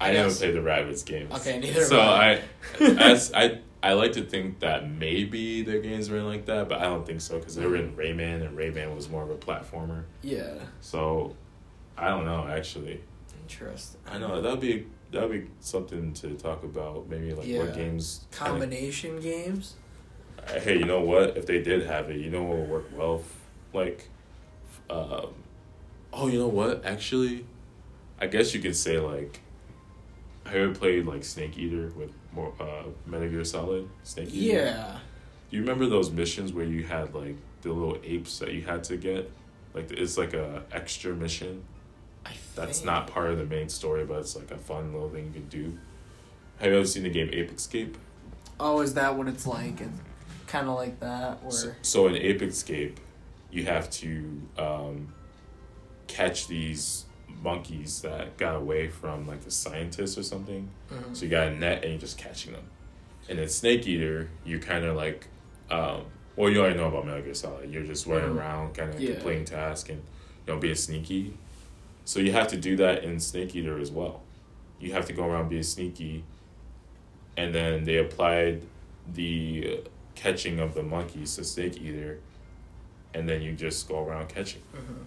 I, 0.00 0.10
I 0.10 0.12
never 0.14 0.34
played 0.34 0.54
the 0.54 0.60
Rabbids 0.60 1.04
games. 1.04 1.32
Okay, 1.32 1.60
neither 1.60 1.84
So 1.84 2.00
I, 2.00 2.40
I. 2.80 2.84
as 2.98 3.32
I, 3.32 3.60
I 3.82 3.92
like 3.92 4.12
to 4.12 4.24
think 4.24 4.60
that 4.60 4.90
maybe 4.90 5.62
their 5.62 5.80
games 5.80 6.10
were 6.10 6.22
like 6.22 6.46
that, 6.46 6.68
but 6.68 6.78
I 6.78 6.84
don't 6.84 7.06
think 7.06 7.20
so 7.20 7.38
because 7.38 7.54
they 7.54 7.66
were 7.66 7.76
in 7.76 7.96
Rayman, 7.96 8.44
and 8.44 8.56
Rayman 8.56 8.94
was 8.96 9.08
more 9.08 9.22
of 9.22 9.30
a 9.30 9.36
platformer. 9.36 10.04
Yeah. 10.22 10.54
So 10.80 11.36
I 11.96 12.08
don't 12.08 12.24
know. 12.24 12.48
Actually, 12.48 13.00
Interesting. 13.42 14.00
I 14.06 14.18
know 14.18 14.40
that'd 14.40 14.60
be 14.60 14.86
that'd 15.12 15.30
be 15.30 15.46
something 15.60 16.12
to 16.14 16.34
talk 16.34 16.64
about. 16.64 17.08
Maybe 17.08 17.28
like 17.30 17.38
what 17.38 17.46
Yeah. 17.46 17.66
games. 17.70 18.26
kinda- 18.32 18.50
Combination 18.50 19.20
games. 19.20 19.74
Hey, 20.62 20.78
you 20.78 20.84
know 20.84 21.00
what? 21.00 21.36
If 21.36 21.46
they 21.46 21.62
did 21.62 21.86
have 21.86 22.10
it, 22.10 22.16
you 22.18 22.28
know 22.30 22.42
what 22.42 22.58
would 22.58 22.68
work 22.68 22.84
well? 22.96 23.20
F- 23.20 23.38
Like, 23.74 24.08
um, 24.90 25.32
oh, 26.12 26.26
you 26.28 26.38
know 26.38 26.48
what? 26.48 26.84
Actually, 26.84 27.46
I 28.20 28.26
guess 28.26 28.52
you 28.54 28.60
could 28.60 28.76
say 28.76 28.98
like, 28.98 29.40
I 30.44 30.54
ever 30.56 30.74
played 30.74 31.06
like 31.06 31.24
Snake 31.24 31.56
Eater 31.56 31.92
with 31.96 32.10
more 32.32 32.52
uh, 32.60 32.84
Metal 33.06 33.28
Gear 33.28 33.44
Solid 33.44 33.88
Snake 34.02 34.28
Eater. 34.34 34.54
Yeah. 34.56 34.98
Do 35.50 35.56
you 35.56 35.62
remember 35.62 35.86
those 35.86 36.10
missions 36.10 36.52
where 36.52 36.64
you 36.66 36.82
had 36.84 37.14
like 37.14 37.36
the 37.62 37.72
little 37.72 37.98
apes 38.04 38.38
that 38.40 38.52
you 38.52 38.62
had 38.62 38.82
to 38.84 38.96
get? 38.96 39.30
Like 39.74 39.90
it's 39.92 40.18
like 40.18 40.34
a 40.34 40.64
extra 40.72 41.14
mission. 41.14 41.62
I 42.24 42.32
That's 42.54 42.78
think- 42.78 42.86
not 42.86 43.06
part 43.08 43.30
of 43.30 43.38
the 43.38 43.44
main 43.46 43.68
story, 43.68 44.04
but 44.04 44.18
it's 44.20 44.36
like 44.36 44.50
a 44.50 44.58
fun 44.58 44.92
little 44.92 45.08
thing 45.10 45.26
you 45.26 45.32
can 45.40 45.48
do. 45.48 45.78
Have 46.58 46.70
you 46.70 46.76
ever 46.78 46.86
seen 46.86 47.02
the 47.02 47.10
game 47.10 47.30
Ape 47.32 47.52
Escape? 47.52 47.96
Oh, 48.60 48.80
is 48.80 48.94
that 48.94 49.16
what 49.16 49.26
it's 49.28 49.46
like? 49.46 49.80
It's 49.80 50.00
kind 50.46 50.68
of 50.68 50.76
like 50.76 51.00
that, 51.00 51.40
So, 51.52 51.72
so 51.82 52.06
in 52.06 52.16
Ape 52.16 52.42
Escape, 52.42 53.00
you 53.50 53.64
have 53.64 53.90
to 53.90 54.40
um, 54.58 55.12
catch 56.06 56.46
these 56.46 57.06
monkeys 57.42 58.02
that 58.02 58.36
got 58.36 58.54
away 58.54 58.88
from 58.88 59.26
like 59.26 59.40
the 59.42 59.50
scientists 59.50 60.16
or 60.16 60.22
something. 60.22 60.68
Mhm. 60.92 61.16
So 61.16 61.24
you 61.24 61.30
got 61.30 61.48
a 61.48 61.56
net 61.56 61.82
and 61.82 61.92
you're 61.92 62.00
just 62.00 62.18
catching 62.18 62.52
them. 62.52 62.64
And 63.28 63.38
in 63.38 63.48
Snake 63.48 63.86
Eater, 63.86 64.28
you're 64.44 64.60
kind 64.60 64.84
of 64.84 64.94
like, 64.96 65.26
um, 65.70 66.02
well, 66.36 66.50
you 66.50 66.60
already 66.60 66.76
know 66.76 66.86
about 66.86 67.06
Metal 67.06 67.22
Gear 67.22 67.34
Solid. 67.34 67.72
You're 67.72 67.82
just 67.84 68.06
running 68.06 68.30
Mhm. 68.30 68.38
around, 68.38 68.74
kind 68.74 68.94
of 68.94 69.00
Yeah. 69.00 69.14
completing 69.14 69.44
tasks 69.44 69.88
and 69.90 70.02
you 70.46 70.54
know 70.54 70.60
being 70.60 70.74
sneaky. 70.76 71.36
So 72.04 72.20
you 72.20 72.32
have 72.32 72.48
to 72.48 72.56
do 72.56 72.76
that 72.76 73.04
in 73.04 73.20
Snake 73.20 73.54
Eater 73.54 73.78
as 73.78 73.90
well. 73.90 74.22
You 74.80 74.92
have 74.92 75.06
to 75.06 75.12
go 75.12 75.24
around 75.26 75.48
being 75.48 75.62
sneaky, 75.62 76.24
and 77.36 77.54
then 77.54 77.84
they 77.84 77.98
applied 77.98 78.62
the 79.14 79.80
catching 80.14 80.58
of 80.60 80.74
the 80.74 80.82
monkeys 80.82 81.36
to 81.36 81.44
Snake 81.44 81.80
Eater, 81.80 82.18
and 83.14 83.28
then 83.28 83.42
you 83.42 83.52
just 83.52 83.88
go 83.88 84.04
around 84.04 84.28
catching. 84.28 84.62
Mhm. 84.74 85.04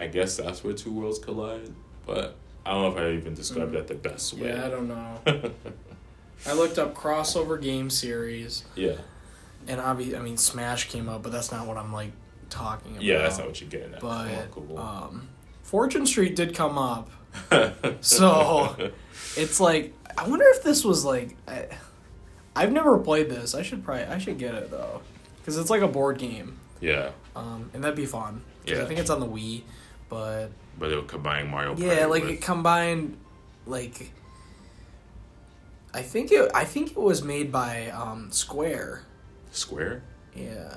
I 0.00 0.06
guess 0.08 0.36
that's 0.36 0.62
where 0.64 0.74
two 0.74 0.92
worlds 0.92 1.18
collide, 1.18 1.70
but 2.06 2.36
I 2.66 2.72
don't 2.72 2.82
know 2.94 2.98
if 3.00 3.04
I 3.04 3.16
even 3.16 3.34
described 3.34 3.70
Mhm. 3.72 3.74
that 3.74 3.86
the 3.88 3.94
best 3.94 4.34
way. 4.34 4.48
Yeah, 4.48 4.66
I 4.66 4.68
don't 4.70 4.88
know. 4.88 5.20
I 6.46 6.52
looked 6.52 6.78
up 6.78 6.94
crossover 6.94 7.60
game 7.60 7.90
series, 7.90 8.64
yeah. 8.76 8.96
and 9.66 9.80
obviously, 9.80 10.16
I 10.16 10.20
mean, 10.20 10.36
Smash 10.36 10.88
came 10.88 11.08
up, 11.08 11.22
but 11.22 11.32
that's 11.32 11.50
not 11.50 11.66
what 11.66 11.76
I'm 11.76 11.92
like 11.92 12.12
talking 12.50 12.92
about. 12.92 13.02
Yeah, 13.02 13.18
that's 13.18 13.38
not 13.38 13.46
what 13.48 13.60
you're 13.60 13.70
getting 13.70 13.94
at. 13.94 14.00
But 14.00 14.28
um, 14.76 15.28
Fortune 15.68 16.06
Street 16.06 16.34
did 16.34 16.54
come 16.54 16.78
up, 16.78 17.10
so- 18.00 18.90
it's 19.36 19.60
like 19.60 19.92
I 20.16 20.26
wonder 20.26 20.46
if 20.48 20.62
this 20.62 20.82
was 20.84 21.04
like 21.04 21.36
I, 21.46 21.66
I've 22.56 22.72
never 22.72 22.96
played 22.98 23.28
this. 23.28 23.54
I 23.54 23.62
should 23.62 23.84
probably 23.84 24.04
I 24.04 24.16
should 24.18 24.38
get 24.38 24.54
it 24.54 24.70
though, 24.70 25.02
because 25.40 25.58
it's 25.58 25.68
like 25.70 25.82
a 25.82 25.86
board 25.88 26.16
game, 26.18 26.58
yeah, 26.80 27.10
um, 27.36 27.70
and 27.74 27.84
that'd 27.84 27.94
be 27.96 28.06
fun. 28.06 28.40
Yeah. 28.64 28.82
I 28.82 28.86
think 28.86 28.98
it's 28.98 29.10
on 29.10 29.20
the 29.20 29.26
Wii, 29.26 29.62
but 30.08 30.48
but 30.78 30.90
it'll 30.90 31.04
combine 31.04 31.48
Mario. 31.50 31.76
yeah, 31.76 31.88
Party 31.98 32.04
like 32.06 32.22
with- 32.24 32.32
it 32.32 32.40
combined 32.40 33.18
like. 33.66 34.10
I 35.94 36.02
think 36.02 36.32
it. 36.32 36.50
I 36.54 36.64
think 36.64 36.92
it 36.92 36.98
was 36.98 37.22
made 37.22 37.52
by 37.52 37.88
um, 37.90 38.30
Square. 38.32 39.02
Square. 39.52 40.02
Yeah, 40.34 40.74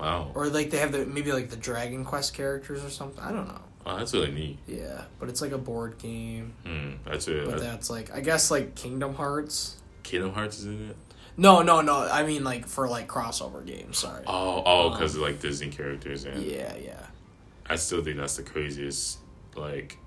Wow, 0.00 0.30
or 0.34 0.46
like 0.48 0.70
they 0.70 0.78
have 0.78 0.92
the 0.92 1.06
maybe 1.06 1.32
like 1.32 1.50
the 1.50 1.56
Dragon 1.56 2.04
Quest 2.04 2.34
characters 2.34 2.84
or 2.84 2.90
something. 2.90 3.22
I 3.22 3.32
don't 3.32 3.46
know. 3.48 3.60
Wow, 3.84 3.98
that's 3.98 4.12
really 4.14 4.30
neat. 4.32 4.58
Yeah, 4.66 5.02
but 5.18 5.28
it's 5.28 5.40
like 5.40 5.52
a 5.52 5.58
board 5.58 5.98
game. 5.98 6.54
Hmm, 6.66 6.92
that's 7.04 7.28
it. 7.28 7.44
But 7.46 7.60
that's 7.60 7.90
like 7.90 8.14
I 8.14 8.20
guess 8.20 8.50
like 8.50 8.74
Kingdom 8.74 9.14
Hearts. 9.14 9.76
Kingdom 10.02 10.32
Hearts 10.32 10.58
is 10.58 10.66
in 10.66 10.90
it. 10.90 10.96
No, 11.36 11.62
no, 11.62 11.80
no. 11.80 12.06
I 12.10 12.24
mean 12.24 12.44
like 12.44 12.66
for 12.66 12.86
like 12.88 13.08
crossover 13.08 13.64
games. 13.66 13.98
Sorry. 13.98 14.22
Oh, 14.26 14.62
oh, 14.64 14.86
Um, 14.88 14.92
because 14.92 15.16
like 15.16 15.40
Disney 15.40 15.68
characters, 15.70 16.24
and 16.24 16.42
Yeah, 16.42 16.74
yeah. 16.76 17.06
I 17.66 17.76
still 17.76 18.02
think 18.04 18.16
that's 18.18 18.36
the 18.36 18.42
craziest 18.42 19.18
like 19.56 19.98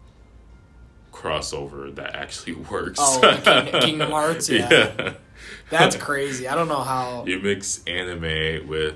crossover 1.12 1.94
that 1.96 2.16
actually 2.16 2.54
works. 2.72 3.00
Oh, 3.02 3.20
like 3.22 3.44
King- 3.44 3.82
Kingdom 3.82 4.12
Hearts? 4.12 4.50
Yeah. 4.58 5.14
That's 5.70 5.96
crazy. 5.96 6.48
I 6.48 6.56
don't 6.56 6.68
know 6.68 6.82
how. 6.82 7.24
you 7.28 7.40
mix 7.40 7.84
anime 7.86 8.68
with 8.68 8.96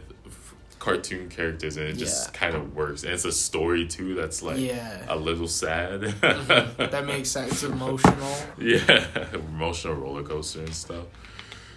cartoon 0.81 1.29
characters 1.29 1.77
and 1.77 1.85
it 1.87 1.93
just 1.95 2.27
Yeah. 2.33 2.39
kind 2.39 2.55
of 2.55 2.75
works 2.75 3.03
and 3.03 3.13
it's 3.13 3.23
a 3.23 3.31
story 3.31 3.85
too 3.87 4.15
that's 4.15 4.41
like 4.41 4.57
Yeah. 4.57 5.05
a 5.07 5.15
little 5.15 5.47
sad 5.47 6.01
That 6.01 7.03
makes 7.05 7.29
sense. 7.29 7.51
It's 7.51 7.63
emotional. 7.63 8.35
yeah 8.59 9.07
emotional 9.31 9.93
roller 9.93 10.23
coaster 10.23 10.61
and 10.61 10.73
stuff 10.73 11.05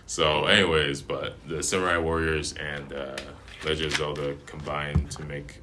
so 0.07 0.47
anyways 0.47 1.03
but 1.03 1.37
the 1.47 1.63
samurai 1.63 1.99
warriors 1.99 2.55
and 2.55 2.93
uh, 2.95 3.15
legend 3.67 3.93
of 3.93 3.97
zelda 3.99 4.37
combined 4.47 5.11
to 5.11 5.23
make 5.25 5.59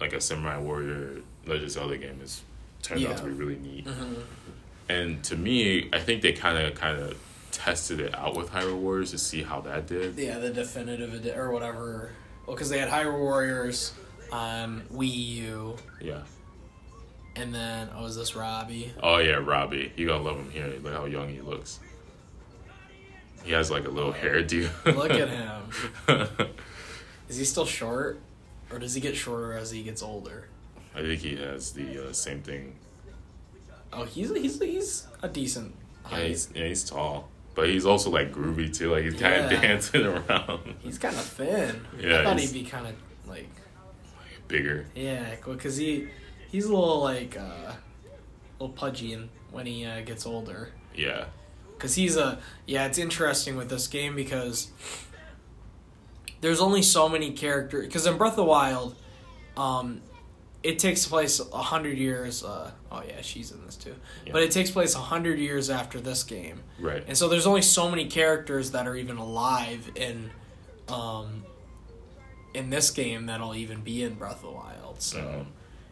like 0.00 0.12
a 0.12 0.20
samurai 0.20 0.58
warrior 0.58 1.20
legend 1.46 1.64
of 1.64 1.70
zelda 1.72 1.96
game 1.98 2.20
is 2.22 2.42
turned 2.82 3.04
out 3.06 3.16
to 3.16 3.24
be 3.24 3.32
really 3.32 3.56
neat 3.56 3.86
hmm 3.88 4.14
and 4.88 5.22
to 5.24 5.36
me 5.36 5.88
i 5.92 5.98
think 5.98 6.22
they 6.22 6.32
kind 6.32 6.56
of 6.58 6.74
kind 6.76 6.96
of 6.98 7.16
tested 7.50 7.98
it 8.00 8.14
out 8.14 8.36
with 8.36 8.50
hyrule 8.52 8.78
warriors 8.78 9.10
to 9.10 9.18
see 9.18 9.42
how 9.42 9.60
that 9.60 9.88
did 9.88 10.16
Yeah, 10.16 10.38
the 10.38 10.50
definitive 10.50 11.12
edi- 11.12 11.32
or 11.32 11.50
whatever. 11.50 12.10
Well, 12.48 12.56
because 12.56 12.70
they 12.70 12.78
had 12.78 12.88
Hyrule 12.88 13.20
Warriors 13.20 13.92
on 14.32 14.80
Wii 14.90 15.26
U, 15.36 15.76
yeah 16.00 16.22
and 17.36 17.54
then 17.54 17.88
oh, 17.94 18.06
is 18.06 18.16
this 18.16 18.34
Robbie? 18.34 18.92
Oh 19.02 19.18
yeah, 19.18 19.34
Robbie. 19.34 19.92
You 19.96 20.06
gotta 20.06 20.22
love 20.22 20.36
him 20.38 20.50
here. 20.50 20.72
Look 20.82 20.94
how 20.94 21.04
young 21.04 21.28
he 21.28 21.40
looks. 21.42 21.78
He 23.44 23.52
has 23.52 23.70
like 23.70 23.86
a 23.86 23.90
little 23.90 24.12
hairdo. 24.12 24.68
Look 24.96 25.10
at 25.10 25.28
him. 26.08 26.48
Is 27.28 27.36
he 27.36 27.44
still 27.44 27.66
short, 27.66 28.18
or 28.72 28.78
does 28.78 28.94
he 28.94 29.00
get 29.02 29.14
shorter 29.14 29.52
as 29.52 29.70
he 29.70 29.82
gets 29.82 30.02
older? 30.02 30.48
I 30.94 31.02
think 31.02 31.20
he 31.20 31.36
has 31.36 31.72
the 31.72 32.08
uh, 32.08 32.12
same 32.12 32.40
thing. 32.42 32.76
Oh, 33.92 34.04
he's 34.04 34.30
he's 34.34 34.58
he's 34.60 35.06
a 35.22 35.28
decent 35.28 35.74
Yeah, 36.04 36.08
height. 36.10 36.26
he's, 36.28 36.48
yeah, 36.54 36.64
he's 36.64 36.84
tall, 36.84 37.28
but 37.58 37.68
he's 37.68 37.84
also 37.84 38.08
like 38.08 38.32
groovy 38.32 38.72
too. 38.72 38.92
Like 38.92 39.02
he's 39.02 39.14
kind 39.14 39.44
of 39.46 39.50
Yeah. 39.50 39.60
dancing 39.60 40.06
around. 40.06 40.76
He's 40.78 40.96
kind 40.96 41.16
of 41.16 41.22
thin. 41.24 41.84
Yeah, 42.00 42.20
I 42.20 42.24
thought 42.24 42.38
he'd 42.38 42.52
be 42.52 42.62
kind 42.64 42.86
of 42.86 42.94
like 43.26 43.48
Bigger. 44.46 44.86
yeah, 44.94 45.34
because 45.44 45.76
he 45.76 46.06
he's 46.52 46.66
a 46.66 46.68
little 46.72 47.00
like 47.00 47.36
uh, 47.36 47.42
a 47.72 47.76
little 48.60 48.74
pudgy 48.76 49.12
and 49.12 49.28
when 49.50 49.66
he 49.66 49.84
uh, 49.84 50.02
gets 50.02 50.24
older. 50.24 50.70
Yeah. 50.94 51.24
Because 51.76 51.96
he's 51.96 52.16
a 52.16 52.38
yeah, 52.64 52.86
it's 52.86 52.96
interesting 52.98 53.56
with 53.56 53.68
this 53.70 53.88
game 53.88 54.14
because 54.14 54.70
there's 56.40 56.60
only 56.60 56.82
so 56.82 57.08
many 57.08 57.32
characters. 57.32 57.86
Because 57.86 58.06
in 58.06 58.16
Breath 58.16 58.32
of 58.34 58.36
the 58.36 58.44
Wild, 58.44 58.94
um, 59.56 60.00
it 60.62 60.78
takes 60.78 61.06
place 61.06 61.40
a 61.40 61.62
hundred 61.62 61.98
years. 61.98 62.42
Uh, 62.44 62.70
oh 62.90 63.02
yeah, 63.06 63.20
she's 63.22 63.50
in 63.52 63.64
this 63.64 63.76
too. 63.76 63.94
Yeah. 64.26 64.32
But 64.32 64.42
it 64.42 64.50
takes 64.50 64.70
place 64.70 64.94
a 64.94 64.98
hundred 65.00 65.38
years 65.38 65.70
after 65.70 66.00
this 66.00 66.22
game, 66.24 66.62
Right. 66.80 67.04
and 67.06 67.16
so 67.16 67.28
there's 67.28 67.46
only 67.46 67.62
so 67.62 67.88
many 67.90 68.06
characters 68.06 68.72
that 68.72 68.86
are 68.86 68.96
even 68.96 69.16
alive 69.18 69.90
in, 69.94 70.30
um, 70.88 71.44
in 72.54 72.70
this 72.70 72.90
game 72.90 73.26
that'll 73.26 73.54
even 73.54 73.80
be 73.82 74.02
in 74.02 74.14
Breath 74.14 74.36
of 74.36 74.42
the 74.42 74.50
Wild. 74.50 75.00
So. 75.02 75.18
Mhm. 75.18 75.46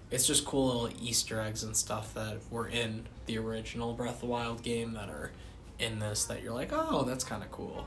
It's 0.08 0.24
just 0.24 0.44
cool 0.44 0.66
little 0.66 0.90
Easter 1.02 1.40
eggs 1.40 1.64
and 1.64 1.76
stuff 1.76 2.14
that 2.14 2.38
were 2.48 2.68
in 2.68 3.06
the 3.26 3.38
original 3.38 3.92
Breath 3.92 4.14
of 4.14 4.20
the 4.20 4.26
Wild 4.26 4.62
game 4.62 4.92
that 4.92 5.08
are 5.08 5.32
in 5.80 5.98
this 5.98 6.24
that 6.26 6.44
you're 6.44 6.54
like, 6.54 6.70
oh, 6.72 7.02
that's 7.02 7.24
kind 7.24 7.42
of 7.42 7.50
cool. 7.50 7.86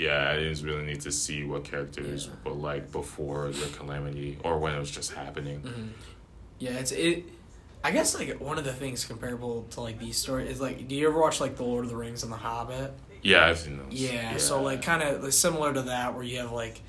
Yeah, 0.00 0.30
I 0.30 0.38
just 0.42 0.62
really 0.64 0.84
need 0.84 1.00
to 1.02 1.12
see 1.12 1.44
what 1.44 1.64
characters 1.64 2.26
Yeah. 2.26 2.50
were 2.50 2.56
like 2.56 2.90
before 2.90 3.50
the 3.50 3.66
calamity 3.76 4.38
or 4.44 4.58
when 4.58 4.74
it 4.74 4.78
was 4.78 4.90
just 4.90 5.12
happening. 5.12 5.60
Mm-hmm. 5.60 5.88
Yeah, 6.58 6.78
it's 6.78 6.92
it. 6.92 7.24
I 7.84 7.90
guess 7.90 8.14
like 8.18 8.40
one 8.40 8.58
of 8.58 8.64
the 8.64 8.72
things 8.72 9.04
comparable 9.04 9.66
to 9.70 9.80
like 9.80 9.98
these 9.98 10.16
stories 10.16 10.50
is 10.50 10.60
like, 10.60 10.88
do 10.88 10.94
you 10.94 11.08
ever 11.08 11.18
watch 11.20 11.40
like 11.40 11.56
the 11.56 11.64
Lord 11.64 11.84
of 11.84 11.90
the 11.90 11.96
Rings 11.96 12.22
and 12.22 12.32
the 12.32 12.36
Hobbit? 12.36 12.92
Yeah, 13.22 13.46
I've 13.46 13.58
seen 13.58 13.76
those. 13.78 13.92
Yeah, 13.92 14.36
so 14.38 14.62
like 14.62 14.82
kind 14.82 15.02
of 15.02 15.22
like, 15.22 15.32
similar 15.32 15.72
to 15.74 15.82
that, 15.82 16.14
where 16.14 16.22
you 16.24 16.38
have 16.38 16.52
like 16.52 16.80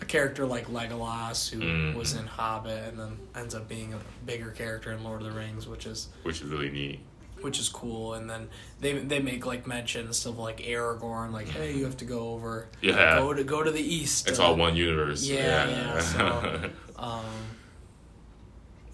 a 0.00 0.04
character 0.04 0.44
like 0.46 0.66
Legolas 0.68 1.48
who 1.50 1.60
Mhm. 1.60 1.94
was 1.94 2.14
in 2.14 2.26
Hobbit 2.26 2.88
and 2.90 2.98
then 2.98 3.18
ends 3.36 3.54
up 3.54 3.68
being 3.68 3.94
a 3.94 3.98
bigger 4.26 4.50
character 4.50 4.90
in 4.92 5.02
Lord 5.04 5.22
of 5.22 5.32
the 5.32 5.36
Rings, 5.38 5.66
which 5.68 5.86
is 5.86 6.08
which 6.22 6.40
is 6.40 6.48
really 6.48 6.70
neat. 6.70 7.00
Which 7.42 7.58
is 7.58 7.68
cool. 7.68 8.14
And 8.14 8.28
then 8.30 8.48
they 8.80 8.92
they 8.98 9.18
make 9.20 9.44
like 9.46 9.66
mentions 9.66 10.24
of 10.26 10.38
like 10.38 10.58
Aragorn, 10.58 11.32
like 11.32 11.48
hey, 11.48 11.74
you 11.76 11.84
have 11.84 11.96
to 11.98 12.04
go 12.04 12.30
over, 12.30 12.68
Yeah. 12.80 13.18
go 13.18 13.32
to 13.34 13.44
go 13.44 13.62
to 13.62 13.70
the 13.70 13.80
east. 13.82 14.28
It's 14.28 14.38
uh, 14.38 14.44
all 14.44 14.56
one 14.56 14.76
universe. 14.76 15.24
Yeah, 15.26 15.68
yeah, 15.68 16.00
so- 16.00 16.70
Um, 16.96 17.24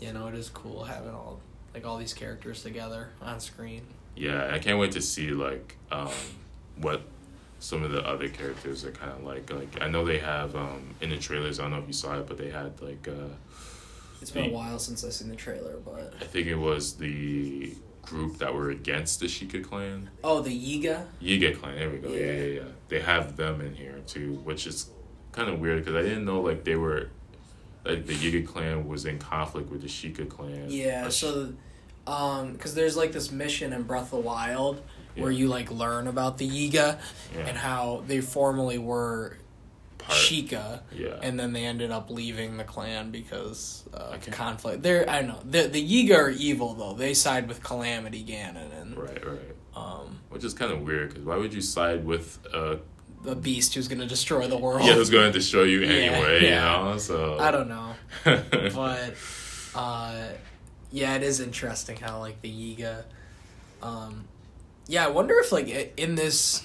you 0.00 0.12
know, 0.12 0.28
it 0.28 0.34
is 0.34 0.48
cool 0.48 0.84
having 0.84 1.10
all 1.10 1.40
like 1.74 1.84
all 1.86 1.98
these 1.98 2.14
characters 2.14 2.62
together 2.62 3.10
on 3.20 3.40
screen. 3.40 3.82
Yeah, 4.16 4.50
I 4.52 4.58
can't 4.58 4.78
wait 4.78 4.92
to 4.92 5.00
see 5.02 5.30
like 5.30 5.76
um, 5.92 6.10
what 6.80 7.02
some 7.60 7.82
of 7.82 7.90
the 7.90 8.00
other 8.06 8.28
characters 8.28 8.84
are 8.84 8.92
kind 8.92 9.12
of 9.12 9.24
like. 9.24 9.52
Like 9.52 9.82
I 9.82 9.88
know 9.88 10.04
they 10.04 10.18
have 10.18 10.56
um, 10.56 10.94
in 11.00 11.10
the 11.10 11.18
trailers. 11.18 11.58
I 11.60 11.64
don't 11.64 11.72
know 11.72 11.78
if 11.78 11.86
you 11.86 11.92
saw 11.92 12.18
it, 12.18 12.26
but 12.26 12.38
they 12.38 12.48
had 12.50 12.80
like 12.80 13.06
uh, 13.08 13.34
It's 14.22 14.30
been 14.30 14.46
a 14.50 14.52
while 14.54 14.78
since 14.78 15.04
I've 15.04 15.12
seen 15.12 15.28
the 15.28 15.36
trailer, 15.36 15.76
but 15.84 16.14
I 16.20 16.24
think 16.24 16.46
it 16.46 16.56
was 16.56 16.94
the 16.94 17.74
group 18.08 18.38
that 18.38 18.54
were 18.54 18.70
against 18.70 19.20
the 19.20 19.26
Sheikah 19.26 19.62
clan, 19.64 20.10
oh, 20.24 20.40
the 20.40 20.50
Yiga. 20.50 21.04
Yiga 21.22 21.58
clan. 21.58 21.76
There 21.76 21.90
we 21.90 21.98
go. 21.98 22.08
Yeah, 22.08 22.16
Yeah. 22.18 22.32
yeah, 22.32 22.44
yeah. 22.60 22.62
They 22.88 23.00
have 23.00 23.36
them 23.36 23.60
in 23.60 23.74
here 23.74 24.00
too, 24.06 24.34
which 24.44 24.66
is 24.66 24.90
kind 25.32 25.48
of 25.48 25.60
weird 25.60 25.84
because 25.84 25.94
I 25.96 26.02
didn't 26.08 26.24
know 26.24 26.40
like 26.40 26.64
they 26.64 26.76
were 26.76 27.10
like 27.84 28.06
the 28.06 28.14
Yiga 28.14 28.46
clan 28.46 28.88
was 28.88 29.04
in 29.04 29.18
conflict 29.18 29.70
with 29.70 29.82
the 29.82 29.88
Sheikah 29.88 30.28
clan. 30.28 30.66
Yeah, 30.68 31.08
so 31.10 31.52
um, 32.06 32.52
because 32.52 32.74
there's 32.74 32.96
like 32.96 33.12
this 33.12 33.30
mission 33.30 33.72
in 33.72 33.82
Breath 33.82 34.04
of 34.04 34.10
the 34.10 34.16
Wild 34.20 34.82
where 35.16 35.30
Yeah. 35.30 35.38
you 35.40 35.48
like 35.48 35.70
learn 35.70 36.06
about 36.06 36.38
the 36.38 36.48
Yiga 36.48 36.98
yeah, 37.34 37.40
and 37.46 37.56
how 37.56 38.02
they 38.06 38.20
formerly 38.20 38.78
were 38.78 39.36
part- 40.08 40.18
Sheikah. 40.18 40.80
Yeah. 40.92 41.18
and 41.22 41.38
then 41.38 41.52
they 41.52 41.64
ended 41.64 41.90
up 41.90 42.10
leaving 42.10 42.56
the 42.56 42.64
clan 42.64 43.10
because 43.10 43.84
of 43.92 44.20
conflict. 44.30 44.82
They're 44.82 45.08
I 45.08 45.22
don't 45.22 45.28
know 45.28 45.40
the 45.44 45.68
the 45.68 45.82
Yiga 46.08 46.16
are 46.16 46.30
evil 46.30 46.74
though. 46.74 46.94
They 46.94 47.14
side 47.14 47.46
with 47.48 47.62
Calamity 47.62 48.24
Ganon 48.24 48.80
and 48.80 48.96
right, 48.98 49.26
right. 49.26 49.40
um, 49.76 50.18
Which 50.30 50.42
is 50.44 50.54
kind 50.54 50.72
of 50.72 50.82
weird 50.82 51.10
because 51.10 51.24
why 51.24 51.36
would 51.36 51.54
you 51.54 51.60
side 51.60 52.04
with 52.04 52.38
a 52.52 52.78
the 53.22 53.34
beast 53.34 53.74
who's 53.74 53.88
gonna 53.88 54.06
destroy 54.06 54.46
the 54.46 54.56
world. 54.56 54.84
yeah 54.86 54.94
who's 54.94 55.10
going 55.10 55.26
to 55.32 55.36
destroy 55.38 55.64
you 55.64 55.82
anyway? 55.82 56.40
yeah. 56.44 56.78
You 56.86 56.90
know, 56.92 56.98
so 56.98 57.36
I 57.38 57.50
don't 57.50 57.68
know, 57.68 57.94
but 58.24 59.14
uh, 59.74 60.14
yeah, 60.92 61.16
it 61.16 61.22
is 61.22 61.40
interesting 61.40 61.96
how 61.96 62.20
like 62.20 62.40
the 62.42 62.48
Yiga. 62.50 63.04
Um, 63.82 64.24
yeah, 64.86 65.04
I 65.04 65.08
wonder 65.08 65.34
if 65.40 65.50
like 65.52 65.94
in 65.96 66.14
this 66.14 66.64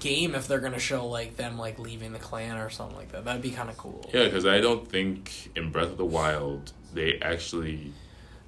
game 0.00 0.34
if 0.34 0.48
they're 0.48 0.60
gonna 0.60 0.78
show 0.78 1.06
like 1.06 1.36
them 1.36 1.58
like 1.58 1.78
leaving 1.78 2.12
the 2.12 2.18
clan 2.18 2.56
or 2.56 2.70
something 2.70 2.96
like 2.96 3.12
that. 3.12 3.24
That'd 3.24 3.42
be 3.42 3.50
kind 3.50 3.68
of 3.70 3.76
cool. 3.76 4.08
Yeah, 4.12 4.24
because 4.24 4.46
I 4.46 4.60
don't 4.60 4.88
think 4.88 5.50
in 5.56 5.70
Breath 5.70 5.90
of 5.90 5.96
the 5.98 6.04
Wild 6.04 6.72
they 6.94 7.18
actually. 7.20 7.92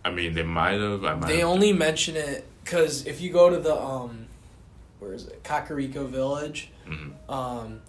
I 0.05 0.11
mean, 0.11 0.35
they 0.35 0.43
might 0.43 0.81
have. 0.81 1.05
I 1.05 1.15
might. 1.15 1.29
They 1.29 1.39
have- 1.39 1.49
only 1.49 1.73
mention 1.73 2.17
it 2.17 2.47
because 2.63 3.07
if 3.07 3.21
you 3.21 3.33
go 3.33 3.49
to 3.51 3.59
the 3.59 3.75
um, 3.75 4.27
where 4.99 5.15
is 5.15 5.27
it, 5.27 5.43
Kakariko 5.43 6.07
Village, 6.09 6.71
Mhm, 6.87 7.13
um, 7.31 7.81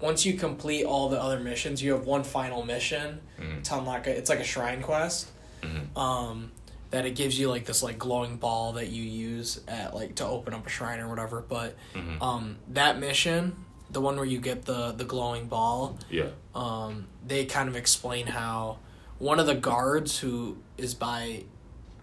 once 0.00 0.24
you 0.24 0.34
complete 0.34 0.84
all 0.84 1.08
the 1.10 1.20
other 1.20 1.38
missions, 1.40 1.82
you 1.82 1.92
have 1.92 2.06
one 2.06 2.24
final 2.24 2.64
mission 2.64 3.20
mhm, 3.38 3.62
to 3.64 3.76
unlock 3.78 4.06
it. 4.06 4.16
It's 4.16 4.30
like 4.30 4.40
a 4.40 4.44
shrine 4.44 4.80
quest. 4.82 5.28
mhm. 5.62 5.94
Um, 5.98 6.50
that 6.94 7.04
it 7.04 7.16
gives 7.16 7.36
you 7.36 7.48
like 7.50 7.64
this 7.64 7.82
like 7.82 7.98
glowing 7.98 8.36
ball 8.36 8.74
that 8.74 8.88
you 8.88 9.02
use 9.02 9.60
at 9.66 9.92
like 9.96 10.14
to 10.14 10.24
open 10.24 10.54
up 10.54 10.64
a 10.64 10.70
shrine 10.70 11.00
or 11.00 11.08
whatever. 11.08 11.40
But 11.46 11.74
Mhm. 11.92 12.22
um, 12.22 12.56
that 12.68 13.00
mission, 13.00 13.56
the 13.90 14.00
one 14.00 14.14
where 14.14 14.24
you 14.24 14.38
get 14.40 14.64
the 14.64 14.92
the 14.92 15.04
glowing 15.04 15.46
ball, 15.48 15.98
Yeah. 16.08 16.28
um, 16.54 17.06
they 17.26 17.46
kind 17.46 17.68
of 17.68 17.74
explain 17.74 18.28
how 18.28 18.78
one 19.18 19.40
of 19.40 19.46
the 19.46 19.56
guards 19.56 20.18
who 20.20 20.58
is 20.78 20.94
by 20.94 21.42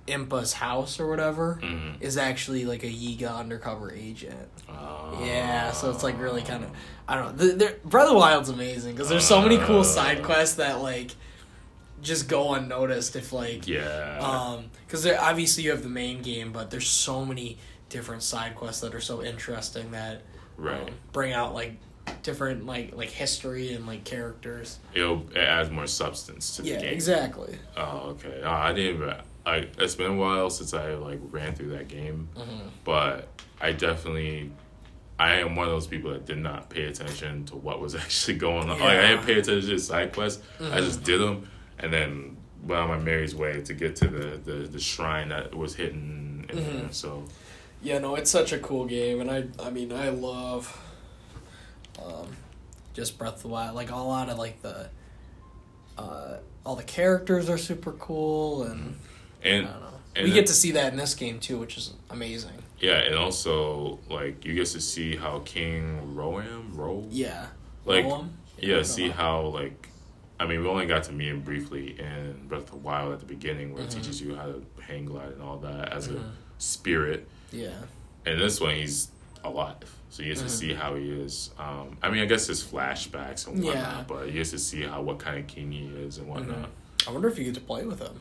Impa's 0.08 0.54
house 0.54 1.00
or 1.00 1.08
whatever 1.08 1.60
Mhm. 1.64 2.02
is 2.02 2.18
actually 2.18 2.66
like 2.66 2.84
a 2.84 2.88
Yiga 2.92 3.34
undercover 3.34 3.94
agent. 3.94 4.50
Ah. 4.68 5.18
Yeah, 5.24 5.72
so 5.72 5.90
it's 5.92 6.04
like 6.04 6.20
really 6.20 6.42
kind 6.42 6.66
of 6.66 6.72
I 7.08 7.16
don't 7.16 7.38
know. 7.38 7.46
The, 7.46 7.54
the, 7.56 7.76
Breath 7.86 8.08
of 8.08 8.12
the 8.12 8.18
Wild's 8.18 8.50
amazing 8.50 8.92
because 8.94 9.08
there's 9.08 9.26
so 9.26 9.42
many 9.42 9.58
cool 9.58 9.84
side 9.86 10.22
quests 10.22 10.56
that 10.56 10.82
like 10.82 11.12
just 12.02 12.28
go 12.28 12.54
unnoticed 12.54 13.16
if 13.16 13.32
like 13.34 13.68
Yeah. 13.68 14.18
um 14.20 14.66
because 14.86 15.06
obviously 15.06 15.64
you 15.64 15.72
have 15.72 15.84
the 15.84 15.90
main 15.90 16.22
game 16.22 16.52
but 16.52 16.70
there's 16.72 16.88
so 16.88 17.24
many 17.26 17.58
different 17.90 18.24
side 18.24 18.56
quests 18.56 18.82
that 18.82 18.96
are 18.96 19.02
so 19.02 19.22
interesting 19.24 19.92
that 19.92 20.22
right. 20.58 20.82
um, 20.88 20.94
bring 21.12 21.34
out 21.34 21.54
like 21.54 21.74
different 22.24 22.66
like 22.66 22.96
like 22.96 23.10
history 23.10 23.74
and 23.74 23.86
like 23.86 24.04
characters. 24.04 24.80
It'll, 24.94 25.22
it 25.32 25.38
adds 25.38 25.70
more 25.70 25.88
substance 25.88 26.56
to 26.56 26.62
the 26.64 26.70
Yeah, 26.70 26.80
game. 26.80 26.94
exactly. 26.94 27.58
Oh, 27.78 28.16
okay. 28.16 28.42
I 28.44 28.74
didn't 28.74 28.96
even. 29.02 29.16
I, 29.46 29.68
it's 29.78 29.96
been 29.96 30.12
a 30.12 30.16
while 30.16 30.50
since 30.50 30.74
I 30.74 30.94
like 30.96 31.20
ran 31.32 31.54
through 31.56 31.70
that 31.72 31.88
game, 31.88 32.30
but 32.84 33.28
I 33.60 33.72
definitely. 33.74 34.52
I 35.20 35.36
am 35.36 35.56
one 35.56 35.68
of 35.68 35.72
those 35.74 35.86
people 35.86 36.12
that 36.12 36.26
did 36.26 36.40
not 36.40 36.70
pay 36.72 36.86
attention 36.86 37.46
to 37.46 37.56
what 37.56 37.80
was 37.80 37.94
actually 38.04 38.38
going 38.38 38.70
on. 38.70 38.80
Like 38.80 38.98
I 38.98 39.08
didn't 39.10 39.26
pay 39.26 39.34
attention 39.40 39.70
to 39.70 39.80
side 39.80 40.14
quests. 40.14 40.42
I 40.60 40.80
just 40.80 41.04
did 41.04 41.20
them, 41.22 41.48
and 41.82 41.92
then 41.94 42.38
went 42.64 42.82
on 42.82 42.88
my 42.90 42.98
merry's 43.00 43.34
way 43.36 43.62
to 43.62 43.74
get 43.74 43.96
to 43.98 44.08
the 44.08 44.38
the, 44.38 44.54
the 44.68 44.80
shrine 44.80 45.30
that 45.30 45.56
was 45.56 45.76
hidden 45.76 46.46
in 46.50 46.56
there. 46.58 46.92
So 46.92 47.24
Yeah, 47.82 48.00
no, 48.00 48.16
it's 48.16 48.30
such 48.32 48.52
a 48.54 48.60
cool 48.60 48.86
game, 48.86 49.22
and 49.22 49.32
I 49.32 49.46
I 49.60 49.70
mean 49.70 49.92
I 49.92 50.10
love 50.10 50.80
um 52.02 52.28
just 52.94 53.18
Breath 53.18 53.38
of 53.38 53.42
the 53.44 53.48
Wild. 53.48 53.76
Like 53.76 53.92
a 53.92 53.96
lot 53.96 54.30
of 54.30 54.38
like 54.38 54.62
the 54.62 54.90
uh 55.98 56.38
all 56.66 56.76
the 56.76 56.84
characters 56.84 57.50
are 57.50 57.58
super 57.58 57.92
cool, 57.94 58.64
and 58.64 58.96
I 59.44 59.48
and 59.48 59.66
don't 59.68 59.82
know. 59.82 59.88
and 60.16 60.26
we 60.26 60.32
get 60.32 60.46
to 60.48 60.54
see 60.54 60.72
that 60.72 60.92
in 60.94 60.98
this 61.00 61.16
game 61.16 61.40
too, 61.40 61.58
which 61.58 61.78
is 61.78 61.94
amazing. 62.10 62.52
yeah, 62.80 62.98
and 63.00 63.16
also 63.16 64.00
like 64.10 64.46
you 64.46 64.54
get 64.54 64.68
to 64.68 64.82
see 64.82 65.16
how 65.16 65.40
King 65.46 66.14
Rhoam 66.16 66.76
Ro 66.78 67.06
Yeah, 67.10 67.48
like 67.86 68.06
Rhoam? 68.06 68.30
yeah, 68.60 68.84
see 68.84 69.10
how 69.10 69.42
like 69.48 69.88
I 70.42 70.48
mean 70.48 70.62
we 70.64 70.68
only 70.68 70.88
got 70.88 71.04
to 71.04 71.12
meet 71.12 71.28
him 71.28 71.42
briefly 71.42 72.00
in 72.00 72.48
Breath 72.48 72.64
of 72.64 72.72
the 72.72 72.76
Wild 72.78 73.14
at 73.14 73.20
the 73.20 73.28
beginning 73.28 73.74
where 73.76 73.84
Mhm. 73.84 73.86
it 73.86 73.92
teaches 73.92 74.20
you 74.20 74.36
how 74.36 74.48
to 74.48 74.66
hang 74.82 75.06
glide 75.06 75.34
and 75.34 75.42
all 75.42 75.60
that 75.60 75.94
as 75.94 76.08
Mhm. 76.08 76.16
a 76.16 76.32
spirit. 76.58 77.28
Yeah, 77.52 77.78
And 78.26 78.40
this 78.42 78.60
one 78.60 78.74
he's 78.76 79.10
alive. 79.44 79.96
So 80.10 80.24
you 80.24 80.30
get 80.30 80.40
to 80.40 80.46
Mhm. 80.46 80.50
see 80.50 80.74
how 80.74 80.96
he 80.96 81.12
is. 81.12 81.52
Um, 81.60 81.96
I 82.02 82.10
mean 82.10 82.24
I 82.24 82.26
guess 82.26 82.48
there's 82.48 82.64
flashbacks 82.64 83.46
and 83.48 83.64
whatnot, 83.64 83.76
Yeah. 83.84 84.04
but 84.08 84.26
you 84.28 84.34
get 84.34 84.48
to 84.48 84.58
see 84.58 84.82
how 84.82 85.04
what 85.04 85.20
kind 85.20 85.38
of 85.38 85.46
king 85.46 85.72
he 85.72 85.86
is 85.86 86.18
and 86.18 86.28
whatnot. 86.28 86.70
I 87.08 87.12
wonder 87.12 87.28
if 87.28 87.38
you 87.38 87.44
get 87.44 87.54
to 87.56 87.62
play 87.62 87.86
with 87.86 88.00
him, 88.00 88.20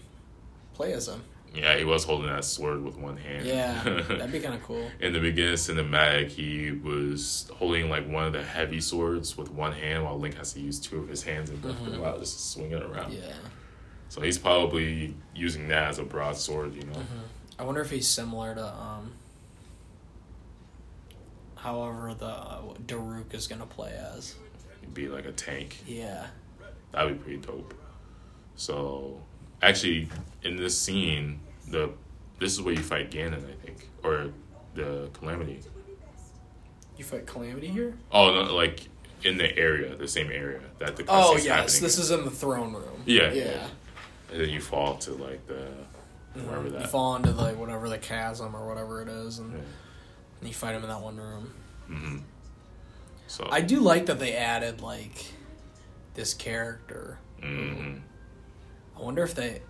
play 0.74 0.92
as 0.92 1.08
him. 1.08 1.22
Yeah, 1.54 1.76
he 1.76 1.84
was 1.84 2.04
holding 2.04 2.28
that 2.28 2.44
sword 2.44 2.82
with 2.84 2.96
one 2.96 3.16
hand. 3.16 3.44
Yeah, 3.44 3.82
that'd 4.08 4.30
be 4.30 4.38
kind 4.38 4.54
of 4.54 4.62
cool. 4.62 4.88
in 5.00 5.12
the 5.12 5.18
beginning 5.20 5.54
cinematic, 5.54 6.28
he 6.28 6.70
was 6.70 7.50
holding 7.56 7.90
like 7.90 8.08
one 8.08 8.24
of 8.24 8.32
the 8.32 8.42
heavy 8.42 8.80
swords 8.80 9.36
with 9.36 9.50
one 9.50 9.72
hand, 9.72 10.04
while 10.04 10.16
Link 10.18 10.36
has 10.36 10.52
to 10.52 10.60
use 10.60 10.78
two 10.78 10.98
of 10.98 11.08
his 11.08 11.24
hands 11.24 11.50
and 11.50 11.60
Mhm. 11.62 11.98
while 11.98 12.18
just 12.20 12.36
to 12.36 12.42
swing 12.42 12.70
it 12.70 12.82
around. 12.82 13.12
Yeah, 13.12 13.32
So 14.08 14.20
he's 14.20 14.38
probably 14.38 15.14
using 15.34 15.66
that 15.68 15.88
as 15.90 15.98
a 15.98 16.04
broadsword, 16.04 16.74
you 16.76 16.82
know. 16.84 16.92
Mm-hmm. 16.92 17.18
I 17.58 17.64
wonder 17.64 17.80
if 17.80 17.90
he's 17.90 18.06
similar 18.08 18.54
to 18.54 18.66
um. 18.72 19.12
However, 21.56 22.14
the 22.14 22.26
uh, 22.26 22.62
Daruk 22.86 23.34
is 23.34 23.46
gonna 23.46 23.66
play 23.66 23.92
as. 23.92 24.34
He'd 24.80 24.94
be 24.94 25.08
like 25.08 25.26
a 25.26 25.32
tank. 25.32 25.78
Yeah. 25.86 26.28
That'd 26.92 27.18
be 27.18 27.22
pretty 27.24 27.38
dope. 27.46 27.74
So, 28.56 29.20
actually 29.62 30.08
in 30.42 30.56
this 30.56 30.78
scene, 30.78 31.40
the 31.68 31.90
this 32.38 32.52
is 32.52 32.62
where 32.62 32.74
you 32.74 32.82
fight 32.82 33.10
Ganon, 33.10 33.44
I 33.48 33.64
think, 33.66 33.88
or 34.02 34.30
the 34.74 35.08
Calamity. 35.12 35.60
You 36.96 37.04
fight 37.04 37.26
Calamity 37.26 37.68
here? 37.68 37.94
Oh 38.12 38.32
no, 38.32 38.54
like 38.54 38.88
in 39.24 39.36
the 39.36 39.56
area, 39.58 39.94
the 39.96 40.08
same 40.08 40.30
area 40.30 40.60
that 40.78 40.96
the 40.96 41.04
Oh 41.08 41.34
yes, 41.36 41.46
happening 41.46 41.82
this 41.82 41.96
in. 41.98 42.02
is 42.04 42.10
in 42.10 42.24
the 42.24 42.30
throne 42.30 42.72
room. 42.72 43.02
Yeah, 43.06 43.30
yeah. 43.32 43.44
yeah. 43.44 43.66
and 44.32 44.40
then 44.40 44.48
you 44.50 44.60
fall 44.60 44.96
to 44.98 45.12
like 45.12 45.46
the 45.46 45.68
wherever 46.44 46.64
You 46.66 46.70
that. 46.72 46.90
fall 46.90 47.16
into 47.16 47.32
like 47.32 47.58
whatever 47.58 47.88
the 47.88 47.98
chasm 47.98 48.54
or 48.54 48.66
whatever 48.68 49.02
it 49.02 49.08
is, 49.08 49.38
and, 49.38 49.52
Yeah. 49.52 49.58
and 50.40 50.48
you 50.48 50.54
fight 50.54 50.74
him 50.74 50.82
in 50.82 50.88
that 50.88 51.00
one 51.02 51.16
room. 51.16 51.52
hmm 51.86 52.18
So 53.26 53.48
I 53.50 53.60
do 53.60 53.80
like 53.80 54.06
that 54.06 54.18
they 54.18 54.34
added 54.34 54.80
like 54.80 55.24
this 56.14 56.32
character. 56.34 57.18
hmm 57.42 57.96
I 59.00 59.02
wonder 59.02 59.22
if 59.22 59.34
they. 59.34 59.62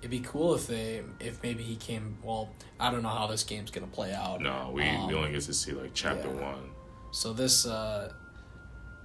It'd 0.00 0.10
be 0.10 0.20
cool 0.20 0.54
if 0.54 0.66
they, 0.66 1.02
if 1.20 1.42
maybe 1.42 1.62
he 1.62 1.74
came. 1.76 2.18
Well, 2.22 2.50
I 2.78 2.90
don't 2.90 3.02
know 3.02 3.08
how 3.08 3.26
this 3.26 3.42
game's 3.42 3.70
gonna 3.70 3.86
play 3.86 4.12
out. 4.12 4.40
no, 4.42 4.70
we 4.72 4.86
Um, 4.86 5.08
we 5.08 5.14
only 5.14 5.32
get 5.32 5.42
to 5.42 5.54
see 5.54 5.72
like 5.72 5.92
chapter 5.94 6.28
yeah. 6.28 6.42
one. 6.52 6.70
So 7.12 7.32
this, 7.32 7.66
uh, 7.66 8.12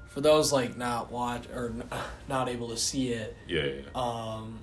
for 0.09 0.19
those 0.19 0.51
like 0.51 0.75
not 0.77 1.09
watch 1.11 1.47
or 1.55 1.67
n- 1.69 1.83
not 2.27 2.49
able 2.49 2.67
to 2.69 2.77
see 2.77 3.13
it, 3.13 3.37
Yeah, 3.47 3.63
yeah, 3.63 3.73
yeah. 3.73 3.81
um, 3.95 4.59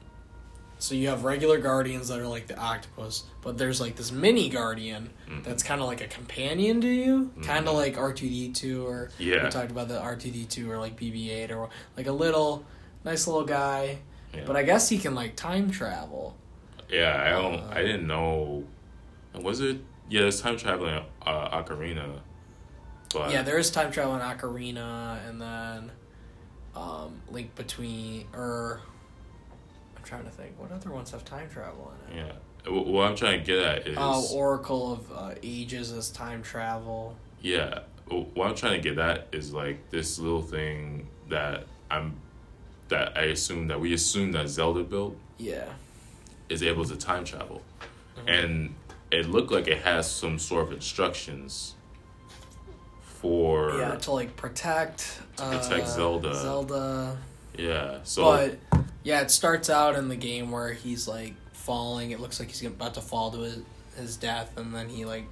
so 0.79 0.95
you 0.95 1.09
have 1.09 1.25
regular 1.25 1.59
guardians 1.59 2.09
that 2.09 2.21
are 2.21 2.27
like 2.29 2.47
the 2.47 2.59
octopus, 2.59 3.25
but 3.43 3.57
there's 3.57 3.81
like 3.81 3.97
this 3.97 4.13
mini 4.13 4.51
guardian 4.51 5.09
Mhm. 5.29 5.43
that's 5.45 5.63
kind 5.63 5.81
of 5.81 5.87
like 5.87 6.03
a 6.03 6.07
companion 6.09 6.81
to 6.83 6.89
you, 6.89 7.33
kind 7.43 7.65
Mhm. 7.65 7.71
of 7.71 7.75
like 7.75 7.97
R 7.97 8.13
two 8.13 8.29
D 8.29 8.53
two 8.53 8.87
or 8.87 9.11
Yeah. 9.19 9.45
we 9.45 9.51
talked 9.51 9.71
about 9.71 9.89
the 9.89 9.99
R 9.99 10.15
two 10.15 10.31
D 10.31 10.45
two 10.45 10.71
or 10.71 10.79
like 10.79 10.97
BB 10.97 11.31
eight 11.31 11.51
or 11.51 11.71
like 11.97 12.07
a 12.07 12.13
little 12.13 12.65
nice 13.05 13.27
little 13.27 13.45
guy, 13.47 13.99
yeah. 14.35 14.43
but 14.47 14.57
I 14.57 14.63
guess 14.63 14.89
he 14.89 14.99
can 14.99 15.15
like 15.15 15.37
time 15.37 15.71
travel. 15.71 16.37
Yeah, 16.91 17.23
I 17.25 17.31
don't. 17.31 17.61
Uh, 17.61 17.71
I 17.73 17.83
didn't 17.83 18.07
know. 18.07 18.65
Was 19.35 19.61
it? 19.61 19.79
Yeah, 20.11 20.23
there's 20.23 20.41
time 20.41 20.57
traveling 20.57 21.03
uh, 21.27 21.63
ocarina. 21.63 22.21
But 23.13 23.31
yeah, 23.31 23.43
there 23.43 23.59
is 23.59 23.71
time 23.71 23.91
travel 23.91 24.15
in 24.15 24.21
Ocarina, 24.21 25.27
and 25.29 25.41
then 25.41 25.91
um, 26.77 27.21
Link 27.31 27.55
Between, 27.55 28.27
or 28.35 28.81
I'm 29.97 30.03
trying 30.05 30.25
to 30.25 30.31
think, 30.31 30.59
what 30.59 30.71
other 30.73 30.91
ones 30.91 31.11
have 31.13 31.25
time 31.25 31.49
travel 31.49 31.93
in 32.11 32.19
it? 32.19 32.25
yeah. 32.27 32.33
Wh- 32.71 32.87
What 32.87 33.09
I'm 33.09 33.17
trying 33.17 33.41
to 33.41 33.45
get 33.47 33.59
at 33.59 33.87
is 33.87 33.97
Oh, 33.99 34.27
Oracle 34.35 34.93
of 34.93 35.13
uh, 35.13 35.35
Ages 35.43 35.91
as 35.93 36.11
time 36.11 36.43
travel. 36.43 37.17
yeah. 37.41 37.81
What 38.11 38.49
I'm 38.49 38.55
trying 38.55 38.81
to 38.83 38.89
get 38.89 38.99
at 38.99 39.29
is 39.33 39.53
like 39.53 39.91
this 39.91 40.19
little 40.19 40.41
thing 40.43 41.09
that 41.29 41.65
I'm 41.91 42.15
that 42.89 43.17
I 43.17 43.23
assume 43.25 43.69
that 43.69 43.81
we 43.81 43.93
assume 43.95 44.33
that 44.33 44.49
Zelda 44.49 44.83
built 44.83 45.17
Yeah. 45.39 45.67
is 46.49 46.63
able 46.63 46.85
to 46.87 46.97
time 46.97 47.25
travel, 47.25 47.63
Mhm. 48.17 48.29
and 48.45 48.75
it 49.11 49.29
looked 49.29 49.51
like 49.53 49.67
it 49.69 49.83
has 49.83 50.11
some 50.11 50.39
sort 50.39 50.67
of 50.67 50.73
instructions 50.73 51.75
for 53.21 53.77
yeah, 53.79 53.97
to 53.97 54.11
like 54.13 54.37
protect. 54.37 55.21
To 55.37 55.45
protect 55.45 55.87
uh, 55.87 55.95
Zelda. 55.95 56.35
Zelda. 56.35 57.19
yeah. 57.57 57.99
So 58.05 58.25
but 58.25 58.59
yeah, 59.03 59.21
it 59.21 59.31
starts 59.31 59.69
out 59.71 59.95
in 59.97 60.09
the 60.09 60.17
game 60.17 60.51
where 60.51 60.73
he's 60.73 61.09
like 61.09 61.35
falling. 61.53 62.11
It 62.13 62.21
looks 62.21 62.39
like 62.41 62.49
he's 62.49 62.65
about 62.65 62.95
to 62.95 63.01
fall 63.01 63.31
to 63.33 63.39
his, 63.41 63.59
his 63.97 64.17
death, 64.17 64.57
and 64.57 64.75
then 64.75 64.89
he 64.89 65.05
like 65.05 65.27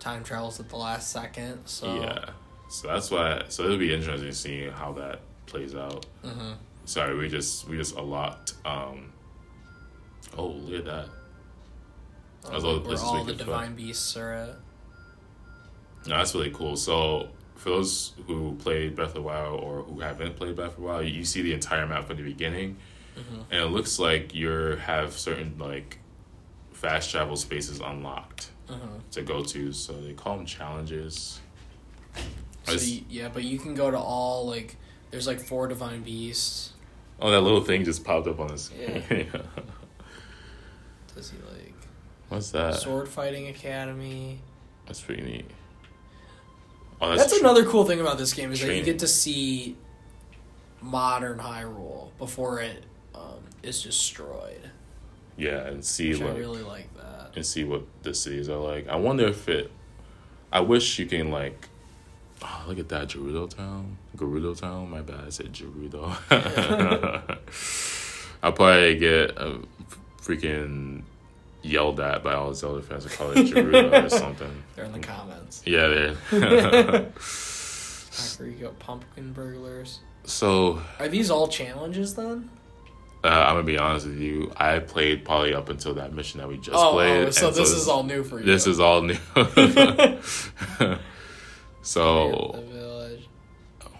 time 0.00 0.22
travels 0.22 0.60
at 0.60 0.68
the 0.68 0.76
last 0.76 1.10
second. 1.10 1.60
So 1.66 1.94
yeah. 2.02 2.30
So 2.70 2.88
that's 2.88 3.10
why. 3.10 3.44
So 3.48 3.64
it'll 3.64 3.78
be 3.78 3.92
interesting 3.94 4.28
to 4.28 4.34
see 4.34 4.68
how 4.68 4.92
that 4.92 5.20
plays 5.46 5.74
out. 5.74 6.04
hmm 6.22 6.52
Sorry, 6.88 7.14
we 7.18 7.28
just 7.28 7.68
we 7.68 7.76
just 7.76 7.94
unlocked. 7.98 8.54
Um, 8.64 9.12
oh, 10.38 10.46
look 10.46 10.78
at 10.80 10.84
that! 10.86 11.08
That's 12.50 12.64
all- 12.64 12.80
this 12.80 13.00
is 13.00 13.04
all 13.04 13.18
the 13.18 13.24
wicked 13.32 13.38
fun. 13.40 13.46
divine 13.46 13.74
beasts 13.76 14.16
are 14.16 14.32
at. 14.32 14.48
No, 16.06 16.16
that's 16.16 16.34
really 16.34 16.50
cool. 16.50 16.76
So 16.76 17.28
for 17.56 17.68
those 17.68 18.12
who 18.26 18.56
played 18.60 18.96
Breath 18.96 19.08
of 19.08 19.14
the 19.16 19.20
Wild 19.22 19.60
or 19.62 19.82
who 19.82 20.00
haven't 20.00 20.36
played 20.36 20.56
Breath 20.56 20.70
of 20.70 20.76
the 20.76 20.82
Wild, 20.82 21.06
you 21.06 21.26
see 21.26 21.42
the 21.42 21.52
entire 21.52 21.86
map 21.86 22.06
from 22.06 22.16
the 22.16 22.22
beginning, 22.22 22.78
Mhm. 23.18 23.44
and 23.50 23.60
it 23.60 23.66
looks 23.66 23.98
like 23.98 24.34
you 24.34 24.48
have 24.48 25.12
certain 25.12 25.56
like 25.58 25.98
fast 26.72 27.10
travel 27.10 27.36
spaces 27.36 27.80
unlocked 27.80 28.48
Mhm. 28.68 29.00
to 29.10 29.20
go 29.22 29.44
to. 29.44 29.74
So 29.74 29.92
they 30.00 30.14
call 30.14 30.38
them 30.38 30.46
challenges. 30.46 31.40
So 32.64 32.72
you, 32.72 33.02
yeah, 33.10 33.28
but 33.28 33.44
you 33.44 33.58
can 33.58 33.74
go 33.74 33.90
to 33.90 33.98
all 33.98 34.46
like 34.46 34.76
there's 35.10 35.26
like 35.26 35.40
four 35.40 35.68
divine 35.68 36.02
beasts. 36.02 36.72
Oh, 37.20 37.30
that 37.30 37.40
little 37.40 37.60
thing 37.62 37.84
just 37.84 38.04
popped 38.04 38.28
up 38.28 38.38
on 38.40 38.48
the 38.48 38.58
screen. 38.58 39.02
Yeah. 39.10 39.40
Does 41.14 41.30
he 41.30 41.38
like 41.38 41.74
What's 42.28 42.50
that? 42.52 42.76
sword 42.76 43.08
fighting 43.08 43.48
academy? 43.48 44.40
That's 44.86 45.00
pretty 45.00 45.22
neat. 45.22 45.50
Oh, 47.00 47.16
That's, 47.16 47.32
tr- 47.36 47.40
another 47.44 47.64
cool 47.64 47.84
thing 47.84 48.00
about 48.00 48.18
this 48.18 48.32
game 48.32 48.52
is 48.52 48.60
that 48.60 48.74
you 48.76 48.82
get 48.84 49.00
to 49.00 49.08
see 49.08 49.76
modern 50.80 51.38
Hyrule 51.38 52.10
before 52.18 52.60
it 52.60 52.84
um, 53.14 53.40
is 53.62 53.82
destroyed. 53.82 54.70
Yeah, 55.36 55.66
and 55.66 55.84
see 55.84 56.10
Which 56.10 56.22
I 56.22 56.36
really 56.36 56.62
like 56.62 56.92
that. 56.96 57.32
and 57.36 57.44
see 57.46 57.64
what 57.64 57.82
the 58.02 58.14
cities 58.14 58.48
are 58.48 58.56
like. 58.58 58.88
I 58.88 58.96
wonder 58.96 59.26
if 59.26 59.48
it. 59.48 59.70
I 60.52 60.60
wish 60.60 60.98
you 60.98 61.06
can 61.06 61.30
like. 61.30 61.68
Oh, 62.42 62.64
look 62.68 62.78
at 62.78 62.88
that 62.90 63.08
Gerudo 63.08 63.48
Town, 63.54 63.96
Gerudo 64.16 64.56
Town. 64.58 64.90
My 64.90 65.00
bad, 65.00 65.24
I 65.26 65.30
said 65.30 65.52
Gerudo. 65.52 66.16
I'll 68.42 68.52
probably 68.52 68.96
get 68.96 69.36
uh, 69.36 69.58
freaking 70.22 71.02
yelled 71.62 71.98
at 71.98 72.22
by 72.22 72.34
all 72.34 72.54
Zelda 72.54 72.82
fans 72.82 73.04
to 73.04 73.10
call 73.10 73.30
it 73.32 73.38
Gerudo 73.46 74.04
or 74.06 74.08
something. 74.16 74.62
They're 74.76 74.84
in 74.84 74.92
the 74.92 75.00
comments. 75.00 75.62
Yeah, 75.66 75.88
there. 75.88 76.14
Where 78.38 78.48
you 78.48 78.56
go, 78.60 78.70
pumpkin 78.78 79.32
burglars. 79.32 79.98
so 80.24 80.80
Are 81.00 81.08
these 81.08 81.30
all 81.30 81.48
challenges 81.48 82.14
then? 82.14 82.50
uh, 83.24 83.28
I'm 83.28 83.54
gonna 83.54 83.64
be 83.64 83.78
honest 83.78 84.06
with 84.06 84.20
you. 84.20 84.52
I 84.56 84.78
played 84.78 85.24
probably 85.24 85.52
up 85.54 85.68
until 85.70 85.94
that 85.94 86.12
mission 86.12 86.38
that 86.38 86.48
we 86.48 86.56
just 86.58 86.76
oh, 86.76 86.92
played. 86.92 87.26
oh, 87.26 87.30
so 87.30 87.48
and 87.48 87.56
this 87.56 87.70
is 87.70 87.88
all 87.88 88.04
new 88.04 88.22
for 88.22 88.38
you. 88.38 88.44
This 88.46 88.68
is 88.68 88.78
all 88.78 89.02
new. 89.02 89.16
So. 91.82 92.62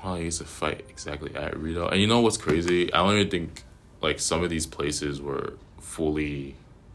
Well, 0.04 0.14
I 0.14 0.18
used 0.18 0.38
to 0.38 0.44
fight 0.44 0.84
exactly 0.88 1.34
at 1.34 1.56
Rito. 1.58 1.88
And 1.88 2.00
you 2.00 2.06
know 2.06 2.20
what's 2.20 2.36
crazy? 2.36 2.92
I 2.92 2.98
don't 2.98 3.16
even 3.16 3.30
think 3.30 3.64
like 4.00 4.20
some 4.20 4.44
of 4.44 4.50
these 4.50 4.64
places 4.66 5.20
were 5.20 5.54
fully 5.80 6.54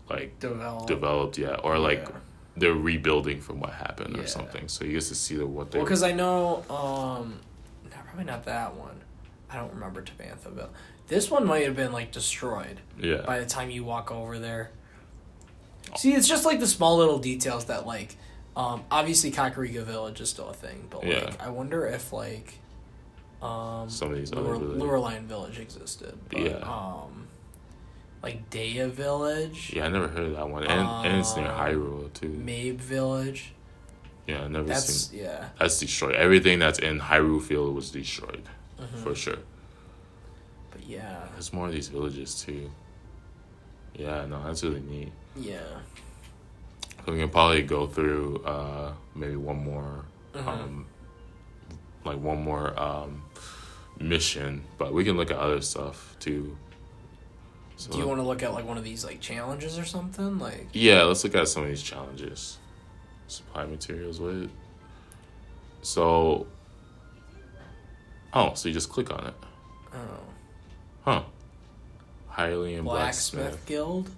like 0.09 0.39
Develop. 0.39 0.87
developed 0.87 1.37
yet, 1.37 1.59
or 1.63 1.77
like 1.77 1.99
Yeah. 2.07 2.15
they're 2.55 2.73
rebuilding 2.73 3.41
from 3.41 3.59
what 3.59 3.71
happened 3.71 4.15
Yeah. 4.15 4.23
or 4.23 4.27
something. 4.27 4.67
So 4.69 4.85
you 4.85 4.93
get 4.93 5.03
to 5.03 5.15
see 5.15 5.35
the 5.35 5.45
what 5.45 5.71
they. 5.71 5.79
Well, 5.79 5.85
because 5.85 6.03
I 6.03 6.13
know, 6.13 6.63
um, 6.69 7.39
no, 7.83 7.97
probably 8.05 8.23
not 8.25 8.45
that 8.45 8.75
one. 8.75 9.01
I 9.49 9.57
don't 9.57 9.73
remember 9.73 10.01
Tabanthaville. 10.01 10.69
This 11.07 11.29
one 11.29 11.45
might 11.45 11.65
have 11.65 11.75
been 11.75 11.91
like 11.91 12.11
destroyed 12.11 12.79
yeah, 12.97 13.21
by 13.25 13.39
the 13.39 13.45
time 13.45 13.69
you 13.69 13.83
walk 13.83 14.11
over 14.11 14.39
there. 14.39 14.71
See, 15.97 16.13
it's 16.13 16.27
just 16.27 16.45
like 16.45 16.59
the 16.61 16.67
small 16.67 16.97
little 16.97 17.19
details 17.19 17.65
that 17.65 17.85
like, 17.85 18.15
um, 18.55 18.83
obviously 18.91 19.31
Kakariko 19.31 19.83
Village 19.83 20.21
is 20.21 20.29
still 20.29 20.49
a 20.49 20.53
thing, 20.53 20.87
but 20.89 21.03
Yeah. 21.03 21.25
like 21.25 21.41
I 21.41 21.49
wonder 21.49 21.85
if 21.87 22.11
like, 22.13 22.55
um, 23.41 23.89
Some 23.89 24.11
of 24.11 24.17
these 24.17 24.33
Lure. 24.33 24.57
Lurelin 24.57 25.23
Village 25.23 25.59
existed. 25.59 26.17
But, 26.29 26.39
Yeah. 26.39 26.57
Um, 26.59 27.27
like 28.21 28.49
Daya 28.49 28.89
Village. 28.89 29.73
yeah, 29.75 29.85
I 29.85 29.89
never 29.89 30.07
heard 30.07 30.27
of 30.27 30.33
that 30.35 30.49
one, 30.49 30.63
and 30.63 31.05
and 31.07 31.17
it's 31.17 31.35
near 31.35 31.47
Um, 31.51 31.57
Hyrule 31.59 32.13
too. 32.13 32.29
Mabe 32.29 32.77
Village. 32.79 33.53
Yeah, 34.27 34.43
I 34.43 34.47
never 34.47 34.65
That's 34.67 34.93
seen. 35.09 35.19
yeah. 35.19 35.49
That's 35.59 35.77
destroyed. 35.79 36.15
Everything 36.15 36.57
that's 36.59 36.79
in 36.79 36.99
Hyrule 37.01 37.41
Field 37.41 37.75
was 37.75 37.91
destroyed 37.91 38.43
Mhm. 38.79 39.03
for 39.03 39.13
sure. 39.15 39.39
But 40.71 40.85
yeah, 40.87 41.27
There's 41.33 41.51
more 41.51 41.67
of 41.67 41.73
these 41.73 41.89
villages 41.89 42.41
too. 42.41 42.71
Yeah, 43.93 44.25
no, 44.25 44.41
that's 44.43 44.63
really 44.63 44.79
neat. 44.81 45.11
yeah. 45.35 45.59
So 47.05 47.11
we 47.11 47.19
can 47.19 47.29
probably 47.29 47.63
go 47.63 47.85
through 47.87 48.43
uh, 48.45 48.93
maybe 49.15 49.35
one 49.35 49.63
more, 49.63 50.05
Mhm. 50.33 50.47
um, 50.47 50.85
like 52.05 52.17
one 52.19 52.41
more 52.43 52.77
um, 52.79 53.23
mission, 53.99 54.63
but 54.77 54.93
we 54.93 55.03
can 55.03 55.17
look 55.17 55.29
at 55.31 55.37
other 55.37 55.61
stuff 55.61 56.15
too. 56.19 56.57
So, 57.75 57.91
Do 57.91 57.97
you 57.97 58.07
want 58.07 58.19
to 58.19 58.23
look 58.25 58.43
at 58.43 58.53
like 58.53 58.65
one 58.65 58.77
of 58.77 58.83
these 58.83 59.03
like 59.03 59.19
challenges 59.19 59.77
or 59.77 59.83
something? 59.85 60.39
Like, 60.39 60.67
Yeah, 60.73 61.03
let's 61.03 61.23
look 61.23 61.35
at 61.35 61.47
some 61.49 61.63
of 61.63 61.69
these 61.69 61.81
challenges. 61.83 62.57
Supply 63.27 63.65
materials 63.65 64.19
with. 64.19 64.49
So. 65.81 66.47
Oh, 68.33 68.53
so 68.55 68.67
you 68.67 68.73
just 68.73 68.89
click 68.89 69.11
on 69.11 69.27
it, 69.27 69.33
oh, 69.93 70.19
huh? 71.03 71.21
Hylian 72.31 72.83
Blacksmith, 72.83 73.41
Blacksmith. 73.43 73.65
Guild. 73.67 74.09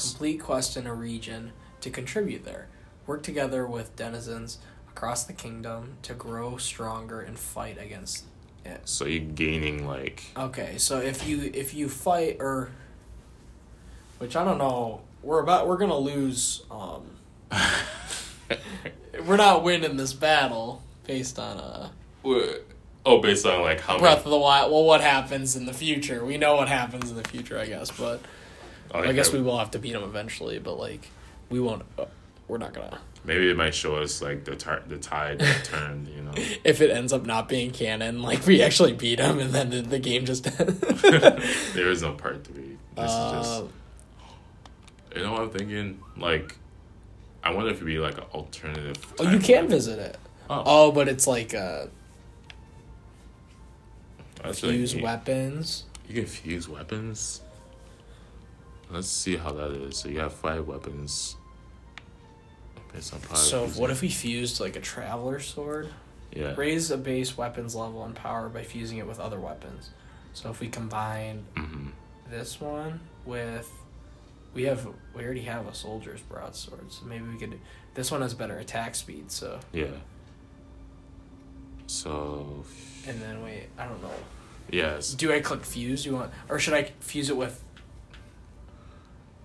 Complete 0.00 0.40
quest 0.40 0.76
in 0.76 0.86
a 0.86 0.94
region 0.94 1.52
to 1.80 1.90
contribute 1.90 2.44
there. 2.44 2.68
Work 3.06 3.22
together 3.22 3.66
with 3.66 3.96
denizens 3.96 4.58
across 4.88 5.24
the 5.24 5.32
kingdom 5.32 5.96
to 6.02 6.14
grow 6.14 6.56
stronger 6.56 7.20
and 7.20 7.38
fight 7.38 7.78
against 7.80 8.24
it. 8.64 8.82
So 8.84 9.06
you're 9.06 9.24
gaining 9.24 9.86
like 9.86 10.24
Okay, 10.36 10.78
so 10.78 10.98
if 10.98 11.26
you 11.26 11.50
if 11.54 11.74
you 11.74 11.88
fight 11.88 12.36
or 12.40 12.70
which 14.18 14.36
I 14.36 14.44
don't 14.44 14.58
know, 14.58 15.00
we're 15.22 15.40
about 15.40 15.66
we're 15.66 15.78
gonna 15.78 15.96
lose 15.96 16.62
um 16.70 17.02
we're 19.26 19.36
not 19.36 19.62
winning 19.62 19.96
this 19.96 20.12
battle 20.12 20.82
based 21.06 21.38
on 21.38 21.58
uh 21.58 21.88
oh, 23.04 23.20
based 23.20 23.46
on 23.46 23.62
like 23.62 23.80
how 23.80 23.98
Breath 23.98 24.24
of 24.24 24.30
the 24.30 24.38
Wild. 24.38 24.70
Well, 24.70 24.84
what 24.84 25.00
happens 25.00 25.56
in 25.56 25.66
the 25.66 25.72
future? 25.72 26.24
We 26.24 26.36
know 26.36 26.56
what 26.56 26.68
happens 26.68 27.10
in 27.10 27.16
the 27.16 27.26
future, 27.28 27.58
I 27.58 27.66
guess, 27.66 27.90
but 27.90 28.20
many, 28.98 29.08
I 29.08 29.12
guess 29.12 29.32
we 29.32 29.40
will 29.40 29.58
have 29.58 29.70
to 29.72 29.78
beat 29.78 29.92
them 29.92 30.02
eventually. 30.02 30.58
But 30.58 30.78
like, 30.78 31.06
we 31.48 31.60
won't. 31.60 31.82
Uh, 31.98 32.06
we're 32.48 32.58
not 32.58 32.72
gonna. 32.74 32.98
maybe 33.24 33.48
it 33.48 33.56
might 33.56 33.74
show 33.74 33.96
us 33.96 34.20
like 34.20 34.44
the 34.44 34.56
tar- 34.56 34.82
the 34.86 34.98
tide 34.98 35.38
that 35.38 35.64
turned. 35.64 36.08
You 36.08 36.22
know, 36.22 36.32
If 36.64 36.80
it 36.80 36.90
ends 36.90 37.12
up 37.12 37.24
not 37.24 37.48
being 37.48 37.70
canon, 37.70 38.22
like 38.22 38.44
we 38.46 38.62
actually 38.62 38.92
beat 38.94 39.18
them, 39.18 39.38
and 39.38 39.50
then 39.50 39.70
the, 39.70 39.82
the 39.82 39.98
game 39.98 40.24
just. 40.24 40.44
there 40.58 41.90
is 41.90 42.02
no 42.02 42.12
part 42.14 42.44
three. 42.44 42.76
This 42.96 43.10
is 43.10 43.32
just 43.32 43.62
uh, 43.62 43.64
you 45.16 45.22
know 45.22 45.32
what 45.32 45.42
I'm 45.42 45.50
thinking. 45.50 46.00
Like, 46.16 46.56
I 47.44 47.52
wonder 47.54 47.70
if 47.70 47.76
it'd 47.76 47.86
be 47.86 47.98
like 47.98 48.18
an 48.18 48.24
alternative. 48.34 48.96
oh, 49.20 49.30
you 49.30 49.38
can 49.38 49.68
visit 49.68 49.98
it. 49.98 50.18
Oh, 50.48 50.62
Oh, 50.66 50.92
but 50.92 51.06
it's 51.08 51.26
like 51.28 51.54
uh, 51.54 51.86
that's 54.42 54.60
fuse 54.60 54.94
neat. 54.94 55.04
weapons. 55.04 55.84
You 56.08 56.14
can 56.16 56.26
fuse 56.26 56.68
weapons. 56.68 57.42
Let's 58.90 59.08
see 59.08 59.36
how 59.36 59.52
that 59.52 59.70
is. 59.72 59.96
So 59.96 60.08
you 60.08 60.20
have 60.20 60.32
five 60.32 60.66
weapons. 60.66 61.36
Based 62.92 63.14
on 63.14 63.20
So 63.36 63.66
what 63.68 63.90
if 63.90 64.02
we 64.02 64.08
fused 64.08 64.60
like 64.60 64.74
a 64.76 64.80
traveler 64.80 65.38
sword? 65.38 65.88
Yeah. 66.32 66.54
Raise 66.56 66.90
a 66.90 66.96
base 66.96 67.36
weapons 67.36 67.74
level 67.74 68.04
and 68.04 68.14
power 68.14 68.48
by 68.48 68.62
fusing 68.62 68.98
it 68.98 69.06
with 69.06 69.20
other 69.20 69.38
weapons. 69.38 69.90
So 70.32 70.50
if 70.50 70.60
we 70.60 70.68
combine 70.68 71.44
hmm 71.56 71.88
this 72.30 72.60
one 72.60 73.00
with 73.24 73.68
we 74.54 74.62
have 74.64 74.86
we 75.14 75.24
already 75.24 75.40
have 75.42 75.66
a 75.66 75.74
soldier's 75.74 76.20
broadsword, 76.20 76.92
so 76.92 77.04
maybe 77.04 77.24
we 77.24 77.36
could 77.36 77.58
this 77.94 78.10
one 78.12 78.22
has 78.22 78.34
better 78.34 78.58
attack 78.58 78.94
speed, 78.94 79.30
so 79.32 79.58
Yeah. 79.72 79.86
So 81.86 82.64
and 83.06 83.20
then 83.20 83.42
wait, 83.42 83.66
I 83.78 83.86
don't 83.86 84.02
know. 84.02 84.10
yes. 84.70 85.12
Do 85.14 85.32
I 85.32 85.40
click 85.40 85.64
fuse? 85.64 86.04
Do 86.04 86.10
you 86.10 86.16
want 86.16 86.32
or 86.48 86.58
should 86.58 86.74
I 86.74 86.84
fuse 87.00 87.30
it 87.30 87.36
with 87.36 87.62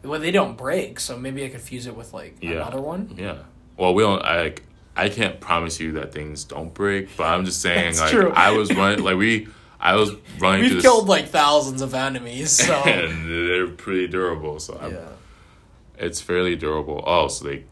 well, 0.06 0.20
they 0.20 0.32
don't 0.32 0.56
break, 0.58 1.00
so 1.00 1.18
maybe 1.18 1.44
I 1.46 1.50
could 1.50 1.62
fuse 1.62 1.88
it 1.88 1.96
with 1.96 2.14
like 2.14 2.38
Yeah. 2.42 2.54
another 2.62 2.82
one. 2.82 3.16
Yeah. 3.18 3.38
Well, 3.78 3.94
we 3.94 4.04
don't. 4.04 4.22
I. 4.22 4.56
I 4.98 5.10
can't 5.10 5.42
promise 5.42 5.78
you 5.82 5.92
that 5.94 6.14
things 6.14 6.46
don't 6.46 6.74
break, 6.74 7.18
but 7.18 7.26
I'm 7.26 7.44
just 7.44 7.62
saying. 7.62 7.96
That's 7.96 8.00
like 8.00 8.12
true. 8.12 8.32
I 8.32 8.52
was 8.52 8.74
running. 8.74 9.04
Like 9.04 9.18
we. 9.18 9.48
I 9.78 9.96
was 9.96 10.12
running. 10.40 10.62
We've 10.70 10.82
killed 10.82 11.10
like 11.10 11.28
thousands 11.28 11.82
of 11.82 11.94
enemies, 11.94 12.52
so 12.52 12.74
and 12.86 13.30
they're 13.30 13.68
pretty 13.68 14.08
durable. 14.08 14.60
So 14.62 14.80
I'm, 14.82 14.94
yeah. 14.94 15.08
it's 15.98 16.22
fairly 16.22 16.56
durable. 16.56 17.04
Oh, 17.06 17.28
so 17.28 17.44
they. 17.46 17.66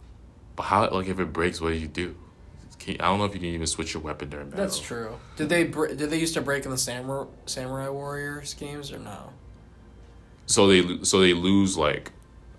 But 0.57 0.63
how? 0.63 0.89
Like 0.89 1.07
if 1.07 1.19
it 1.19 1.31
breaks, 1.31 1.61
what 1.61 1.69
do 1.69 1.75
you 1.75 1.87
do? 1.87 2.15
Can, 2.77 2.95
I 2.99 3.05
don't 3.05 3.19
know 3.19 3.25
if 3.25 3.33
you 3.33 3.39
can 3.39 3.47
even 3.49 3.67
switch 3.67 3.93
your 3.93 4.03
weapon 4.03 4.29
during 4.29 4.49
battle. 4.49 4.65
That's 4.65 4.77
true. 4.79 5.17
Did 5.37 5.47
they 5.47 5.63
br- 5.63 5.87
did 5.93 6.09
they 6.09 6.19
used 6.19 6.33
to 6.33 6.41
break 6.41 6.65
in 6.65 6.71
the 6.71 6.77
samurai 6.77 7.25
samurai 7.45 7.87
warriors 7.87 8.53
games 8.53 8.91
or 8.91 8.99
no? 8.99 9.29
So 10.45 10.67
they 10.67 11.01
so 11.05 11.21
they 11.21 11.33
lose 11.33 11.77
like. 11.77 12.11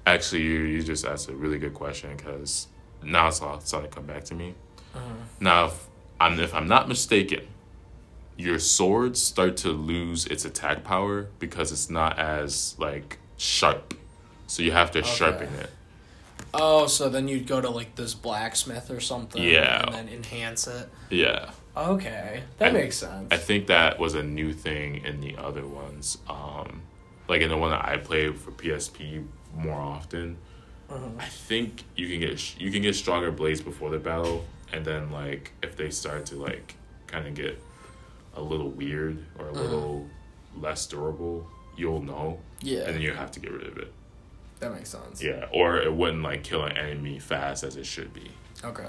Actually, 0.07 0.43
you, 0.43 0.61
you 0.61 0.83
just 0.83 1.05
asked 1.07 1.29
a 1.29 1.33
really 1.35 1.59
good 1.59 1.75
question 1.75 2.15
because 2.17 2.67
now 3.03 3.29
it's 3.29 3.41
all 3.41 3.59
starting 3.61 3.91
to 3.91 3.95
come 3.97 4.07
back 4.07 4.25
to 4.25 4.35
me. 4.35 4.55
Now, 5.41 5.67
if 5.67 5.87
I'm 6.21 6.39
if 6.39 6.55
I'm 6.55 6.69
not 6.69 6.89
mistaken, 6.89 7.47
your 8.37 8.59
swords 8.59 9.21
start 9.23 9.57
to 9.59 9.71
lose 9.71 10.27
its 10.27 10.45
attack 10.45 10.85
power 10.85 11.29
because 11.39 11.73
it's 11.73 11.91
not 11.91 12.19
as 12.19 12.77
like 12.79 13.19
sharp. 13.37 13.95
So 14.47 14.63
you 14.63 14.73
have 14.73 14.91
to 14.93 15.03
sharpen 15.03 15.49
it. 15.55 15.71
Oh, 16.53 16.87
so 16.87 17.09
then 17.09 17.27
you'd 17.27 17.47
go 17.49 17.61
to 17.61 17.71
like 17.71 17.97
this 17.97 18.15
blacksmith 18.15 18.91
or 18.91 19.01
something, 19.01 19.43
Yeah. 19.43 19.83
and 19.87 19.95
then 19.95 20.09
enhance 20.09 20.67
it. 20.69 20.89
Yeah. 21.11 21.51
Okay, 21.77 22.45
that 22.59 22.69
I- 22.69 22.73
makes 22.73 22.97
sense. 22.97 23.29
I 23.33 23.37
think 23.37 23.67
that 23.67 23.99
was 23.99 24.15
a 24.15 24.23
new 24.23 24.53
thing 24.53 25.05
in 25.05 25.21
the 25.21 25.37
other 25.37 25.67
ones. 25.67 26.19
Um, 26.29 26.83
like 27.27 27.41
in 27.41 27.49
the 27.49 27.57
one 27.57 27.71
that 27.71 27.85
I 27.85 27.97
played 27.97 28.39
for 28.39 28.53
PSP 28.53 29.25
more 29.57 29.81
often. 29.81 30.37
Uh-huh. 30.91 31.09
I 31.19 31.25
think 31.25 31.85
you 31.97 32.09
can 32.09 32.21
get 32.21 32.61
you 32.61 32.71
can 32.71 32.83
get 32.83 32.95
stronger 32.95 33.31
blades 33.31 33.61
before 33.61 33.91
the 33.91 33.99
battle, 33.99 34.45
and 34.73 34.85
then 34.85 35.11
like 35.11 35.53
if 35.63 35.77
they 35.77 35.91
start 35.91 36.27
to 36.27 36.37
like 36.37 36.75
kind 37.07 37.27
of 37.27 37.35
get 37.35 37.61
a 38.37 38.43
little 38.43 38.71
weird 38.71 39.25
or 39.39 39.49
a 39.49 39.53
uh-huh. 39.53 39.61
little 39.63 40.09
less 40.57 40.87
durable, 40.87 41.47
you'll 41.77 42.03
know, 42.03 42.39
yeah, 42.61 42.81
and 42.81 42.95
then 42.95 43.01
you 43.01 43.13
have 43.13 43.31
to 43.33 43.41
get 43.41 43.53
rid 43.53 43.67
of 43.67 43.79
it. 43.79 43.93
that 44.61 44.73
makes 44.73 44.91
sense. 44.91 45.23
Yeah, 45.23 45.47
or 45.53 45.79
it 45.79 45.93
wouldn't 45.93 46.23
like 46.23 46.45
kill 46.45 46.65
an 46.65 46.77
enemy 46.77 47.19
fast 47.19 47.65
as 47.65 47.77
it 47.77 47.87
should 47.87 48.13
be. 48.13 48.31
Okay. 48.63 48.87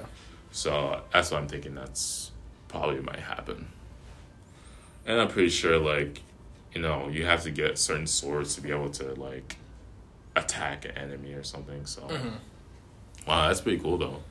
So 0.51 1.01
that's 1.11 1.32
what 1.32 1.41
I'm 1.41 1.47
thinking. 1.47 1.76
That's 1.76 2.32
probably 2.68 2.99
might 3.01 3.20
happen. 3.20 3.68
And 5.05 5.20
I'm 5.20 5.28
pretty 5.28 5.49
sure, 5.49 5.78
like, 5.78 6.22
you 6.74 6.82
know, 6.82 7.09
you 7.09 7.26
have 7.26 7.43
to 7.43 7.51
get 7.51 7.78
certain 7.78 8.07
swords 8.07 8.55
to 8.55 8.61
be 8.61 8.72
able 8.72 8.89
to 8.91 9.13
like 9.16 9.57
attack 10.36 10.86
an 10.86 10.91
enemy 10.91 11.33
or 11.33 11.43
something. 11.43 11.86
So, 11.86 12.01
mm-hmm. 12.01 12.29
wow, 13.27 13.47
that's 13.47 13.61
pretty 13.61 13.79
cool 13.79 13.97
though. 13.97 14.21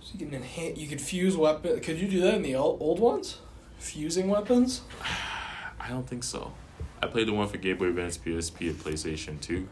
So 0.00 0.12
you 0.18 0.26
can 0.26 0.34
enhance. 0.34 0.78
You 0.78 0.88
could 0.88 1.00
fuse 1.00 1.36
weapon. 1.36 1.78
Could 1.80 1.98
you 1.98 2.08
do 2.08 2.20
that 2.22 2.34
in 2.34 2.42
the 2.42 2.56
old, 2.56 2.80
old 2.80 3.00
ones? 3.00 3.38
Fusing 3.78 4.28
weapons. 4.28 4.82
I 5.80 5.88
don't 5.88 6.06
think 6.06 6.24
so. 6.24 6.52
I 7.02 7.06
played 7.06 7.26
the 7.26 7.32
one 7.32 7.48
for 7.48 7.58
Game 7.58 7.78
Boy 7.78 7.86
Advance, 7.86 8.18
PSP, 8.18 8.70
and 8.70 8.78
PlayStation 8.78 9.40
Two, 9.40 9.68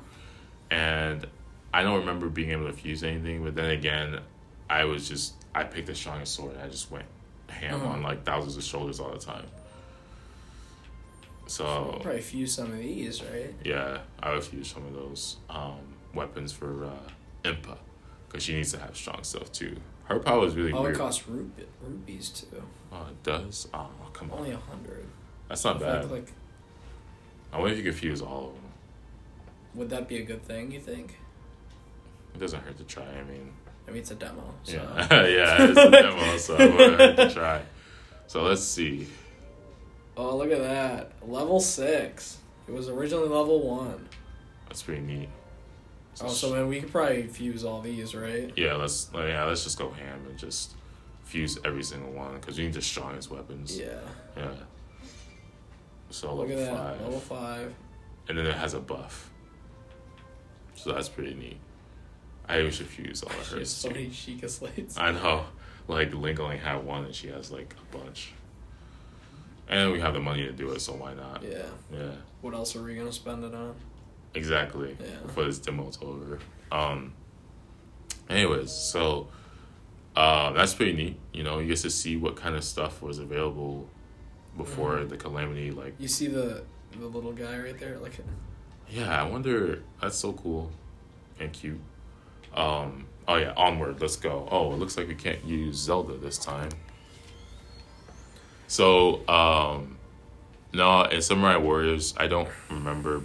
and 0.70 1.26
I 1.72 1.82
don't 1.82 2.00
remember 2.00 2.28
being 2.28 2.50
able 2.50 2.66
to 2.66 2.72
fuse 2.72 3.04
anything. 3.04 3.44
But 3.44 3.54
then 3.54 3.70
again, 3.70 4.20
I 4.68 4.84
was 4.84 5.08
just 5.08 5.34
I 5.54 5.64
picked 5.64 5.86
the 5.86 5.94
strongest 5.94 6.34
sword. 6.34 6.54
and 6.54 6.62
I 6.62 6.68
just 6.68 6.90
went 6.90 7.06
ham 7.48 7.80
mm-hmm. 7.80 7.88
on 7.88 8.02
like 8.02 8.24
thousands 8.24 8.56
of 8.56 8.62
shoulders 8.62 9.00
all 9.00 9.10
the 9.10 9.18
time. 9.18 9.46
So 11.50 11.98
Probably 12.00 12.20
fuse 12.20 12.54
some 12.54 12.70
of 12.70 12.78
these, 12.78 13.24
right? 13.24 13.52
Yeah, 13.64 13.98
I 14.22 14.32
would 14.32 14.44
fuse 14.44 14.68
some 14.68 14.86
of 14.86 14.94
those 14.94 15.38
um, 15.50 15.80
weapons 16.14 16.52
for 16.52 16.84
uh, 16.84 16.90
Impa, 17.42 17.76
because 18.28 18.44
she 18.44 18.54
needs 18.54 18.70
to 18.72 18.78
have 18.78 18.96
strong 18.96 19.24
stuff 19.24 19.50
too. 19.50 19.76
Her 20.04 20.20
power 20.20 20.46
is 20.46 20.54
really 20.54 20.72
Oh, 20.72 20.82
weird. 20.82 20.94
it 20.94 20.98
costs 20.98 21.26
rup- 21.26 21.66
rupees 21.82 22.30
too. 22.30 22.62
Oh, 22.92 23.06
it 23.10 23.20
does. 23.24 23.66
Oh, 23.74 23.88
come 24.12 24.30
on, 24.30 24.38
Only 24.38 24.52
a 24.52 24.58
hundred. 24.58 25.04
that's 25.48 25.64
not 25.64 25.76
If 25.76 25.82
bad. 25.82 26.10
like, 26.10 26.32
I 27.52 27.58
wonder 27.58 27.72
if 27.72 27.78
you 27.78 27.84
could 27.90 27.98
fuse 27.98 28.22
all 28.22 28.46
of 28.50 28.54
them. 28.54 28.62
would 29.74 29.90
that 29.90 30.06
be 30.06 30.18
a 30.18 30.22
good 30.22 30.42
thing? 30.44 30.70
You 30.70 30.78
think? 30.80 31.18
It 32.32 32.38
doesn't 32.38 32.62
hurt 32.62 32.76
to 32.78 32.84
try. 32.84 33.02
I 33.04 33.24
mean, 33.24 33.52
I 33.88 33.90
mean, 33.90 34.00
it's 34.02 34.12
a 34.12 34.14
demo. 34.14 34.54
So. 34.62 34.74
yeah, 34.74 35.08
yeah, 35.26 35.64
it's 35.64 35.78
a 35.78 35.90
demo, 35.90 36.36
so 36.36 36.56
it 36.56 36.72
wouldn't 36.76 37.00
hurt 37.00 37.16
to 37.16 37.34
try. 37.34 37.62
So 38.28 38.42
let's 38.44 38.62
see. 38.62 39.08
Oh, 40.16 40.36
look 40.36 40.50
at 40.50 40.58
that. 40.60 41.12
Level 41.26 41.60
6. 41.60 42.38
It 42.68 42.72
was 42.72 42.88
originally 42.88 43.28
level 43.28 43.60
1. 43.66 44.08
That's 44.68 44.82
pretty 44.82 45.00
neat. 45.02 45.28
Oh, 46.22 46.28
so 46.28 46.52
man, 46.54 46.68
we 46.68 46.80
could 46.80 46.92
probably 46.92 47.22
fuse 47.28 47.64
all 47.64 47.80
these, 47.80 48.14
right? 48.14 48.52
yeah, 48.56 48.74
let's 48.74 49.08
yeah, 49.14 49.44
let's 49.44 49.64
just 49.64 49.78
go 49.78 49.90
ham 49.90 50.20
and 50.28 50.36
just 50.38 50.74
fuse 51.24 51.58
every 51.64 51.82
single 51.82 52.10
one 52.12 52.34
because 52.34 52.58
you 52.58 52.64
need 52.64 52.74
the 52.74 52.82
strongest 52.82 53.30
weapons. 53.30 53.78
Yeah. 53.78 53.94
Yeah. 54.36 54.50
So 56.10 56.34
Look 56.34 56.48
level 56.50 56.64
that. 56.64 56.76
five. 56.76 57.00
Level 57.00 57.20
5. 57.20 57.74
and 58.28 58.38
then 58.38 58.46
it 58.46 58.54
has 58.54 58.74
a 58.74 58.80
buff. 58.80 59.30
So 60.74 60.92
that's 60.92 61.08
pretty 61.08 61.34
neat. 61.34 61.58
I 62.48 62.58
even 62.58 62.70
should 62.72 62.88
fuse 62.88 63.22
all 63.22 63.30
of 63.30 63.36
She 63.36 63.40
has 63.40 63.52
hers. 63.58 63.70
so 63.70 63.88
many 63.90 64.08
Sheikah 64.08 64.50
slates. 64.50 64.98
I 64.98 65.12
know, 65.12 65.44
like 65.88 66.12
Link 66.12 66.40
only 66.40 66.56
had 66.58 66.84
one, 66.84 67.04
and 67.04 67.14
she 67.14 67.28
has 67.28 67.50
like 67.50 67.74
a 67.92 67.96
bunch. 67.96 68.32
And 69.70 69.92
we 69.92 70.00
have 70.00 70.12
the 70.14 70.20
money 70.20 70.42
to 70.42 70.52
do 70.52 70.70
it, 70.72 70.80
so 70.80 70.92
why 70.94 71.14
not? 71.14 71.42
Yeah. 71.42 71.62
Yeah, 71.92 72.10
What 72.42 72.52
else 72.54 72.74
are 72.76 72.82
we 72.82 72.94
going 72.96 73.06
to 73.06 73.12
spend 73.12 73.44
it 73.44 73.54
on? 73.54 73.74
exactly. 74.34 74.96
Yeah. 75.00 75.06
Before 75.26 75.44
this 75.44 75.58
demo's 75.60 75.98
over. 76.02 76.38
Um. 76.70 77.14
Anyways, 78.28 78.70
so 78.70 79.28
uh, 80.16 80.52
that's 80.52 80.74
pretty 80.74 80.92
neat. 80.92 81.16
You 81.32 81.42
know, 81.42 81.58
you 81.58 81.66
get 81.68 81.78
to 81.78 81.90
see 81.90 82.16
what 82.16 82.36
kind 82.36 82.54
of 82.54 82.62
stuff 82.64 83.00
was 83.02 83.18
available 83.18 83.88
before 84.56 84.96
Mm-hmm. 84.96 85.08
the 85.08 85.16
calamity. 85.16 85.70
Like, 85.70 85.94
You 85.98 86.08
see 86.08 86.26
the 86.28 86.62
the 86.98 87.06
little 87.06 87.32
guy 87.32 87.56
right 87.58 87.78
there? 87.78 87.98
Like, 87.98 88.12
Yeah, 88.88 89.20
I 89.22 89.24
wonder. 89.28 89.82
That's 90.00 90.16
so 90.18 90.32
cool 90.32 90.70
and 91.38 91.52
cute. 91.52 91.80
Um. 92.54 93.06
Oh 93.28 93.36
yeah, 93.36 93.52
onward. 93.56 94.00
Let's 94.00 94.16
go. 94.16 94.48
Oh, 94.50 94.72
it 94.72 94.76
looks 94.76 94.96
like 94.96 95.06
we 95.08 95.14
can't 95.14 95.44
use 95.44 95.76
Zelda 95.76 96.16
this 96.16 96.36
time. 96.38 96.70
So, 98.80 99.26
um, 99.28 99.96
no, 100.72 101.02
in 101.02 101.20
Samurai 101.22 101.56
Warriors, 101.56 102.14
I 102.16 102.28
don't 102.28 102.48
remember. 102.70 103.22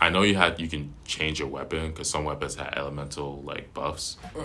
I 0.00 0.08
know 0.10 0.22
you 0.22 0.34
had 0.34 0.58
you 0.58 0.66
can 0.66 0.92
change 1.04 1.38
your 1.38 1.46
weapon 1.46 1.90
because 1.90 2.10
some 2.10 2.24
weapons 2.24 2.56
had 2.56 2.74
elemental 2.76 3.40
like 3.44 3.72
buffs, 3.74 4.16
uh 4.36 4.40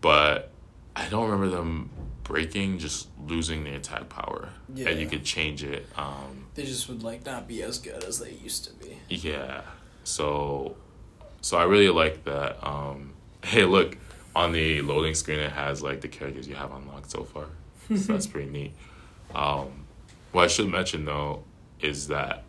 but 0.00 0.50
I 0.94 1.08
don't 1.08 1.28
remember 1.28 1.48
them 1.56 1.90
breaking, 2.22 2.78
just 2.78 3.08
losing 3.26 3.64
the 3.64 3.74
attack 3.74 4.08
power, 4.08 4.50
Yeah. 4.72 4.90
and 4.90 5.00
you 5.00 5.08
could 5.08 5.24
change 5.24 5.64
it. 5.64 5.86
Um, 5.96 6.46
They 6.54 6.64
just 6.64 6.88
would 6.88 7.02
like 7.02 7.26
not 7.26 7.48
be 7.48 7.64
as 7.64 7.78
good 7.78 8.04
as 8.04 8.20
they 8.20 8.30
used 8.30 8.64
to 8.66 8.72
be. 8.74 8.96
yeah, 9.08 9.62
so 10.04 10.76
so 11.40 11.56
I 11.58 11.64
really 11.64 11.88
like 11.88 12.22
that. 12.26 12.64
Um, 12.64 13.14
hey, 13.44 13.64
look 13.64 13.98
on 14.36 14.52
the 14.52 14.82
loading 14.82 15.14
screen, 15.16 15.40
it 15.40 15.50
has 15.50 15.82
like 15.82 16.00
the 16.00 16.08
characters 16.08 16.46
you 16.46 16.54
have 16.54 16.72
unlocked 16.72 17.10
so 17.10 17.24
far. 17.24 17.46
So 17.88 18.12
that's 18.12 18.26
pretty 18.32 18.50
neat. 18.50 18.72
Um, 19.36 19.84
what 20.32 20.44
I 20.44 20.46
should 20.48 20.68
mention 20.70 21.04
though 21.04 21.44
is 21.80 22.08
that 22.08 22.44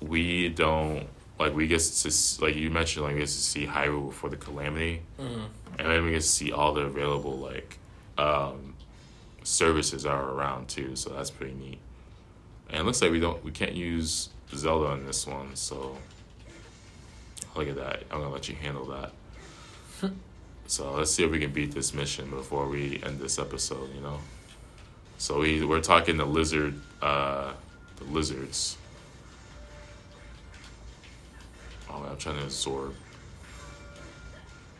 we 0.00 0.48
don't 0.48 1.06
like 1.38 1.54
we 1.54 1.66
get 1.68 1.80
to 1.80 2.12
like 2.44 2.56
you 2.56 2.70
mentioned 2.70 3.04
like 3.04 3.14
we 3.14 3.20
get 3.20 3.28
to 3.28 3.32
see 3.32 3.66
Hyrule 3.66 4.06
before 4.08 4.30
the 4.30 4.36
calamity, 4.36 5.02
Mm-hmm. 5.20 5.44
and 5.78 5.88
then 5.88 6.04
we 6.04 6.10
get 6.10 6.22
to 6.22 6.26
see 6.28 6.50
all 6.52 6.72
the 6.74 6.82
available 6.82 7.38
like 7.38 7.78
um, 8.18 8.74
services 9.44 10.04
are 10.04 10.30
around 10.30 10.68
too. 10.68 10.96
So 10.96 11.10
that's 11.10 11.30
pretty 11.30 11.54
neat. 11.54 11.78
And 12.68 12.80
it 12.80 12.84
looks 12.84 13.00
like 13.00 13.12
we 13.12 13.20
don't 13.20 13.42
we 13.44 13.52
can't 13.52 13.74
use 13.74 14.28
Zelda 14.54 14.86
on 14.88 15.06
this 15.06 15.26
one, 15.26 15.54
so 15.54 15.96
look 17.54 17.68
at 17.68 17.76
that. 17.76 18.02
I'm 18.10 18.18
gonna 18.20 18.30
let 18.30 18.48
you 18.48 18.56
handle 18.56 18.86
that. 18.86 19.12
so 20.66 20.92
let's 20.94 21.12
see 21.12 21.22
if 21.24 21.30
we 21.30 21.38
can 21.38 21.52
beat 21.52 21.70
this 21.72 21.94
mission 21.94 22.28
before 22.30 22.66
we 22.68 23.00
end 23.04 23.20
this 23.20 23.38
episode. 23.38 23.94
You 23.94 24.00
know. 24.00 24.18
So 25.22 25.38
we 25.38 25.64
we're 25.64 25.80
talking 25.80 26.16
the 26.16 26.24
lizard, 26.24 26.74
uh, 27.00 27.52
the 27.94 28.04
lizards. 28.06 28.76
Oh, 31.88 32.04
I'm 32.10 32.16
trying 32.16 32.38
to 32.38 32.42
absorb. 32.42 32.96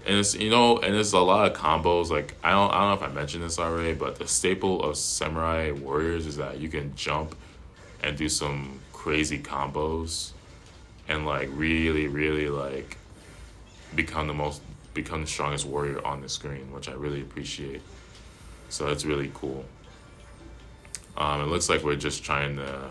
And 0.05 0.17
it's 0.19 0.35
you 0.35 0.51
know, 0.51 0.79
and 0.79 0.97
it's 0.97 1.13
a 1.13 1.21
lot 1.21 1.49
of 1.49 1.57
combos. 1.57 2.11
Like 2.11 2.35
I 2.43 2.51
don't, 2.51 2.73
I 2.73 2.81
don't 2.81 2.89
know 2.89 3.07
if 3.07 3.13
I 3.13 3.15
mentioned 3.15 3.45
this 3.45 3.61
already, 3.61 3.95
but 3.95 4.17
the 4.17 4.27
staple 4.27 4.83
of 4.83 4.97
samurai 4.97 5.71
warriors 5.71 6.27
is 6.27 6.39
that 6.39 6.59
you 6.59 6.69
can 6.69 6.93
jump 6.97 7.37
and 8.03 8.17
do 8.17 8.29
some 8.29 8.81
crazy 8.93 9.39
combos, 9.39 10.33
and 11.07 11.25
like 11.25 11.51
really, 11.53 12.09
really 12.09 12.49
like 12.49 12.97
become 13.95 14.27
the 14.27 14.35
most, 14.35 14.61
become 14.93 15.21
the 15.21 15.29
strongest 15.29 15.67
warrior 15.67 16.05
on 16.05 16.21
the 16.21 16.29
screen, 16.29 16.73
which 16.73 16.89
I 16.89 16.95
really 16.95 17.21
appreciate. 17.21 17.83
So 18.71 18.89
that's 18.89 19.05
really 19.05 19.31
cool. 19.35 19.65
Um, 21.17 21.43
it 21.43 21.47
looks 21.47 21.69
like 21.69 21.83
we're 21.83 21.97
just 21.97 22.25
trying 22.25 22.57
to 22.57 22.91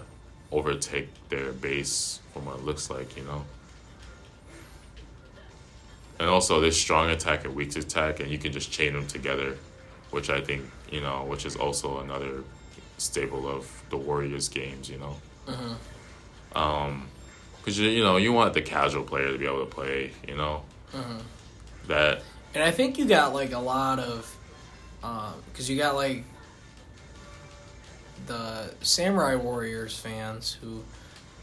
overtake 0.52 1.10
their 1.30 1.52
base 1.52 2.20
from 2.34 2.46
what 2.46 2.58
it 2.58 2.66
looks 2.66 2.90
like, 2.90 3.18
you 3.18 3.24
know. 3.24 3.46
And 6.20 6.30
also, 6.30 6.60
there's 6.60 6.80
strong 6.80 7.10
attack 7.10 7.46
and 7.46 7.56
weak 7.56 7.76
attack, 7.76 8.20
and 8.20 8.30
you 8.30 8.38
can 8.38 8.52
just 8.52 8.72
chain 8.72 8.94
them 8.94 9.08
together, 9.08 9.58
which 10.12 10.30
I 10.30 10.40
think, 10.40 10.64
you 10.92 11.02
know, 11.02 11.26
which 11.26 11.46
is 11.46 11.56
also 11.56 12.00
another 12.00 12.44
staple 13.00 13.48
of 13.48 13.84
the 13.90 13.98
Warriors 13.98 14.48
games, 14.48 14.88
you 14.88 15.00
know. 15.00 15.16
Mm-hmm. 15.48 16.58
Um, 16.58 17.08
because 17.58 17.80
you, 17.80 17.90
you 17.90 18.04
know 18.04 18.18
you 18.18 18.34
want 18.34 18.54
the 18.54 18.62
casual 18.62 19.04
player 19.04 19.32
to 19.32 19.38
be 19.38 19.46
able 19.46 19.66
to 19.66 19.72
play, 19.72 20.12
you 20.28 20.36
know. 20.36 20.64
Mm-hmm. 20.94 21.18
That 21.88 22.22
And 22.54 22.64
I 22.64 22.72
think 22.72 22.98
you 22.98 23.06
got 23.06 23.34
like 23.34 23.54
a 23.54 23.60
lot 23.60 24.00
of, 24.00 24.38
because 25.52 25.70
you 25.70 25.78
got 25.78 25.96
like 25.96 26.24
the 28.28 28.74
Samurai 28.82 29.36
Warriors 29.36 29.98
fans 29.98 30.58
who, 30.62 30.84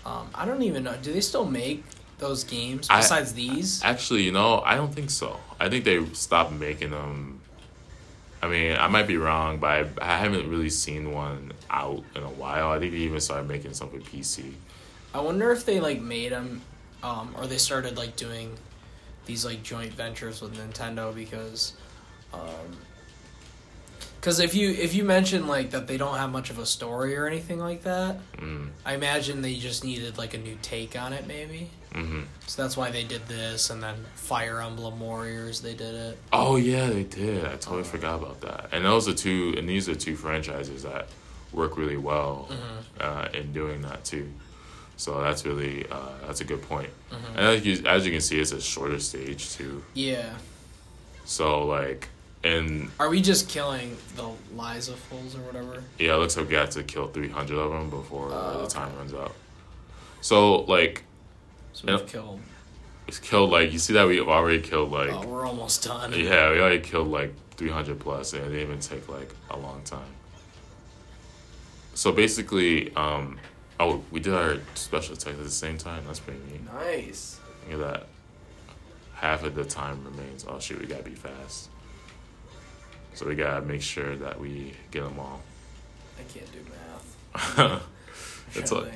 um, 0.06 0.28
I 0.34 0.44
don't 0.44 0.62
even 0.62 0.84
know, 0.84 0.94
do 1.02 1.12
they 1.12 1.20
still 1.20 1.44
make 1.44 1.84
those 2.18 2.44
games 2.44 2.86
I- 2.90 2.98
besides 2.98 3.32
these? 3.34 3.82
Actually, 3.84 4.22
you 4.22 4.32
know, 4.32 4.60
I 4.60 4.74
don't 4.74 4.94
think 4.94 5.10
so. 5.10 5.38
I 5.60 5.68
think 5.68 5.84
they 5.84 6.04
stopped 6.14 6.52
making 6.52 6.90
them. 6.90 7.40
I 8.40 8.46
mean, 8.46 8.76
I 8.76 8.86
might 8.86 9.08
be 9.08 9.16
wrong, 9.16 9.58
but 9.58 9.68
I, 9.68 9.86
I 10.00 10.16
haven't 10.18 10.48
really 10.48 10.70
seen 10.70 11.12
one 11.12 11.52
out 11.70 12.04
in 12.14 12.22
a 12.22 12.28
while. 12.30 12.70
I 12.70 12.78
think 12.78 12.92
they 12.92 12.98
even 12.98 13.20
started 13.20 13.48
making 13.48 13.74
some 13.74 13.90
for 13.90 13.98
PC. 13.98 14.52
I 15.12 15.20
wonder 15.20 15.50
if 15.50 15.64
they 15.66 15.80
like 15.80 16.00
made 16.00 16.30
them, 16.32 16.62
um, 17.02 17.34
or 17.36 17.46
they 17.48 17.58
started 17.58 17.96
like 17.96 18.14
doing 18.14 18.56
these 19.26 19.44
like 19.44 19.62
joint 19.64 19.92
ventures 19.92 20.40
with 20.40 20.56
Nintendo 20.56 21.12
because, 21.14 21.72
because 24.20 24.40
if 24.40 24.54
you 24.54 24.70
if 24.70 24.94
you 24.94 25.04
mention 25.04 25.46
like 25.46 25.70
that 25.70 25.86
they 25.86 25.96
don't 25.96 26.16
have 26.16 26.30
much 26.30 26.50
of 26.50 26.58
a 26.58 26.66
story 26.66 27.16
or 27.16 27.26
anything 27.26 27.58
like 27.58 27.82
that, 27.84 28.16
Mm, 28.36 28.68
I 28.84 28.94
imagine 28.94 29.42
they 29.42 29.54
just 29.56 29.84
needed 29.84 30.18
like 30.18 30.34
a 30.34 30.38
new 30.38 30.56
take 30.62 30.98
on 30.98 31.12
it 31.12 31.26
maybe. 31.26 31.70
hmm 31.92 32.22
So 32.46 32.62
that's 32.62 32.76
why 32.76 32.90
they 32.90 33.04
did 33.04 33.26
this, 33.26 33.70
and 33.70 33.82
then 33.82 33.96
Fire 34.14 34.60
Emblem 34.60 35.00
Warriors 35.00 35.60
they 35.60 35.74
did 35.74 35.94
it. 35.94 36.18
Oh 36.32 36.56
yeah, 36.56 36.88
they 36.88 37.04
did. 37.04 37.44
I 37.44 37.56
totally 37.56 37.84
forgot 37.84 38.20
about 38.22 38.40
that. 38.42 38.68
And 38.72 38.84
those 38.84 39.08
are 39.08 39.14
two, 39.14 39.54
and 39.56 39.68
these 39.68 39.88
are 39.88 39.94
two 39.94 40.16
franchises 40.16 40.82
that 40.82 41.08
work 41.52 41.76
really 41.78 41.96
well 41.96 42.48
uh, 43.00 43.28
in 43.32 43.52
doing 43.52 43.80
that 43.82 44.04
too. 44.04 44.28
So 44.96 45.20
that's 45.22 45.46
really 45.46 45.86
uh, 45.90 46.10
that's 46.26 46.40
a 46.40 46.44
good 46.44 46.60
point. 46.62 46.90
And 47.36 47.46
as 47.46 47.64
you, 47.64 47.86
as 47.86 48.04
you 48.04 48.12
can 48.12 48.20
see, 48.20 48.38
it's 48.40 48.52
a 48.52 48.60
shorter 48.60 48.98
stage 49.00 49.50
too. 49.52 49.82
Yeah. 49.94 50.34
So 51.24 51.64
like, 51.66 52.08
and 52.44 52.90
Are 53.00 53.08
we 53.08 53.20
just 53.20 53.48
killing 53.48 53.96
the 54.16 54.30
Lizalfos 54.56 55.34
or 55.36 55.40
whatever? 55.42 55.82
Yeah, 55.98 56.14
it 56.14 56.18
looks 56.18 56.36
like 56.36 56.48
we 56.48 56.54
have 56.54 56.70
to 56.70 56.82
kill 56.82 57.08
300 57.08 57.56
of 57.58 57.70
them 57.72 57.90
before 57.90 58.32
uh, 58.32 58.58
the 58.58 58.66
time 58.68 58.94
runs 58.96 59.12
out. 59.14 59.34
So, 60.20 60.62
like, 60.62 61.02
So 61.72 61.86
we've 61.86 62.00
Yeah. 62.00 62.06
killed. 62.06 62.40
it's 63.06 63.18
killed, 63.18 63.50
like, 63.50 63.72
you 63.72 63.78
see 63.78 63.92
that 63.94 64.06
we've 64.06 64.28
already 64.28 64.60
killed, 64.60 64.90
like, 64.90 65.10
oh, 65.10 65.26
we're 65.26 65.46
almost 65.46 65.82
done. 65.84 66.12
yeah, 66.12 66.50
we 66.52 66.60
already 66.60 66.80
killed, 66.80 67.08
like, 67.08 67.32
300 67.56 67.98
plus, 68.00 68.32
and 68.32 68.42
it 68.42 68.48
didn't 68.50 68.62
even 68.62 68.80
take, 68.80 69.08
like, 69.08 69.32
a 69.50 69.56
long 69.56 69.82
time. 69.84 70.12
So, 71.94 72.12
basically, 72.12 72.94
um, 72.94 73.38
oh, 73.80 74.02
we 74.10 74.20
did 74.20 74.34
our 74.34 74.58
special 74.74 75.14
attack 75.14 75.34
at 75.34 75.42
the 75.42 75.50
same 75.50 75.78
time. 75.78 76.04
That's 76.06 76.20
pretty 76.20 76.40
neat. 76.50 76.64
Nice. 76.72 77.40
Look 77.70 77.80
at 77.80 77.92
that. 77.92 78.06
Half 79.14 79.42
of 79.44 79.54
the 79.56 79.64
time 79.64 80.04
remains. 80.04 80.44
Oh, 80.48 80.60
shoot, 80.60 80.78
we 80.80 80.86
gotta 80.86 81.02
be 81.02 81.14
fast. 81.14 81.68
So, 83.14 83.26
we 83.26 83.34
gotta 83.34 83.64
make 83.64 83.82
sure 83.82 84.16
that 84.16 84.40
we 84.40 84.74
get 84.90 85.02
them 85.04 85.18
all. 85.18 85.40
I 86.18 86.22
can't 86.32 86.50
do 86.52 86.58
math. 86.70 87.82
it's 88.54 88.72
like. 88.72 88.92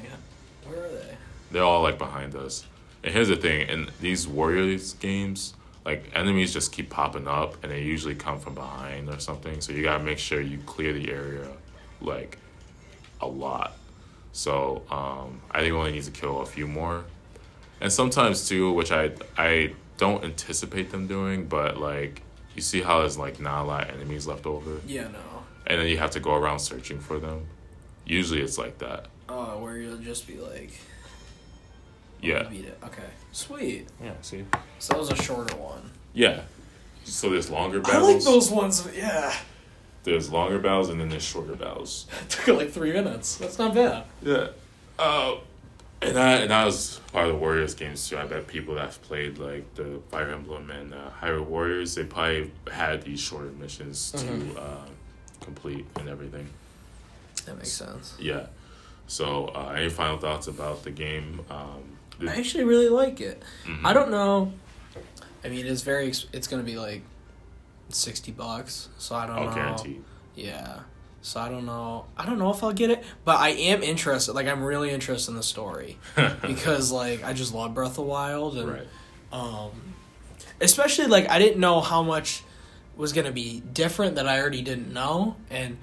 Where 0.66 0.84
are 0.84 0.88
they? 0.88 1.16
they're 1.52 1.62
all 1.62 1.82
like 1.82 1.98
behind 1.98 2.34
us. 2.34 2.64
And 3.04 3.14
here's 3.14 3.28
the 3.28 3.36
thing: 3.36 3.68
in 3.68 3.90
these 4.00 4.26
Warriors 4.26 4.94
games, 4.94 5.54
like 5.84 6.10
enemies 6.14 6.52
just 6.52 6.72
keep 6.72 6.90
popping 6.90 7.28
up, 7.28 7.62
and 7.62 7.70
they 7.70 7.82
usually 7.82 8.14
come 8.14 8.40
from 8.40 8.54
behind 8.54 9.08
or 9.08 9.20
something. 9.20 9.60
So 9.60 9.72
you 9.72 9.82
gotta 9.82 10.02
make 10.02 10.18
sure 10.18 10.40
you 10.40 10.58
clear 10.66 10.92
the 10.92 11.10
area, 11.10 11.48
like 12.00 12.38
a 13.20 13.26
lot. 13.26 13.76
So 14.32 14.82
um, 14.90 15.40
I 15.50 15.60
think 15.60 15.74
we 15.74 15.78
only 15.78 15.92
need 15.92 16.04
to 16.04 16.10
kill 16.10 16.40
a 16.40 16.46
few 16.46 16.66
more, 16.66 17.04
and 17.80 17.92
sometimes 17.92 18.48
too, 18.48 18.72
which 18.72 18.90
I 18.90 19.12
I 19.36 19.74
don't 19.98 20.24
anticipate 20.24 20.90
them 20.90 21.06
doing, 21.06 21.46
but 21.46 21.78
like 21.78 22.22
you 22.54 22.62
see 22.62 22.82
how 22.82 23.00
there's 23.00 23.18
like 23.18 23.40
not 23.40 23.62
a 23.62 23.66
lot 23.66 23.88
of 23.88 23.94
enemies 23.96 24.26
left 24.26 24.46
over, 24.46 24.80
Yeah, 24.86 25.08
no. 25.08 25.44
and 25.66 25.80
then 25.80 25.88
you 25.88 25.98
have 25.98 26.10
to 26.12 26.20
go 26.20 26.34
around 26.34 26.58
searching 26.60 26.98
for 27.00 27.18
them. 27.18 27.46
Usually 28.04 28.40
it's 28.40 28.58
like 28.58 28.78
that. 28.78 29.06
Oh, 29.28 29.58
where 29.58 29.76
you'll 29.78 29.96
just 29.98 30.26
be 30.26 30.36
like, 30.38 30.72
Yeah. 32.20 32.44
beat 32.44 32.64
it. 32.66 32.78
Okay, 32.84 33.08
sweet. 33.32 33.88
Yeah. 34.02 34.12
See. 34.22 34.44
So 34.78 34.92
that 34.94 34.98
was 35.00 35.10
a 35.10 35.16
shorter 35.16 35.56
one. 35.56 35.90
Yeah. 36.12 36.42
So 37.04 37.30
there's 37.30 37.50
longer 37.50 37.78
I 37.84 37.90
battles. 37.90 38.14
like 38.14 38.24
those 38.24 38.50
ones. 38.50 38.88
Yeah, 38.94 39.34
There's 40.04 40.30
longer 40.30 40.58
battles 40.58 40.88
and 40.88 41.00
then 41.00 41.08
there's 41.08 41.22
shorter 41.24 41.54
battles. 41.56 42.06
it 42.22 42.28
took 42.30 42.56
like 42.58 42.70
three 42.70 42.92
minutes. 42.92 43.36
That's 43.36 43.58
not 43.58 43.74
bad. 43.74 44.04
Yeah. 44.22 44.48
Uh, 44.98 45.36
and 46.02 46.16
that 46.16 46.42
and 46.42 46.50
that 46.50 46.64
was 46.64 47.00
part 47.12 47.26
of 47.26 47.32
the 47.32 47.38
Warriors 47.38 47.74
games 47.74 48.08
too. 48.08 48.18
I 48.18 48.24
bet 48.26 48.46
people 48.46 48.74
that 48.74 48.86
have 48.86 49.02
played 49.02 49.38
like 49.38 49.74
the 49.74 50.00
Fire 50.10 50.30
Emblem 50.30 50.70
and 50.70 50.92
uh, 50.94 51.10
Hyrule 51.20 51.46
Warriors, 51.46 51.94
they 51.94 52.04
probably 52.04 52.50
had 52.70 53.02
these 53.02 53.20
shorter 53.20 53.50
missions 53.58 54.12
to 54.12 54.18
Mhm. 54.18 54.56
uh, 54.56 54.86
complete 55.40 55.86
and 55.96 56.08
everything. 56.08 56.48
That 57.46 57.56
makes 57.56 57.72
sense. 57.72 58.14
Yeah. 58.20 58.46
So, 59.08 59.46
uh, 59.46 59.74
any 59.76 59.88
final 59.90 60.16
thoughts 60.18 60.46
about 60.46 60.84
the 60.84 60.90
game? 60.90 61.40
Um, 61.50 61.82
did- 62.18 62.28
I 62.28 62.36
actually 62.36 62.64
really 62.64 62.88
like 62.88 63.20
it. 63.20 63.42
Mhm. 63.64 63.84
I 63.84 63.92
don't 63.92 64.10
know. 64.10 64.52
I 65.44 65.48
mean, 65.48 65.66
it's 65.66 65.82
very. 65.82 66.08
It's 66.32 66.46
gonna 66.46 66.62
be 66.62 66.76
like 66.76 67.02
sixty 67.88 68.30
bucks. 68.32 68.88
So 68.98 69.14
I 69.16 69.26
don't 69.26 69.38
Oh, 69.38 69.44
know. 69.48 69.54
guaranteed. 69.54 70.02
Yeah. 70.36 70.80
So 71.22 71.40
I 71.40 71.48
don't 71.48 71.64
know. 71.66 72.06
I 72.18 72.26
don't 72.26 72.38
know 72.38 72.50
if 72.50 72.62
I'll 72.64 72.72
get 72.72 72.90
it, 72.90 73.02
but 73.24 73.38
I 73.38 73.50
am 73.50 73.82
interested. 73.82 74.32
Like 74.34 74.48
I'm 74.48 74.62
really 74.62 74.90
interested 74.90 75.30
in 75.30 75.36
the 75.36 75.42
story 75.42 75.98
because 76.42 76.90
like 76.90 77.22
I 77.24 77.32
just 77.32 77.54
love 77.54 77.74
Breath 77.74 77.90
of 77.90 77.96
the 77.96 78.02
Wild 78.02 78.58
and 78.58 78.68
right. 78.68 78.86
um, 79.32 79.70
especially 80.60 81.06
like 81.06 81.30
I 81.30 81.38
didn't 81.38 81.60
know 81.60 81.80
how 81.80 82.02
much 82.02 82.42
was 82.96 83.12
gonna 83.12 83.32
be 83.32 83.60
different 83.72 84.16
that 84.16 84.26
I 84.28 84.40
already 84.40 84.62
didn't 84.62 84.92
know, 84.92 85.36
and 85.48 85.78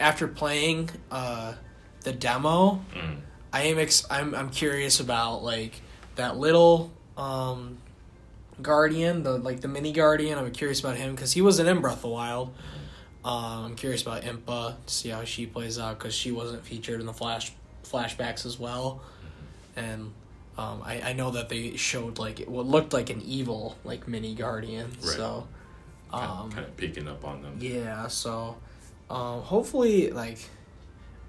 after 0.00 0.26
playing 0.28 0.90
uh, 1.10 1.54
the 2.02 2.12
demo, 2.12 2.82
Mm. 2.94 3.18
I 3.52 3.62
am 3.64 3.78
ex- 3.78 4.06
I'm 4.10 4.34
I'm 4.34 4.50
curious 4.50 4.98
about 5.00 5.42
like 5.44 5.80
that 6.16 6.36
little 6.36 6.92
um, 7.16 7.78
guardian, 8.62 9.22
the 9.24 9.38
like 9.38 9.60
the 9.60 9.68
mini 9.68 9.92
guardian. 9.92 10.38
I'm 10.38 10.50
curious 10.52 10.80
about 10.80 10.96
him 10.96 11.14
because 11.14 11.32
he 11.32 11.42
wasn't 11.42 11.68
in 11.68 11.80
Breath 11.80 11.96
of 11.96 12.02
the 12.02 12.08
Wild. 12.08 12.54
Um, 13.24 13.64
I'm 13.64 13.74
curious 13.74 14.02
about 14.02 14.22
Impa 14.22 14.74
to 14.84 14.92
see 14.92 15.08
how 15.08 15.24
she 15.24 15.46
plays 15.46 15.78
out 15.78 15.98
because 15.98 16.14
she 16.14 16.30
wasn't 16.30 16.64
featured 16.64 17.00
in 17.00 17.06
the 17.06 17.12
flash 17.12 17.52
flashbacks 17.84 18.44
as 18.44 18.58
well, 18.58 19.00
and 19.76 20.12
um, 20.58 20.82
I 20.84 21.00
I 21.00 21.12
know 21.14 21.30
that 21.30 21.48
they 21.48 21.76
showed 21.76 22.18
like 22.18 22.40
what 22.40 22.66
looked 22.66 22.92
like 22.92 23.08
an 23.10 23.22
evil 23.22 23.76
like 23.84 24.06
mini 24.06 24.34
guardian. 24.34 24.90
Right. 25.02 25.16
So, 25.16 25.48
um, 26.12 26.50
kind 26.52 26.66
of 26.66 26.76
picking 26.76 27.08
up 27.08 27.24
on 27.24 27.40
them. 27.42 27.56
yeah. 27.60 28.08
So, 28.08 28.56
um, 29.08 29.40
hopefully 29.40 30.10
like 30.10 30.38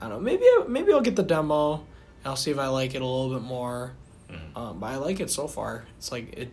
I 0.01 0.09
don't 0.09 0.17
know 0.17 0.19
maybe 0.19 0.45
maybe 0.67 0.91
I'll 0.91 1.01
get 1.01 1.15
the 1.15 1.23
demo. 1.23 1.75
and 1.75 1.83
I'll 2.25 2.35
see 2.35 2.51
if 2.51 2.59
I 2.59 2.67
like 2.67 2.93
it 2.93 3.01
a 3.01 3.05
little 3.05 3.33
bit 3.39 3.43
more. 3.47 3.93
Mhm. 4.29 4.57
Um, 4.57 4.79
but 4.79 4.87
I 4.87 4.97
like 4.97 5.19
it 5.21 5.29
so 5.29 5.47
far. 5.47 5.85
It's 5.97 6.11
like 6.11 6.33
it, 6.37 6.49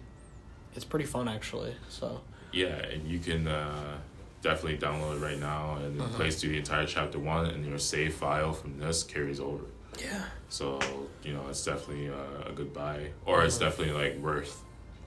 it's 0.76 0.84
pretty 0.84 1.06
fun 1.06 1.26
actually. 1.28 1.74
So 1.88 2.20
Yeah, 2.52 2.76
and 2.76 3.08
you 3.08 3.18
can 3.18 3.48
uh, 3.48 3.98
definitely 4.42 4.78
download 4.78 5.16
it 5.16 5.20
right 5.24 5.38
now, 5.38 5.76
and 5.76 5.96
it 5.98 6.02
Uh-huh. 6.02 6.30
through 6.30 6.50
the 6.50 6.58
entire 6.58 6.86
chapter 6.86 7.18
one, 7.18 7.46
and 7.46 7.64
your 7.64 7.78
save 7.78 8.14
file 8.14 8.52
from 8.52 8.78
this 8.78 9.02
carries 9.02 9.40
over. 9.40 9.64
yeah, 10.00 10.24
So 10.48 10.78
you 11.22 11.32
know 11.34 11.44
it's 11.50 11.64
definitely 11.64 12.08
uh, 12.08 12.48
a 12.50 12.52
good 12.52 12.72
buy, 12.74 13.10
or 13.26 13.44
it's 13.44 13.56
Uh-huh. 13.56 13.68
definitely 13.70 13.94
like 14.02 14.18
worth 14.18 14.62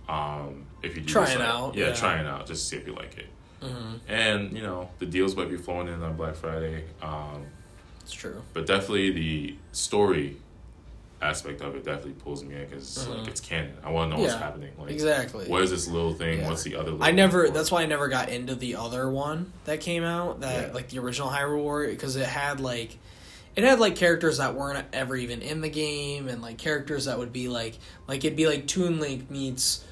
um, 0.08 0.66
if 0.84 0.96
you 0.96 1.02
do 1.02 1.12
Trying 1.14 1.26
decide- 1.40 1.42
out, 1.42 1.76
Yeah, 1.76 1.88
yeah. 1.88 1.94
trying 1.96 2.28
out 2.28 2.46
just 2.46 2.62
to 2.64 2.68
see 2.70 2.78
if 2.78 2.86
you 2.88 2.94
like 2.94 3.18
it. 3.18 3.26
mm-hmm. 3.62 3.96
And 4.08 4.56
you 4.56 4.62
know 4.62 4.90
the 5.00 5.06
deals 5.08 5.36
might 5.36 5.50
be 5.50 5.58
flowing 5.58 5.88
in 5.88 6.02
on 6.04 6.16
Black 6.16 6.36
Friday, 6.36 6.84
um, 7.02 7.46
it's 8.02 8.14
true. 8.14 8.42
but 8.54 8.66
definitely 8.68 9.12
the 9.12 9.56
story 9.72 10.38
aspect 11.22 11.62
of 11.62 11.76
it 11.76 11.84
definitely 11.86 12.12
pulls 12.14 12.44
me 12.44 12.56
in 12.56 12.66
because 12.66 13.08
like 13.08 13.20
Mhm. 13.20 13.28
it's 13.30 13.40
canon. 13.42 13.74
I 13.84 13.90
want 13.90 14.12
to 14.12 14.18
know 14.18 14.24
what's 14.24 14.36
happening. 14.36 14.72
Like, 14.78 14.92
Exactly. 14.92 15.48
what 15.48 15.62
is 15.64 15.72
this 15.72 15.88
little 15.88 16.14
thing? 16.14 16.40
Yeah. 16.40 16.50
What's 16.50 16.64
the 16.64 16.76
other? 16.76 16.92
Little 16.92 17.04
I 17.04 17.12
never. 17.12 17.46
thing? 17.46 17.54
That's 17.54 17.72
why 17.72 17.82
I 17.82 17.86
never 17.86 18.08
got 18.10 18.30
into 18.30 18.54
the 18.56 18.76
other 18.76 19.10
one 19.10 19.52
that 19.66 19.80
came 19.82 20.04
out. 20.04 20.42
That 20.42 20.68
Yeah. 20.70 20.74
like 20.74 20.90
the 20.90 21.00
original 21.00 21.30
Hyrule 21.30 21.62
Warrior 21.64 21.90
because 21.92 22.16
it 22.16 22.26
had 22.28 22.60
like, 22.60 22.98
it 23.56 23.64
had 23.64 23.80
like 23.80 23.96
characters 23.96 24.38
that 24.40 24.54
weren't 24.56 24.86
ever 24.94 25.16
even 25.16 25.42
in 25.42 25.62
the 25.62 25.70
game 25.70 26.28
and 26.28 26.42
like 26.42 26.58
characters 26.58 27.06
that 27.06 27.18
would 27.18 27.32
be 27.34 27.48
like 27.48 27.78
like 28.08 28.24
it'd 28.26 28.36
be 28.36 28.48
like 28.48 28.68
Toon 28.68 29.00
Link 29.00 29.32
meets, 29.32 29.84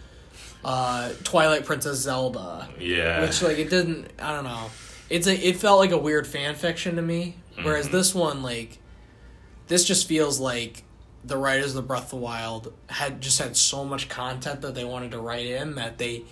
uh, 0.65 1.11
Twilight 1.23 1.65
Princess 1.65 1.99
Zelda. 1.99 2.67
yeah, 2.79 3.21
which 3.21 3.41
like 3.41 3.57
it 3.57 3.69
didn't 3.69 4.09
i 4.19 4.31
don't 4.33 4.43
know 4.45 4.69
it's 5.09 5.27
a 5.27 5.35
it 5.47 5.57
felt 5.57 5.79
like 5.79 5.91
a 5.91 5.97
weird 5.97 6.25
fan 6.27 6.55
fiction 6.55 6.95
to 6.95 7.01
me 7.01 7.35
whereas 7.63 7.87
Mhm. 7.87 7.91
this 7.91 8.15
one 8.15 8.41
like 8.43 8.79
this 9.67 9.83
just 9.85 10.07
feels 10.07 10.39
like 10.39 10.83
the 11.23 11.37
writers 11.37 11.67
of 11.67 11.75
the 11.75 11.81
breath 11.81 12.05
of 12.05 12.09
the 12.11 12.15
wild 12.17 12.73
had 12.89 13.21
just 13.21 13.39
had 13.39 13.55
so 13.55 13.85
much 13.85 14.09
content 14.09 14.61
that 14.61 14.75
they 14.75 14.83
wanted 14.83 15.11
to 15.11 15.19
write 15.19 15.45
in 15.45 15.75
that 15.75 15.97
they 15.97 16.23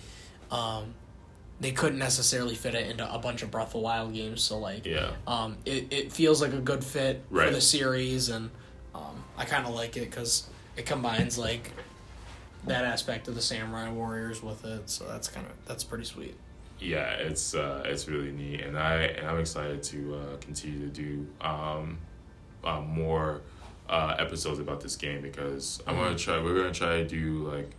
um 0.50 0.94
they 1.60 1.72
couldn't 1.72 1.98
necessarily 1.98 2.54
fit 2.54 2.74
it 2.74 2.90
into 2.90 3.14
a 3.14 3.18
bunch 3.18 3.42
of 3.42 3.50
breath 3.50 3.68
of 3.68 3.72
the 3.74 3.78
wild 3.78 4.12
games. 4.12 4.42
So 4.42 4.58
like 4.58 4.84
yeah. 4.84 5.12
um 5.26 5.56
it, 5.64 5.92
it 5.92 6.12
feels 6.12 6.42
like 6.42 6.52
a 6.52 6.60
good 6.60 6.84
fit 6.84 7.24
for 7.30 7.50
the 7.50 7.60
series 7.60 8.28
and 8.28 8.50
um 8.94 9.24
i 9.38 9.44
kind 9.44 9.66
of 9.66 9.74
like 9.74 9.96
it 9.96 10.10
because 10.10 10.48
it 10.76 10.86
combines 10.86 11.38
like 11.38 11.72
that 12.66 12.84
aspect 12.84 13.28
of 13.28 13.34
the 13.34 13.42
samurai 13.42 13.90
warriors 13.90 14.42
with 14.42 14.64
it. 14.64 14.88
So 14.88 15.06
that's 15.06 15.28
kind 15.28 15.46
of 15.46 15.52
that's 15.66 15.84
pretty 15.84 16.04
sweet. 16.04 16.36
Yeah, 16.78 17.12
it's 17.12 17.54
uh, 17.54 17.84
it's 17.86 18.08
really 18.08 18.32
neat, 18.32 18.60
and 18.60 18.78
I 18.78 19.02
and 19.02 19.26
I'm 19.26 19.38
excited 19.38 19.82
to 19.84 20.14
uh, 20.16 20.36
continue 20.40 20.80
to 20.80 20.86
do 20.88 21.26
um, 21.40 21.98
uh, 22.64 22.80
more 22.80 23.42
uh, 23.88 24.16
episodes 24.18 24.58
about 24.58 24.80
this 24.80 24.96
game 24.96 25.20
because 25.22 25.82
I'm 25.86 25.96
gonna 25.96 26.16
try. 26.16 26.40
We're 26.42 26.56
gonna 26.56 26.72
try 26.72 27.02
to 27.02 27.08
do 27.08 27.48
like 27.48 27.70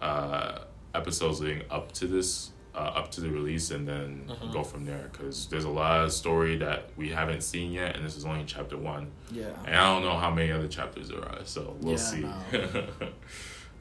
uh, 0.00 0.58
episodes 0.94 1.40
leading 1.40 1.62
up 1.70 1.92
to 1.92 2.06
this, 2.06 2.50
uh, 2.74 2.78
up 2.78 3.10
to 3.12 3.20
the 3.20 3.30
release, 3.30 3.70
and 3.70 3.86
then 3.86 4.24
Mhm. 4.28 4.52
go 4.52 4.64
from 4.64 4.84
there. 4.84 5.08
Because 5.12 5.46
there's 5.46 5.64
a 5.64 5.68
lot 5.70 6.04
of 6.04 6.12
story 6.12 6.56
that 6.56 6.90
we 6.96 7.10
haven't 7.10 7.42
seen 7.42 7.70
yet, 7.72 7.94
and 7.96 8.04
this 8.04 8.16
is 8.16 8.24
only 8.24 8.44
chapter 8.44 8.76
one, 8.76 9.10
yeah 9.30 9.46
and 9.64 9.76
I 9.76 9.84
don't 9.94 10.02
know 10.02 10.18
how 10.18 10.30
many 10.30 10.50
other 10.50 10.68
chapters 10.68 11.08
there 11.08 11.20
are. 11.24 11.44
So 11.44 11.76
we'll 11.80 11.92
Yeah, 11.92 11.98
see. 11.98 12.20
no. 12.20 12.34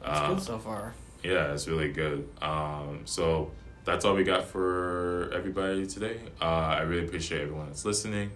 It's 0.03 0.09
Uh, 0.09 0.27
good 0.33 0.41
so 0.41 0.57
far. 0.57 0.93
yeah, 1.23 1.53
it's 1.53 1.67
really 1.67 1.91
good. 1.91 2.27
Um, 2.41 3.01
so 3.05 3.51
that's 3.85 4.03
all 4.05 4.15
we 4.15 4.23
got 4.23 4.45
for 4.45 5.29
everybody 5.33 5.85
today. 5.85 6.17
Uh, 6.41 6.45
I 6.45 6.81
really 6.81 7.05
appreciate 7.05 7.41
everyone 7.41 7.67
that's 7.67 7.85
listening. 7.85 8.31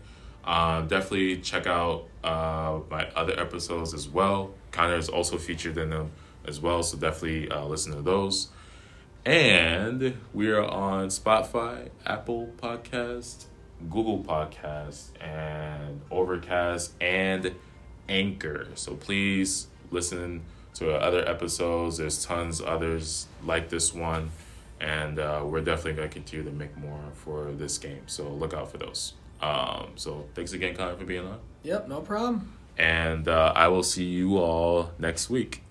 Uh, 0.45 0.81
definitely 0.81 1.37
check 1.37 1.65
out 1.65 2.07
uh, 2.23 2.79
my 2.89 3.07
other 3.15 3.37
episodes 3.39 3.93
as 3.93 4.07
well. 4.07 4.53
Connor 4.71 4.95
is 4.95 5.09
also 5.09 5.37
featured 5.37 5.77
in 5.77 5.89
them 5.89 6.11
as 6.45 6.59
well, 6.59 6.83
so 6.83 6.97
definitely 6.97 7.49
uh, 7.49 7.65
listen 7.65 7.95
to 7.95 8.01
those. 8.01 8.49
And 9.25 10.17
we 10.33 10.51
are 10.51 10.63
on 10.63 11.07
Spotify, 11.07 11.89
Apple 12.05 12.51
Podcast, 12.57 13.45
Google 13.89 14.23
Podcast, 14.23 15.19
and 15.19 16.01
Overcast, 16.11 16.93
and 17.01 17.55
Anchor. 18.07 18.67
So 18.75 18.93
please 18.93 19.67
listen 19.89 20.43
to 20.75 20.93
other 20.93 21.27
episodes. 21.27 21.97
There's 21.97 22.23
tons 22.23 22.61
others 22.61 23.25
like 23.43 23.69
this 23.69 23.95
one, 23.95 24.29
and 24.79 25.17
uh, 25.17 25.41
we're 25.43 25.61
definitely 25.61 25.93
gonna 25.93 26.09
continue 26.09 26.45
to 26.45 26.51
make 26.51 26.77
more 26.77 27.01
for 27.15 27.51
this 27.51 27.79
game. 27.79 28.03
So 28.05 28.29
look 28.29 28.53
out 28.53 28.71
for 28.71 28.77
those. 28.77 29.13
Um, 29.41 29.91
so 29.95 30.25
thanks 30.33 30.53
again, 30.53 30.75
Connor, 30.75 30.95
for 30.95 31.05
being 31.05 31.25
on, 31.25 31.39
Yep, 31.63 31.87
no 31.87 32.01
problem. 32.01 32.53
and 32.77 33.27
uh, 33.27 33.51
I 33.55 33.67
will 33.67 33.83
see 33.83 34.05
you 34.05 34.37
all 34.37 34.91
next 34.99 35.29
week. 35.29 35.61